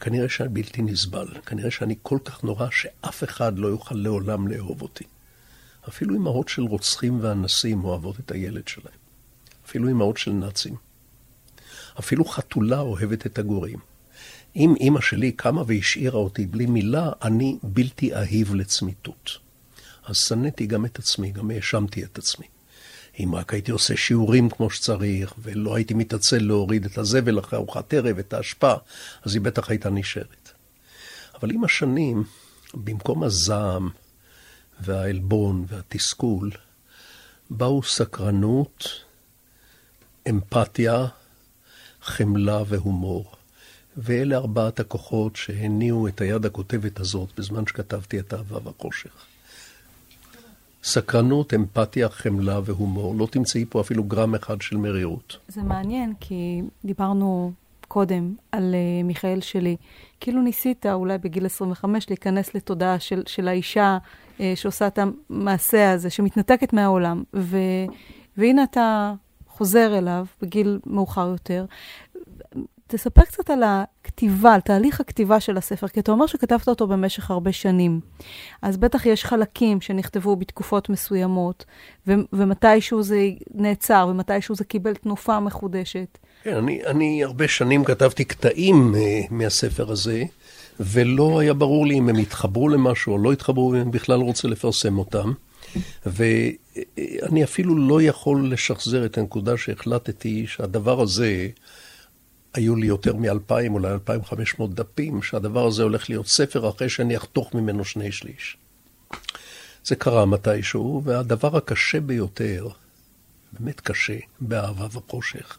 כנראה 0.00 0.28
שאני 0.28 0.48
בלתי 0.48 0.82
נסבל. 0.82 1.28
כנראה 1.46 1.70
שאני 1.70 1.94
כל 2.02 2.18
כך 2.24 2.44
נורא 2.44 2.66
שאף 2.70 3.24
אחד 3.24 3.58
לא 3.58 3.68
יוכל 3.68 3.94
לעולם 3.94 4.48
לאהוב 4.48 4.82
אותי. 4.82 5.04
אפילו 5.88 6.16
אמהות 6.16 6.48
של 6.48 6.62
רוצחים 6.62 7.18
ואנסים 7.22 7.84
אוהבות 7.84 8.20
את 8.20 8.30
הילד 8.30 8.68
שלהם. 8.68 8.94
אפילו 9.66 9.88
אמהות 9.88 10.16
של 10.16 10.30
נאצים. 10.30 10.91
אפילו 11.98 12.24
חתולה 12.24 12.80
אוהבת 12.80 13.26
את 13.26 13.38
הגורים. 13.38 13.78
אם 14.56 14.74
אימא 14.80 15.00
שלי 15.00 15.32
קמה 15.32 15.62
והשאירה 15.66 16.18
אותי 16.18 16.46
בלי 16.46 16.66
מילה, 16.66 17.10
אני 17.22 17.58
בלתי 17.62 18.14
אהיב 18.14 18.54
לצמיתות. 18.54 19.38
אז 20.04 20.16
שנאתי 20.16 20.66
גם 20.66 20.84
את 20.84 20.98
עצמי, 20.98 21.30
גם 21.30 21.50
האשמתי 21.50 22.04
את 22.04 22.18
עצמי. 22.18 22.46
אם 23.20 23.34
רק 23.34 23.52
הייתי 23.52 23.70
עושה 23.70 23.96
שיעורים 23.96 24.50
כמו 24.50 24.70
שצריך, 24.70 25.34
ולא 25.38 25.74
הייתי 25.76 25.94
מתעצל 25.94 26.38
להוריד 26.38 26.84
את 26.84 26.98
הזבל 26.98 27.38
אחרי 27.38 27.58
ארוחת 27.58 27.94
ערב, 27.94 28.18
את 28.18 28.32
האשפה, 28.32 28.74
אז 29.22 29.34
היא 29.34 29.42
בטח 29.42 29.70
הייתה 29.70 29.90
נשארת. 29.90 30.50
אבל 31.34 31.50
עם 31.50 31.64
השנים, 31.64 32.24
במקום 32.74 33.22
הזעם 33.22 33.90
והעלבון 34.80 35.64
והתסכול, 35.68 36.50
באו 37.50 37.82
סקרנות, 37.82 38.88
אמפתיה, 40.28 41.06
חמלה 42.02 42.62
והומור. 42.66 43.24
ואלה 43.96 44.36
ארבעת 44.36 44.80
הכוחות 44.80 45.36
שהניעו 45.36 46.08
את 46.08 46.20
היד 46.20 46.46
הכותבת 46.46 47.00
הזאת 47.00 47.28
בזמן 47.38 47.66
שכתבתי 47.66 48.18
את 48.18 48.34
אהבה 48.34 48.58
והחושך. 48.64 49.26
סקרנות, 50.84 51.54
אמפתיה, 51.54 52.08
חמלה 52.08 52.60
והומור. 52.64 53.14
לא 53.14 53.28
תמצאי 53.30 53.64
פה 53.68 53.80
אפילו 53.80 54.04
גרם 54.04 54.34
אחד 54.34 54.62
של 54.62 54.76
מרירות. 54.76 55.36
זה 55.48 55.62
מעניין, 55.62 56.12
כי 56.20 56.62
דיברנו 56.84 57.52
קודם 57.88 58.34
על 58.52 58.74
uh, 58.74 59.06
מיכאל 59.06 59.40
שלי. 59.40 59.76
כאילו 60.20 60.42
ניסית 60.42 60.86
אולי 60.86 61.18
בגיל 61.18 61.46
25 61.46 62.08
להיכנס 62.08 62.54
לתודעה 62.54 62.98
של, 62.98 63.22
של 63.26 63.48
האישה 63.48 63.98
uh, 64.38 64.42
שעושה 64.54 64.86
את 64.86 64.98
המעשה 64.98 65.92
הזה, 65.92 66.10
שמתנתקת 66.10 66.72
מהעולם. 66.72 67.22
ו, 67.34 67.58
והנה 68.36 68.64
אתה 68.64 69.12
חוזר 69.52 69.98
אליו 69.98 70.26
בגיל 70.42 70.80
מאוחר 70.86 71.28
יותר. 71.28 71.64
תספר 72.86 73.22
קצת 73.22 73.50
על 73.50 73.62
הכתיבה, 73.66 74.54
על 74.54 74.60
תהליך 74.60 75.00
הכתיבה 75.00 75.40
של 75.40 75.56
הספר, 75.56 75.88
כי 75.88 76.00
אתה 76.00 76.12
אומר 76.12 76.26
שכתבת 76.26 76.68
אותו 76.68 76.86
במשך 76.86 77.30
הרבה 77.30 77.52
שנים. 77.52 78.00
אז 78.62 78.76
בטח 78.76 79.06
יש 79.06 79.24
חלקים 79.24 79.80
שנכתבו 79.80 80.36
בתקופות 80.36 80.88
מסוימות, 80.88 81.64
ו- 82.06 82.12
ומתישהו 82.32 83.02
זה 83.02 83.30
נעצר, 83.54 84.06
ומתישהו 84.10 84.54
זה 84.54 84.64
קיבל 84.64 84.94
תנופה 84.94 85.40
מחודשת. 85.40 86.18
כן, 86.42 86.56
אני, 86.56 86.86
אני 86.86 87.24
הרבה 87.24 87.48
שנים 87.48 87.84
כתבתי 87.84 88.24
קטעים 88.24 88.94
uh, 88.94 88.98
מהספר 89.30 89.90
הזה, 89.90 90.24
ולא 90.80 91.40
היה 91.40 91.54
ברור 91.54 91.86
לי 91.86 91.98
אם 91.98 92.08
הם 92.08 92.16
התחברו 92.16 92.68
למשהו 92.68 93.12
או 93.12 93.18
לא 93.18 93.32
התחברו, 93.32 93.74
אם 93.74 93.80
אני 93.80 93.90
בכלל 93.90 94.20
רוצה 94.20 94.48
לפרסם 94.48 94.98
אותם. 94.98 95.32
ואני 96.06 97.44
אפילו 97.44 97.88
לא 97.88 98.02
יכול 98.02 98.52
לשחזר 98.52 99.06
את 99.06 99.18
הנקודה 99.18 99.56
שהחלטתי 99.56 100.46
שהדבר 100.46 101.00
הזה, 101.00 101.48
היו 102.54 102.76
לי 102.76 102.86
יותר 102.86 103.16
מ-2,000, 103.16 103.68
אולי 103.68 103.92
2,500 103.92 104.74
דפים, 104.74 105.22
שהדבר 105.22 105.66
הזה 105.66 105.82
הולך 105.82 106.10
להיות 106.10 106.26
ספר 106.26 106.68
אחרי 106.68 106.88
שאני 106.88 107.16
אחתוך 107.16 107.54
ממנו 107.54 107.84
שני 107.84 108.12
שליש. 108.12 108.56
זה 109.84 109.96
קרה 109.96 110.26
מתישהו, 110.26 111.02
והדבר 111.04 111.56
הקשה 111.56 112.00
ביותר, 112.00 112.68
באמת 113.52 113.80
קשה, 113.80 114.18
באהבה 114.40 114.86
וחושך, 114.92 115.58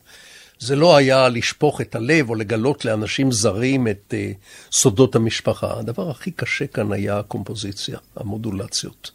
זה 0.59 0.76
לא 0.76 0.95
היה 0.95 1.30
לשפוך 1.30 1.82
את 1.82 1.95
הלב 1.95 2.30
או 2.30 2.36
לגלות 2.36 2.86
לאנשים 2.86 3.32
זרים 3.32 3.88
את 3.88 4.14
uh, 4.14 4.38
סודות 4.72 5.16
המשפחה. 5.16 5.80
הדבר 5.80 6.09
הכי 6.09 6.32
קשה 6.32 6.68
כאן 6.68 6.91
היה 6.91 7.20
הקומפוזיציה, 7.20 7.97
המודולציות. 8.16 9.11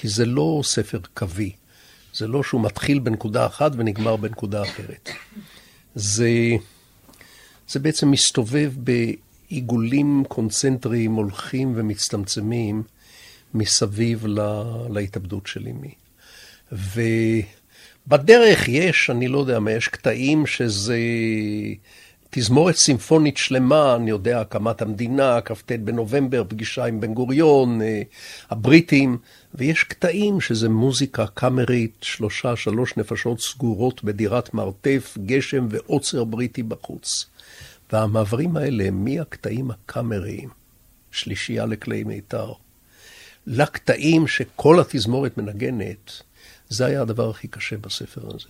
כי 0.00 0.08
זה 0.08 0.26
לא 0.26 0.60
ספר 0.64 0.98
קווי. 1.14 1.52
זה 2.14 2.26
לא 2.26 2.42
שהוא 2.42 2.60
מתחיל 2.60 2.98
בנקודה 2.98 3.46
אחת 3.46 3.72
ונגמר 3.76 4.16
בנקודה 4.16 4.62
אחרת. 4.62 5.08
זה, 5.94 6.30
זה 7.68 7.80
בעצם 7.80 8.10
מסתובב 8.10 8.72
בעיגולים 8.76 10.24
קונצנטריים 10.28 11.14
הולכים 11.14 11.72
ומצטמצמים 11.76 12.82
מסביב 13.54 14.26
לה, 14.26 14.64
להתאבדות 14.90 15.46
של 15.46 15.68
אמי. 15.68 15.94
ובדרך 18.06 18.68
יש, 18.68 19.10
אני 19.10 19.28
לא 19.28 19.38
יודע 19.38 19.58
מה, 19.58 19.70
יש 19.70 19.88
קטעים 19.88 20.46
שזה 20.46 20.98
תזמורת 22.30 22.76
סימפונית 22.76 23.36
שלמה, 23.36 23.96
אני 23.96 24.10
יודע, 24.10 24.40
הקמת 24.40 24.82
המדינה, 24.82 25.40
כ"ט 25.40 25.72
בנובמבר, 25.72 26.44
פגישה 26.48 26.84
עם 26.84 27.00
בן 27.00 27.14
גוריון, 27.14 27.82
אה, 27.82 28.02
הבריטים, 28.50 29.18
ויש 29.54 29.84
קטעים 29.84 30.40
שזה 30.40 30.68
מוזיקה 30.68 31.26
קאמרית, 31.26 31.96
שלושה, 32.02 32.56
שלוש 32.56 32.96
נפשות 32.96 33.40
סגורות 33.40 34.04
בדירת 34.04 34.54
מרתף, 34.54 35.18
גשם 35.26 35.66
ועוצר 35.70 36.24
בריטי 36.24 36.62
בחוץ. 36.62 37.26
והמעברים 37.92 38.56
האלה 38.56 38.90
מהקטעים 38.90 39.70
הקאמריים, 39.70 40.48
שלישייה 41.10 41.66
לכלי 41.66 42.04
מיתר, 42.04 42.52
לקטעים 43.46 44.26
שכל 44.26 44.80
התזמורת 44.80 45.38
מנגנת, 45.38 46.12
זה 46.68 46.86
היה 46.86 47.02
הדבר 47.02 47.30
הכי 47.30 47.48
קשה 47.48 47.76
בספר 47.76 48.26
הזה. 48.34 48.48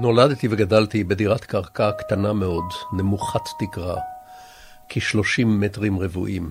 נולדתי 0.00 0.48
וגדלתי 0.50 1.04
בדירת 1.04 1.44
קרקע 1.44 1.92
קטנה 1.92 2.32
מאוד, 2.32 2.64
נמוכת 2.92 3.44
תקרה, 3.58 3.96
כ-30 4.88 5.44
מטרים 5.44 5.98
רבועים. 5.98 6.50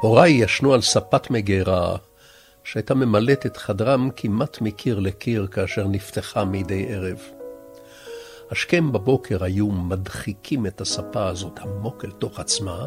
הוריי 0.00 0.32
ישנו 0.32 0.74
על 0.74 0.80
ספת 0.80 1.30
מגירה, 1.30 1.96
שהייתה 2.64 2.94
ממלאת 2.94 3.46
את 3.46 3.56
חדרם 3.56 4.10
כמעט 4.16 4.60
מקיר 4.60 4.98
לקיר 4.98 5.46
כאשר 5.46 5.86
נפתחה 5.88 6.44
מדי 6.44 6.86
ערב. 6.88 7.18
השכם 8.50 8.92
בבוקר 8.92 9.44
היו 9.44 9.66
מדחיקים 9.66 10.66
את 10.66 10.80
הספה 10.80 11.26
הזאת 11.28 11.58
עמוק 11.58 12.04
אל 12.04 12.10
תוך 12.10 12.40
עצמה, 12.40 12.86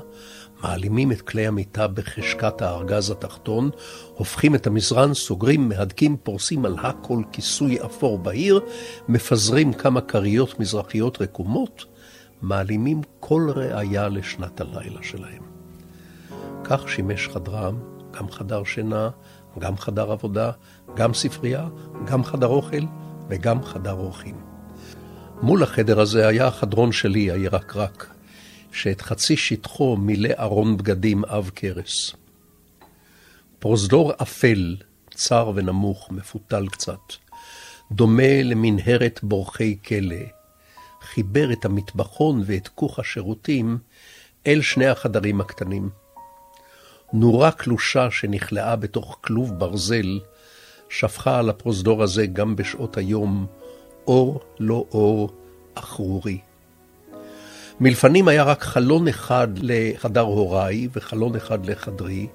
מעלימים 0.63 1.11
את 1.11 1.21
כלי 1.21 1.47
המיטה 1.47 1.87
בחשקת 1.87 2.61
הארגז 2.61 3.11
התחתון, 3.11 3.69
הופכים 4.15 4.55
את 4.55 4.67
המזרן, 4.67 5.13
סוגרים, 5.13 5.69
מהדקים, 5.69 6.17
פורסים 6.17 6.65
על 6.65 6.75
הכל 6.79 7.21
כיסוי 7.31 7.81
אפור 7.85 8.17
בהיר, 8.17 8.59
מפזרים 9.07 9.73
כמה 9.73 10.01
כריות 10.01 10.59
מזרחיות 10.59 11.21
רקומות, 11.21 11.85
מעלימים 12.41 13.01
כל 13.19 13.51
ראיה 13.55 14.09
לשנת 14.09 14.61
הלילה 14.61 15.03
שלהם. 15.03 15.48
כך 16.69 16.89
שימש 16.89 17.27
חדרם, 17.27 17.79
גם 18.11 18.31
חדר 18.31 18.63
שינה, 18.63 19.09
גם 19.59 19.77
חדר 19.77 20.11
עבודה, 20.11 20.51
גם 20.95 21.13
ספרייה, 21.13 21.67
גם 22.05 22.23
חדר 22.23 22.47
אוכל 22.47 22.85
וגם 23.29 23.63
חדר 23.63 23.93
אורחים. 23.93 24.35
מול 25.41 25.63
החדר 25.63 25.99
הזה 25.99 26.27
היה 26.27 26.47
החדרון 26.47 26.91
שלי, 26.91 27.31
הירקרק, 27.31 28.13
שאת 28.71 29.01
חצי 29.01 29.37
שטחו 29.37 29.97
מילא 29.97 30.29
ארון 30.39 30.77
בגדים 30.77 31.25
עב 31.25 31.51
כרס. 31.55 32.15
פרוזדור 33.59 34.13
אפל, 34.21 34.75
צר 35.13 35.51
ונמוך, 35.55 36.11
מפותל 36.11 36.67
קצת, 36.67 37.13
דומה 37.91 38.43
למנהרת 38.43 39.19
בורחי 39.23 39.77
כלא, 39.87 40.25
חיבר 41.01 41.51
את 41.51 41.65
המטבחון 41.65 42.41
ואת 42.45 42.67
כוך 42.67 42.99
השירותים 42.99 43.77
אל 44.47 44.61
שני 44.61 44.87
החדרים 44.87 45.41
הקטנים. 45.41 45.89
נורה 47.13 47.51
קלושה 47.51 48.11
שנכלאה 48.11 48.75
בתוך 48.75 49.17
כלוב 49.21 49.59
ברזל, 49.59 50.19
שפכה 50.89 51.39
על 51.39 51.49
הפרוזדור 51.49 52.03
הזה 52.03 52.25
גם 52.25 52.55
בשעות 52.55 52.97
היום 52.97 53.45
אור 54.07 54.39
לא 54.59 54.85
אור 54.91 55.29
אחרורי. 55.75 56.39
מלפנים 57.79 58.27
היה 58.27 58.43
רק 58.43 58.63
חלון 58.63 59.07
אחד 59.07 59.47
לחדר 59.57 60.21
הוריי 60.21 60.87
וחלון 60.93 61.35
אחד 61.35 61.65
לחדרי, 61.65 62.27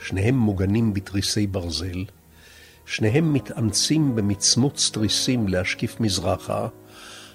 שניהם 0.00 0.38
מוגנים 0.38 0.94
בתריסי 0.94 1.46
ברזל, 1.46 2.04
שניהם 2.86 3.32
מתאמצים 3.32 4.16
במצמוץ 4.16 4.90
תריסים 4.92 5.48
להשקיף 5.48 6.00
מזרחה, 6.00 6.68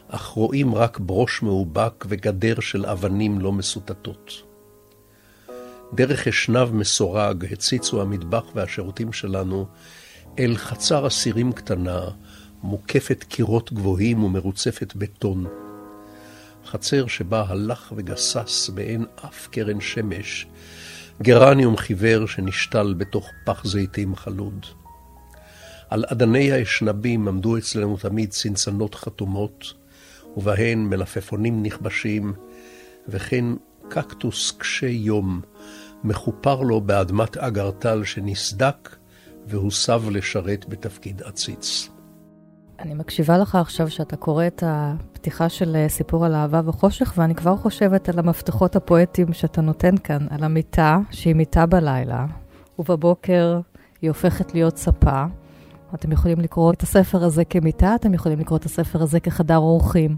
אך 0.07 0.25
רואים 0.27 0.75
רק 0.75 0.99
ברוש 0.99 1.41
מאובק 1.41 2.05
וגדר 2.07 2.59
של 2.59 2.85
אבנים 2.85 3.39
לא 3.39 3.51
מסוטטות. 3.51 4.48
דרך 5.93 6.27
אשנב 6.27 6.73
מסורג 6.73 7.45
הציצו 7.51 8.01
המטבח 8.01 8.43
והשירותים 8.55 9.13
שלנו 9.13 9.65
אל 10.39 10.57
חצר 10.57 11.07
אסירים 11.07 11.51
קטנה, 11.51 12.01
מוקפת 12.63 13.23
קירות 13.23 13.73
גבוהים 13.73 14.23
ומרוצפת 14.23 14.95
בטון. 14.95 15.45
חצר 16.65 17.07
שבה 17.07 17.45
הלך 17.47 17.93
וגסס 17.95 18.69
באין 18.69 19.05
אף 19.25 19.47
קרן 19.47 19.81
שמש, 19.81 20.47
גרניום 21.21 21.77
חיוור 21.77 22.27
שנשתל 22.27 22.93
בתוך 22.97 23.29
פח 23.45 23.65
זיתים 23.65 24.15
חלוד. 24.15 24.65
על 25.89 26.05
אדני 26.07 26.51
האשנבים 26.51 27.27
עמדו 27.27 27.57
אצלנו 27.57 27.97
תמיד 27.97 28.29
צנצנות 28.29 28.95
חתומות, 28.95 29.73
ובהן 30.37 30.79
מלפפונים 30.79 31.63
נכבשים, 31.63 32.33
וכן 33.07 33.45
קקטוס 33.89 34.51
קשה 34.57 34.87
יום, 34.87 35.41
מכופר 36.03 36.61
לו 36.61 36.81
באדמת 36.81 37.37
אגרטל 37.37 38.03
שנסדק 38.03 38.95
והוסב 39.47 40.01
לשרת 40.09 40.65
בתפקיד 40.69 41.21
עציץ. 41.21 41.89
אני 42.79 42.93
מקשיבה 42.93 43.37
לך 43.37 43.55
עכשיו 43.55 43.89
שאתה 43.89 44.15
קורא 44.15 44.47
את 44.47 44.63
הפתיחה 44.67 45.49
של 45.49 45.75
אה, 45.75 45.89
סיפור 45.89 46.25
על 46.25 46.35
אהבה 46.35 46.61
וחושך, 46.65 47.13
ואני 47.17 47.35
כבר 47.35 47.57
חושבת 47.57 48.09
על 48.09 48.19
המפתחות 48.19 48.75
הפואטיים 48.75 49.33
שאתה 49.33 49.61
נותן 49.61 49.97
כאן, 49.97 50.27
על 50.29 50.43
המיטה, 50.43 50.99
שהיא 51.11 51.35
מיטה 51.35 51.65
בלילה, 51.65 52.25
ובבוקר 52.79 53.59
היא 54.01 54.09
הופכת 54.09 54.53
להיות 54.53 54.77
ספה. 54.77 55.25
אתם 55.93 56.11
יכולים 56.11 56.39
לקרוא 56.39 56.73
את 56.73 56.81
הספר 56.81 57.23
הזה 57.23 57.45
כמיטה, 57.45 57.95
אתם 57.95 58.13
יכולים 58.13 58.39
לקרוא 58.39 58.57
את 58.57 58.65
הספר 58.65 59.01
הזה 59.01 59.19
כחדר 59.19 59.57
אורחים. 59.57 60.17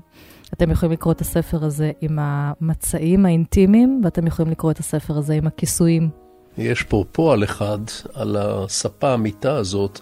אתם 0.54 0.72
יכולים 0.72 0.93
לקרוא 0.93 1.14
את 1.14 1.22
הספר 1.22 1.66
הזה 1.66 1.91
עם 2.02 2.20
המצעים 2.22 3.26
האינטימיים, 3.26 4.02
ואתם 4.04 4.28
יכולים 4.28 4.52
לקרוא 4.52 4.72
את 4.72 4.80
הספר 4.80 5.18
הזה 5.18 5.34
עם 5.34 5.47
הכיסויים. 5.47 6.10
יש 6.58 6.84
פה 6.84 7.04
פועל 7.12 7.43
אחד 7.43 7.80
על 8.14 8.38
הספה 8.39 9.14
המיטה 9.14 9.56
הזאת, 9.56 9.99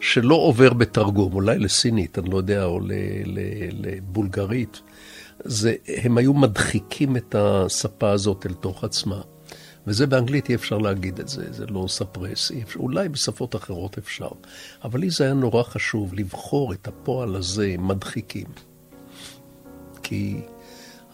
שלא 0.00 0.34
עובר 0.34 0.72
בתרגום, 0.72 1.32
אולי 1.32 1.58
לסינית, 1.58 2.18
אני 2.18 2.30
לא 2.30 2.36
יודע, 2.36 2.64
או 2.64 2.80
לבולגרית. 3.72 4.80
זה, 5.44 5.74
הם 6.02 6.18
היו 6.18 6.34
מדחיקים 6.34 7.16
את 7.16 7.34
הספה 7.38 8.10
הזאת 8.10 8.46
אל 8.46 8.54
תוך 8.54 8.84
עצמה. 8.84 9.20
וזה 9.86 10.06
באנגלית 10.06 10.48
אי 10.48 10.54
אפשר 10.54 10.78
להגיד 10.78 11.18
את 11.18 11.28
זה, 11.28 11.52
זה 11.52 11.66
לא 11.66 11.84
ספרס, 11.88 12.52
אפשר, 12.62 12.80
אולי 12.80 13.08
בשפות 13.08 13.56
אחרות 13.56 13.98
אפשר. 13.98 14.28
אבל 14.84 15.00
לי 15.00 15.10
זה 15.10 15.24
היה 15.24 15.34
נורא 15.34 15.62
חשוב 15.62 16.14
לבחור 16.14 16.72
את 16.72 16.88
הפועל 16.88 17.36
הזה, 17.36 17.74
מדחיקים. 17.78 18.69
כי 20.10 20.40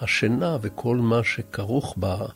השינה 0.00 0.56
וכל 0.60 0.96
מה 0.96 1.24
שכרוך 1.24 1.94
בה, 1.96 2.26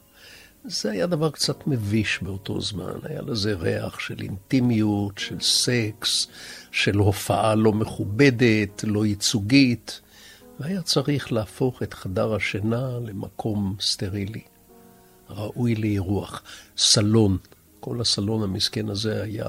זה 0.65 0.91
היה 0.91 1.07
דבר 1.07 1.31
קצת 1.31 1.67
מביש 1.67 2.19
באותו 2.23 2.61
זמן. 2.61 2.93
היה 3.03 3.23
לזה 3.23 3.55
ריח 3.55 4.01
של 4.01 4.21
אינטימיות, 4.21 5.19
של 5.19 5.41
סקס, 5.41 6.27
של 6.71 6.97
הופעה 6.97 7.55
לא 7.55 7.73
מכובדת, 7.73 8.85
לא 8.87 9.07
ייצוגית, 9.07 10.01
והיה 10.59 10.83
צריך 10.83 11.33
להפוך 11.33 11.83
את 11.83 11.95
חדר 11.95 12.35
השינה 12.35 12.99
למקום 13.07 13.77
סטרילי, 13.81 14.43
ראוי 15.31 15.75
לאירוח. 15.75 16.43
סלון, 16.77 17.39
כל 17.81 18.01
הסלון 18.01 18.43
המסכן 18.43 18.89
הזה 18.89 19.23
היה 19.23 19.49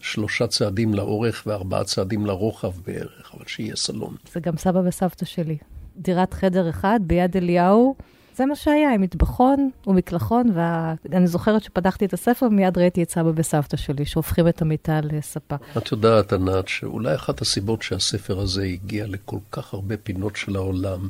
שלושה 0.00 0.46
צעדים 0.46 0.94
לאורך 0.94 1.42
וארבעה 1.46 1.84
צעדים 1.84 2.26
לרוחב 2.26 2.72
בערך, 2.86 3.34
אבל 3.34 3.44
שיהיה 3.46 3.76
סלון. 3.76 4.16
זה 4.32 4.40
גם 4.40 4.56
סבא 4.56 4.78
וסבתא 4.78 5.26
שלי. 5.26 5.58
דירת 5.96 6.34
חדר 6.34 6.70
אחד 6.70 7.00
ביד 7.02 7.36
אליהו. 7.36 7.94
זה 8.36 8.46
מה 8.46 8.56
שהיה, 8.56 8.94
עם 8.94 9.00
מטבחון 9.00 9.70
ומקלחון, 9.86 10.46
ואני 10.54 11.26
זוכרת 11.26 11.62
שפתחתי 11.62 12.04
את 12.04 12.12
הספר, 12.12 12.46
ומיד 12.46 12.78
ראיתי 12.78 13.02
את 13.02 13.10
סבא 13.10 13.30
וסבתא 13.34 13.76
שלי, 13.76 14.04
שהופכים 14.04 14.48
את 14.48 14.62
המיטה 14.62 15.00
לספה. 15.02 15.56
את 15.78 15.92
יודעת, 15.92 16.32
ענת, 16.32 16.68
שאולי 16.68 17.14
אחת 17.14 17.40
הסיבות 17.40 17.82
שהספר 17.82 18.40
הזה 18.40 18.62
הגיע 18.62 19.06
לכל 19.06 19.38
כך 19.52 19.74
הרבה 19.74 19.96
פינות 19.96 20.36
של 20.36 20.56
העולם, 20.56 21.08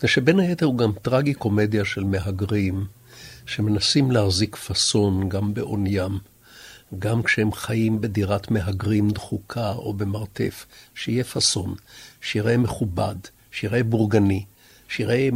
זה 0.00 0.08
שבין 0.08 0.40
היתר 0.40 0.66
הוא 0.66 0.78
גם 0.78 0.92
טרגי 1.02 1.34
קומדיה 1.34 1.84
של 1.84 2.04
מהגרים, 2.04 2.84
שמנסים 3.46 4.10
להחזיק 4.10 4.56
פאסון 4.56 5.28
גם 5.28 5.54
בעון 5.54 5.84
ים. 5.86 6.18
גם 6.98 7.22
כשהם 7.22 7.52
חיים 7.52 8.00
בדירת 8.00 8.50
מהגרים 8.50 9.10
דחוקה 9.10 9.72
או 9.72 9.92
במרתף, 9.92 10.66
שיהיה 10.94 11.24
פאסון, 11.24 11.74
שיראה 12.20 12.56
מכובד, 12.56 13.16
שיראה 13.54 13.84
בורגני, 13.84 14.44
שיראה 14.88 15.28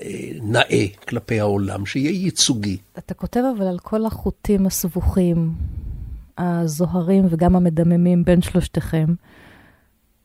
אה, 0.00 0.30
נאה 0.42 0.86
כלפי 1.08 1.40
העולם, 1.40 1.86
שיהיה 1.86 2.10
ייצוגי. 2.10 2.76
אתה 2.98 3.14
כותב 3.14 3.40
אבל 3.56 3.66
על 3.66 3.78
כל 3.78 4.06
החוטים 4.06 4.66
הסבוכים, 4.66 5.54
הזוהרים 6.38 7.26
וגם 7.30 7.56
המדממים 7.56 8.24
בין 8.24 8.42
שלושתכם, 8.42 9.06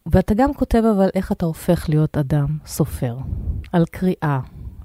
ואתה 0.06 0.34
גם 0.34 0.54
כותב 0.54 0.84
אבל 0.96 1.10
איך 1.16 1.32
אתה 1.32 1.46
הופך 1.46 1.86
להיות 1.90 2.18
אדם, 2.18 2.58
סופר, 2.66 3.18
על 3.72 3.86
קריאה, 3.92 4.40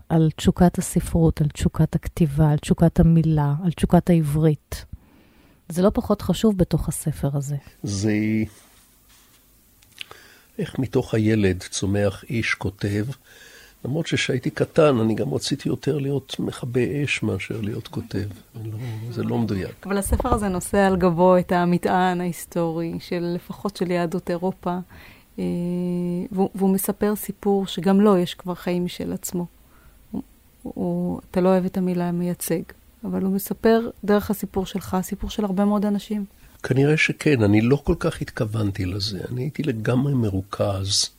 על 0.09 0.31
תשוקת 0.37 0.79
הספרות, 0.79 1.41
על 1.41 1.49
תשוקת 1.49 1.95
הכתיבה, 1.95 2.51
על 2.51 2.59
תשוקת 2.59 3.01
המילה, 3.01 3.55
על 3.65 3.73
תשוקת 3.73 4.11
העברית. 4.11 4.85
זה 5.69 5.83
לא 5.83 5.91
פחות 5.95 6.23
חשוב 6.23 6.59
בתוך 6.59 6.89
הספר 6.89 7.31
הזה. 7.37 7.57
זה... 7.83 8.13
איך 10.59 10.79
מתוך 10.79 11.15
הילד 11.15 11.63
צומח 11.71 12.25
איש 12.31 12.55
כותב, 12.55 13.05
למרות 13.85 14.07
שכשהייתי 14.07 14.51
קטן, 14.51 14.99
אני 14.99 15.15
גם 15.15 15.35
רציתי 15.35 15.69
יותר 15.69 15.99
להיות 15.99 16.37
מכבה 16.39 16.81
אש 17.05 17.23
מאשר 17.23 17.61
להיות 17.61 17.89
כותב. 17.89 18.27
לא, 18.65 18.79
זה 19.11 19.23
לא 19.23 19.39
מדויק. 19.39 19.87
אבל 19.87 19.99
הספר 19.99 20.35
הזה 20.35 20.49
נושא 20.49 20.79
על 20.79 20.97
גבו 20.97 21.39
את 21.39 21.53
המטען 21.53 22.21
ההיסטורי, 22.21 22.95
של 23.01 23.33
לפחות 23.35 23.77
של 23.77 23.91
יהדות 23.91 24.31
אירופה, 24.31 24.79
אה, 25.39 25.45
והוא, 26.33 26.51
והוא 26.55 26.71
מספר 26.71 27.17
סיפור 27.17 27.67
שגם 27.67 28.01
לו 28.01 28.17
יש 28.17 28.35
כבר 28.35 28.55
חיים 28.55 28.85
משל 28.85 29.13
עצמו. 29.13 29.47
הוא, 30.11 30.23
הוא, 30.63 31.21
אתה 31.31 31.41
לא 31.41 31.49
אוהב 31.49 31.65
את 31.65 31.77
המילה 31.77 32.13
מייצג, 32.13 32.63
אבל 33.05 33.23
הוא 33.23 33.33
מספר 33.33 33.91
דרך 34.05 34.31
הסיפור 34.31 34.67
שלך, 34.67 34.97
סיפור 35.03 35.31
של 35.31 35.45
הרבה 35.45 35.65
מאוד 35.65 35.85
אנשים. 35.87 36.25
כנראה 36.69 36.97
שכן, 36.97 37.43
אני 37.43 37.61
לא 37.61 37.77
כל 37.77 37.95
כך 37.99 38.21
התכוונתי 38.23 38.85
לזה. 38.85 39.19
אני 39.31 39.43
הייתי 39.43 39.63
לגמרי 39.63 40.15
מרוכז. 40.15 41.11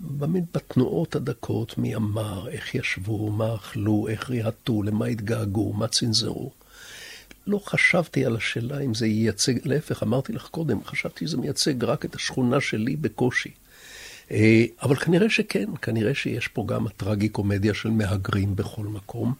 באמת 0.00 0.42
בתנועות 0.54 1.16
הדקות, 1.16 1.78
מי 1.78 1.96
אמר, 1.96 2.48
איך 2.48 2.74
ישבו, 2.74 3.30
מה 3.30 3.54
אכלו, 3.54 4.08
איך 4.08 4.30
ריהטו, 4.30 4.82
למה 4.82 5.06
התגעגעו, 5.06 5.72
מה 5.72 5.88
צנזרו. 5.88 6.50
לא 7.46 7.60
חשבתי 7.64 8.24
על 8.24 8.36
השאלה 8.36 8.80
אם 8.80 8.94
זה 8.94 9.06
ייצג, 9.06 9.54
להפך, 9.64 10.02
אמרתי 10.02 10.32
לך 10.32 10.46
קודם, 10.46 10.84
חשבתי 10.84 11.26
שזה 11.26 11.36
מייצג 11.36 11.84
רק 11.84 12.04
את 12.04 12.14
השכונה 12.14 12.60
שלי 12.60 12.96
בקושי. 12.96 13.50
אה, 14.30 14.64
אבל 14.82 14.96
כנראה 14.96 15.30
שכן, 15.30 15.64
כנראה 15.82 16.14
שיש 16.14 16.48
פה 16.48 16.64
גם 16.66 16.86
הטרגי-קומדיה 16.86 17.74
של 17.74 17.90
מהגרים 17.90 18.56
בכל 18.56 18.84
מקום. 18.84 19.34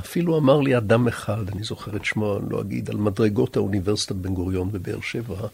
אפילו 0.00 0.38
אמר 0.38 0.60
לי 0.60 0.76
אדם 0.76 1.08
אחד, 1.08 1.48
אני 1.52 1.62
זוכר 1.62 1.96
את 1.96 2.04
שמו, 2.04 2.38
אני 2.38 2.46
לא 2.50 2.60
אגיד, 2.60 2.90
על 2.90 2.96
מדרגות 2.96 3.56
האוניברסיטת 3.56 4.14
בן 4.14 4.34
גוריון 4.34 4.72
בבאר 4.72 5.00
שבע. 5.00 5.48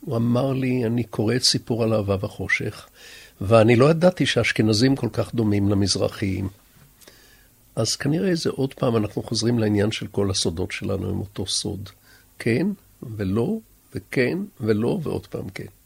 הוא 0.00 0.16
אמר 0.16 0.52
לי, 0.52 0.86
אני 0.86 1.04
קורא 1.04 1.34
את 1.34 1.42
סיפור 1.42 1.84
על 1.84 1.94
אהבה 1.94 2.16
וחושך, 2.20 2.86
ואני 3.40 3.76
לא 3.76 3.90
ידעתי 3.90 4.26
שאשכנזים 4.26 4.96
כל 4.96 5.08
כך 5.12 5.34
דומים 5.34 5.68
למזרחיים. 5.68 6.48
אז 7.76 7.96
כנראה 7.96 8.34
זה 8.34 8.50
עוד 8.50 8.74
פעם, 8.74 8.96
אנחנו 8.96 9.22
חוזרים 9.22 9.58
לעניין 9.58 9.90
של 9.90 10.06
כל 10.06 10.30
הסודות 10.30 10.72
שלנו 10.72 11.10
עם 11.10 11.20
אותו 11.20 11.46
סוד. 11.46 11.88
כן 12.38 12.66
ולא, 13.16 13.58
וכן 13.94 14.38
ולא, 14.60 15.00
ועוד 15.02 15.26
פעם 15.26 15.48
כן. 15.48 15.77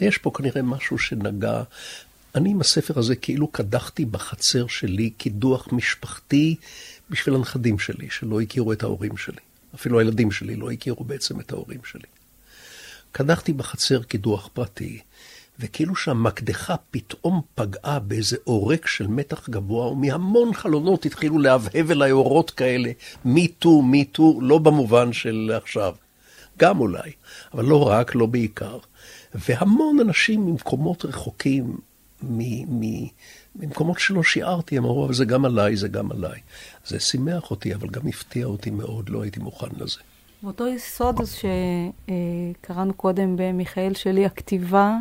יש 0.00 0.18
פה 0.18 0.30
כנראה 0.34 0.62
משהו 0.62 0.98
שנגע. 0.98 1.62
אני 2.34 2.50
עם 2.50 2.60
הספר 2.60 2.98
הזה 2.98 3.16
כאילו 3.16 3.46
קדחתי 3.46 4.04
בחצר 4.04 4.66
שלי 4.66 5.10
קידוח 5.10 5.68
משפחתי 5.72 6.56
בשביל 7.10 7.34
הנכדים 7.34 7.78
שלי, 7.78 8.10
שלא 8.10 8.40
הכירו 8.40 8.72
את 8.72 8.82
ההורים 8.82 9.16
שלי. 9.16 9.40
אפילו 9.74 9.98
הילדים 9.98 10.30
שלי 10.30 10.56
לא 10.56 10.70
הכירו 10.70 11.04
בעצם 11.04 11.40
את 11.40 11.52
ההורים 11.52 11.80
שלי. 11.84 12.06
קדחתי 13.12 13.52
בחצר 13.52 14.02
קידוח 14.02 14.48
פרטי, 14.52 15.00
וכאילו 15.58 15.96
שהמקדחה 15.96 16.74
פתאום 16.90 17.40
פגעה 17.54 17.98
באיזה 17.98 18.36
עורק 18.44 18.86
של 18.86 19.06
מתח 19.06 19.48
גבוה, 19.48 19.86
ומהמון 19.86 20.54
חלונות 20.54 21.06
התחילו 21.06 21.38
להבהב 21.38 21.90
אליי 21.90 22.12
אורות 22.12 22.50
כאלה, 22.50 22.90
מי 23.24 23.48
טו, 23.48 23.82
מי 23.82 24.04
טו, 24.04 24.38
לא 24.42 24.58
במובן 24.58 25.12
של 25.12 25.52
עכשיו. 25.56 25.94
גם 26.58 26.80
אולי, 26.80 27.10
אבל 27.54 27.64
לא 27.64 27.88
רק, 27.88 28.14
לא 28.14 28.26
בעיקר. 28.26 28.78
והמון 29.34 30.00
אנשים 30.00 30.46
ממקומות 30.46 31.04
רחוקים, 31.04 31.76
ממקומות 33.56 33.98
שלא 33.98 34.22
שיערתי, 34.22 34.78
הם 34.78 34.84
אמרו, 34.84 35.04
אבל 35.04 35.14
זה 35.14 35.24
גם 35.24 35.44
עליי, 35.44 35.76
זה 35.76 35.88
גם 35.88 36.12
עליי. 36.12 36.40
זה 36.86 37.00
שימח 37.00 37.50
אותי, 37.50 37.74
אבל 37.74 37.88
גם 37.88 38.08
הפתיע 38.08 38.46
אותי 38.46 38.70
מאוד, 38.70 39.08
לא 39.08 39.22
הייתי 39.22 39.40
מוכן 39.40 39.66
לזה. 39.76 39.98
באותו 40.42 40.66
יסוד 40.66 41.20
שקראנו 42.60 42.94
קודם 42.94 43.36
במיכאל 43.36 43.94
שלי, 43.94 44.26
הכתיבה 44.26 44.96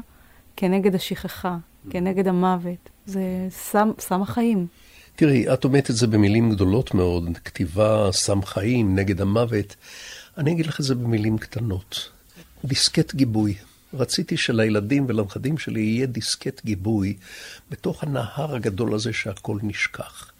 כנגד 0.55 0.95
השכחה, 0.95 1.57
כנגד 1.89 2.27
המוות, 2.27 2.89
זה 3.05 3.21
סם, 3.49 3.91
סם 3.99 4.21
החיים. 4.21 4.67
תראי, 5.15 5.53
את 5.53 5.63
אומרת 5.63 5.89
את 5.89 5.95
זה 5.95 6.07
במילים 6.07 6.51
גדולות 6.51 6.93
מאוד, 6.93 7.37
כתיבה 7.45 8.09
סם 8.11 8.43
חיים 8.43 8.95
נגד 8.95 9.21
המוות. 9.21 9.75
אני 10.37 10.51
אגיד 10.51 10.65
לך 10.65 10.79
את 10.79 10.85
זה 10.85 10.95
במילים 10.95 11.37
קטנות. 11.37 12.09
דיסקט 12.65 13.15
גיבוי. 13.15 13.55
רציתי 13.93 14.37
שלילדים 14.37 15.05
ולנכדים 15.09 15.57
שלי 15.57 15.81
יהיה 15.81 16.05
דיסקט 16.05 16.65
גיבוי 16.65 17.17
בתוך 17.69 18.03
הנהר 18.03 18.55
הגדול 18.55 18.93
הזה 18.93 19.13
שהכל 19.13 19.59
נשכח. 19.63 20.31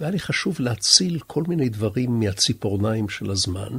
והיה 0.00 0.10
לי 0.10 0.18
חשוב 0.18 0.56
להציל 0.60 1.18
כל 1.26 1.42
מיני 1.48 1.68
דברים 1.68 2.20
מהציפורניים 2.20 3.08
של 3.08 3.30
הזמן, 3.30 3.78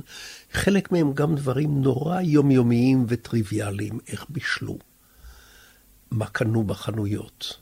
חלק 0.52 0.92
מהם 0.92 1.14
גם 1.14 1.36
דברים 1.36 1.82
נורא 1.82 2.22
יומיומיים 2.22 3.06
וטריוויאליים, 3.08 4.00
איך 4.08 4.26
בישלו, 4.30 4.78
מה 6.12 6.26
קנו 6.26 6.64
בחנויות, 6.64 7.58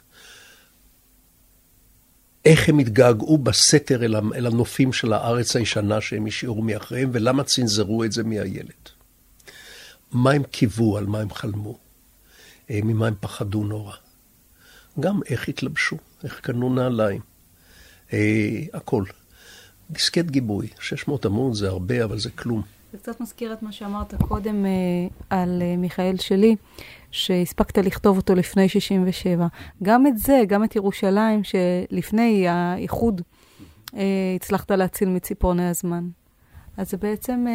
איך 2.46 2.70
הם 2.70 2.80
התגעגעו 2.80 3.38
בסתר 3.38 4.04
אל 4.06 4.46
הנופים 4.46 4.94
של 4.94 5.14
הארץ 5.14 5.56
הישנה 5.56 6.02
שהם 6.02 6.26
השאירו 6.26 6.62
מאחריהם, 6.62 7.10
ולמה 7.14 7.44
צנזרו 7.44 8.04
את 8.04 8.12
זה 8.12 8.24
מהילד. 8.24 8.90
מה 10.14 10.32
הם 10.32 10.44
קיוו, 10.44 10.98
על 10.98 11.06
מה 11.06 11.20
הם 11.20 11.30
חלמו, 11.30 11.78
אה, 12.70 12.80
ממה 12.84 13.08
הם 13.08 13.14
פחדו 13.20 13.64
נורא. 13.64 13.96
גם 15.00 15.20
איך 15.30 15.50
התלבשו, 15.50 15.98
איך 16.24 16.40
קנו 16.40 16.74
נעליים. 16.74 17.22
אה, 18.14 18.60
הכל. 18.74 19.04
דיסקט 19.90 20.26
גיבוי, 20.26 20.68
600 20.80 21.26
עמוד 21.26 21.54
זה 21.54 21.68
הרבה, 21.68 22.04
אבל 22.04 22.20
זה 22.20 22.30
כלום. 22.30 22.62
זה 22.92 22.98
קצת 22.98 23.22
מזכיר 23.22 23.54
את 23.54 23.64
מה 23.64 23.72
שאמרת 23.72 24.14
קודם 24.28 24.66
אה, 24.66 24.72
על 25.30 25.62
אה, 25.62 25.78
מיכאל 25.78 26.18
שלי, 26.18 26.56
שהספקת 27.12 27.78
לכתוב 27.78 28.18
אותו 28.18 28.36
לפני 28.36 28.70
67. 28.70 29.48
גם 29.84 30.08
את 30.08 30.18
זה, 30.18 30.42
גם 30.48 30.64
את 30.64 30.76
ירושלים, 30.76 31.42
שלפני 31.44 32.48
האיחוד 32.48 33.22
אה, 33.96 34.02
הצלחת 34.36 34.72
להציל 34.72 35.10
מציפורני 35.10 35.70
הזמן. 35.70 36.10
אז 36.78 36.90
זה 36.90 36.98
בעצם, 36.98 37.46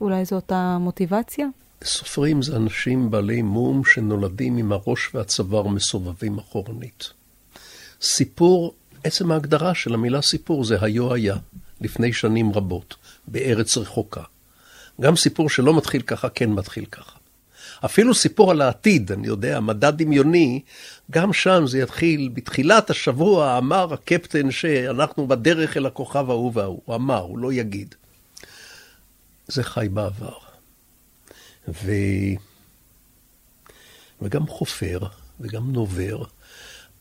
אולי 0.00 0.24
זאת 0.24 0.52
המוטיבציה? 0.54 1.46
סופרים 1.84 2.42
זה 2.42 2.56
אנשים 2.56 3.10
בעלי 3.10 3.42
מום 3.42 3.84
שנולדים 3.84 4.56
עם 4.56 4.72
הראש 4.72 5.14
והצוואר 5.14 5.68
מסובבים 5.68 6.38
אחורנית. 6.38 7.10
סיפור 8.02 8.74
עצם 9.04 9.32
ההגדרה 9.32 9.74
של 9.74 9.94
המילה 9.94 10.22
סיפור 10.22 10.64
זה 10.64 10.76
היו 10.80 11.14
היה, 11.14 11.36
לפני 11.80 12.12
שנים 12.12 12.52
רבות, 12.52 12.94
בארץ 13.28 13.76
רחוקה. 13.76 14.22
גם 15.00 15.16
סיפור 15.16 15.50
שלא 15.50 15.76
מתחיל 15.76 16.02
ככה, 16.02 16.28
כן 16.28 16.50
מתחיל 16.50 16.84
ככה. 16.84 17.18
אפילו 17.84 18.14
סיפור 18.14 18.50
על 18.50 18.60
העתיד, 18.60 19.12
אני 19.12 19.26
יודע, 19.26 19.60
מדע 19.60 19.90
דמיוני, 19.90 20.60
גם 21.10 21.32
שם 21.32 21.66
זה 21.66 21.78
יתחיל, 21.78 22.30
בתחילת 22.34 22.90
השבוע 22.90 23.58
אמר 23.58 23.94
הקפטן 23.94 24.50
שאנחנו 24.50 25.26
בדרך 25.26 25.76
אל 25.76 25.86
הכוכב 25.86 26.30
ההוא 26.30 26.52
וההוא. 26.54 26.80
הוא 26.84 26.94
אמר, 26.94 27.18
הוא 27.18 27.38
לא 27.38 27.52
יגיד. 27.52 27.94
זה 29.52 29.62
חי 29.62 29.88
בעבר. 29.92 30.38
ו... 31.68 31.92
וגם 34.22 34.46
חופר, 34.46 34.98
וגם 35.40 35.72
נובר, 35.72 36.24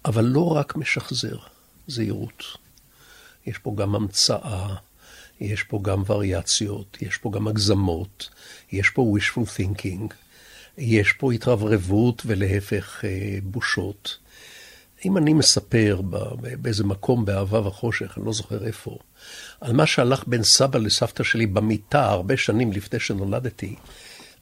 אבל 0.05 0.25
לא 0.25 0.55
רק 0.55 0.75
משחזר. 0.75 1.37
זהירות. 1.87 2.43
יש 3.45 3.57
פה 3.57 3.75
גם 3.77 3.95
המצאה, 3.95 4.75
יש 5.39 5.63
פה 5.63 5.79
גם 5.83 6.03
וריאציות, 6.07 6.97
יש 7.01 7.17
פה 7.17 7.31
גם 7.31 7.47
הגזמות, 7.47 8.29
יש 8.71 8.89
פה 8.89 9.13
wishful 9.17 9.59
thinking, 9.59 10.13
יש 10.77 11.11
פה 11.11 11.31
התרברבות 11.31 12.21
ולהפך 12.25 13.05
אה, 13.05 13.37
בושות. 13.43 14.17
אם 15.05 15.17
אני 15.17 15.33
מספר 15.33 16.01
באיזה 16.61 16.83
מקום 16.83 17.25
באהבה 17.25 17.67
וחושך, 17.67 18.17
אני 18.17 18.25
לא 18.25 18.33
זוכר 18.33 18.65
איפה, 18.65 18.97
על 19.61 19.73
מה 19.73 19.85
שהלך 19.85 20.23
בין 20.27 20.43
סבא 20.43 20.79
לסבתא 20.79 21.23
שלי 21.23 21.45
במיטה 21.45 22.09
הרבה 22.09 22.37
שנים 22.37 22.71
לפני 22.71 22.99
שנולדתי, 22.99 23.75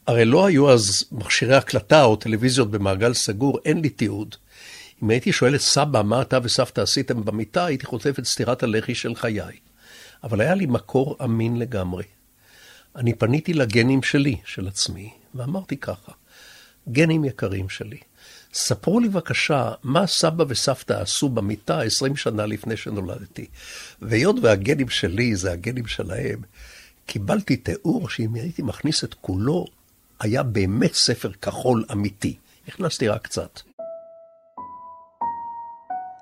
הרי 0.07 0.25
לא 0.25 0.45
היו 0.45 0.71
אז 0.71 1.05
מכשירי 1.11 1.55
הקלטה 1.55 2.03
או 2.03 2.15
טלוויזיות 2.15 2.71
במעגל 2.71 3.13
סגור, 3.13 3.59
אין 3.65 3.81
לי 3.81 3.89
תיעוד. 3.89 4.35
אם 5.03 5.09
הייתי 5.09 5.31
שואל 5.31 5.55
את 5.55 5.61
סבא, 5.61 6.01
מה 6.01 6.21
אתה 6.21 6.39
וסבתא 6.43 6.81
עשיתם 6.81 7.25
במיטה, 7.25 7.65
הייתי 7.65 7.85
חוטף 7.85 8.19
את 8.19 8.25
סטירת 8.25 8.63
הלחי 8.63 8.95
של 8.95 9.15
חיי. 9.15 9.59
אבל 10.23 10.41
היה 10.41 10.55
לי 10.55 10.65
מקור 10.65 11.17
אמין 11.23 11.59
לגמרי. 11.59 12.03
אני 12.95 13.13
פניתי 13.13 13.53
לגנים 13.53 14.03
שלי, 14.03 14.37
של 14.45 14.67
עצמי, 14.67 15.13
ואמרתי 15.35 15.77
ככה, 15.77 16.11
גנים 16.89 17.25
יקרים 17.25 17.69
שלי, 17.69 17.97
ספרו 18.53 18.99
לי 18.99 19.09
בבקשה 19.09 19.71
מה 19.83 20.07
סבא 20.07 20.43
וסבתא 20.47 20.93
עשו 20.93 21.29
במיטה 21.29 21.81
20 21.81 22.15
שנה 22.15 22.45
לפני 22.45 22.77
שנולדתי. 22.77 23.47
והיות 24.01 24.35
והגנים 24.41 24.89
שלי 24.89 25.35
זה 25.35 25.51
הגנים 25.51 25.87
שלהם, 25.87 26.41
קיבלתי 27.05 27.57
תיאור 27.57 28.09
שאם 28.09 28.35
הייתי 28.35 28.61
מכניס 28.61 29.03
את 29.03 29.13
כולו, 29.13 29.65
היה 30.19 30.43
באמת 30.43 30.93
ספר 30.93 31.31
כחול 31.41 31.85
אמיתי. 31.91 32.35
הכנסתי 32.67 33.07
רק 33.07 33.21
קצת. 33.21 33.59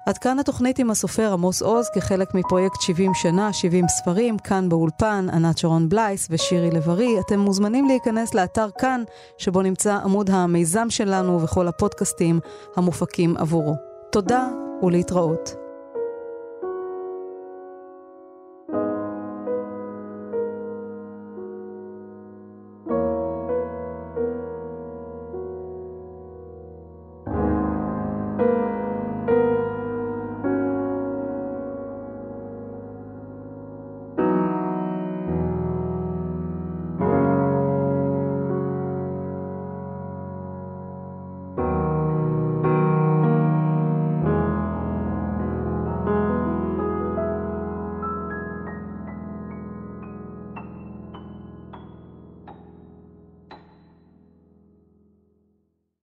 עד 0.08 0.18
כאן 0.18 0.40
התוכנית 0.40 0.80
עם 0.80 0.92
הסופר 0.92 1.34
עמוס 1.34 1.62
עוז 1.62 1.90
כחלק 1.96 2.34
מפרויקט 2.34 2.82
70 2.82 3.14
שנה, 3.14 3.54
70 3.54 3.88
ספרים, 3.88 4.38
כאן 4.38 4.70
באולפן, 4.70 5.28
ענת 5.34 5.58
שרון 5.58 5.90
בלייס 5.90 6.28
ושירי 6.32 6.72
לב-ארי. 6.72 7.20
אתם 7.20 7.40
מוזמנים 7.40 7.86
להיכנס 7.86 8.34
לאתר 8.34 8.68
כאן, 8.78 9.04
שבו 9.38 9.62
נמצא 9.62 9.94
עמוד 10.04 10.30
המיזם 10.30 10.90
שלנו 10.90 11.42
וכל 11.42 11.68
הפודקאסטים 11.68 12.40
המופקים 12.76 13.38
עבורו. 13.38 13.76
תודה 14.12 14.48
ולהתראות. 14.84 15.67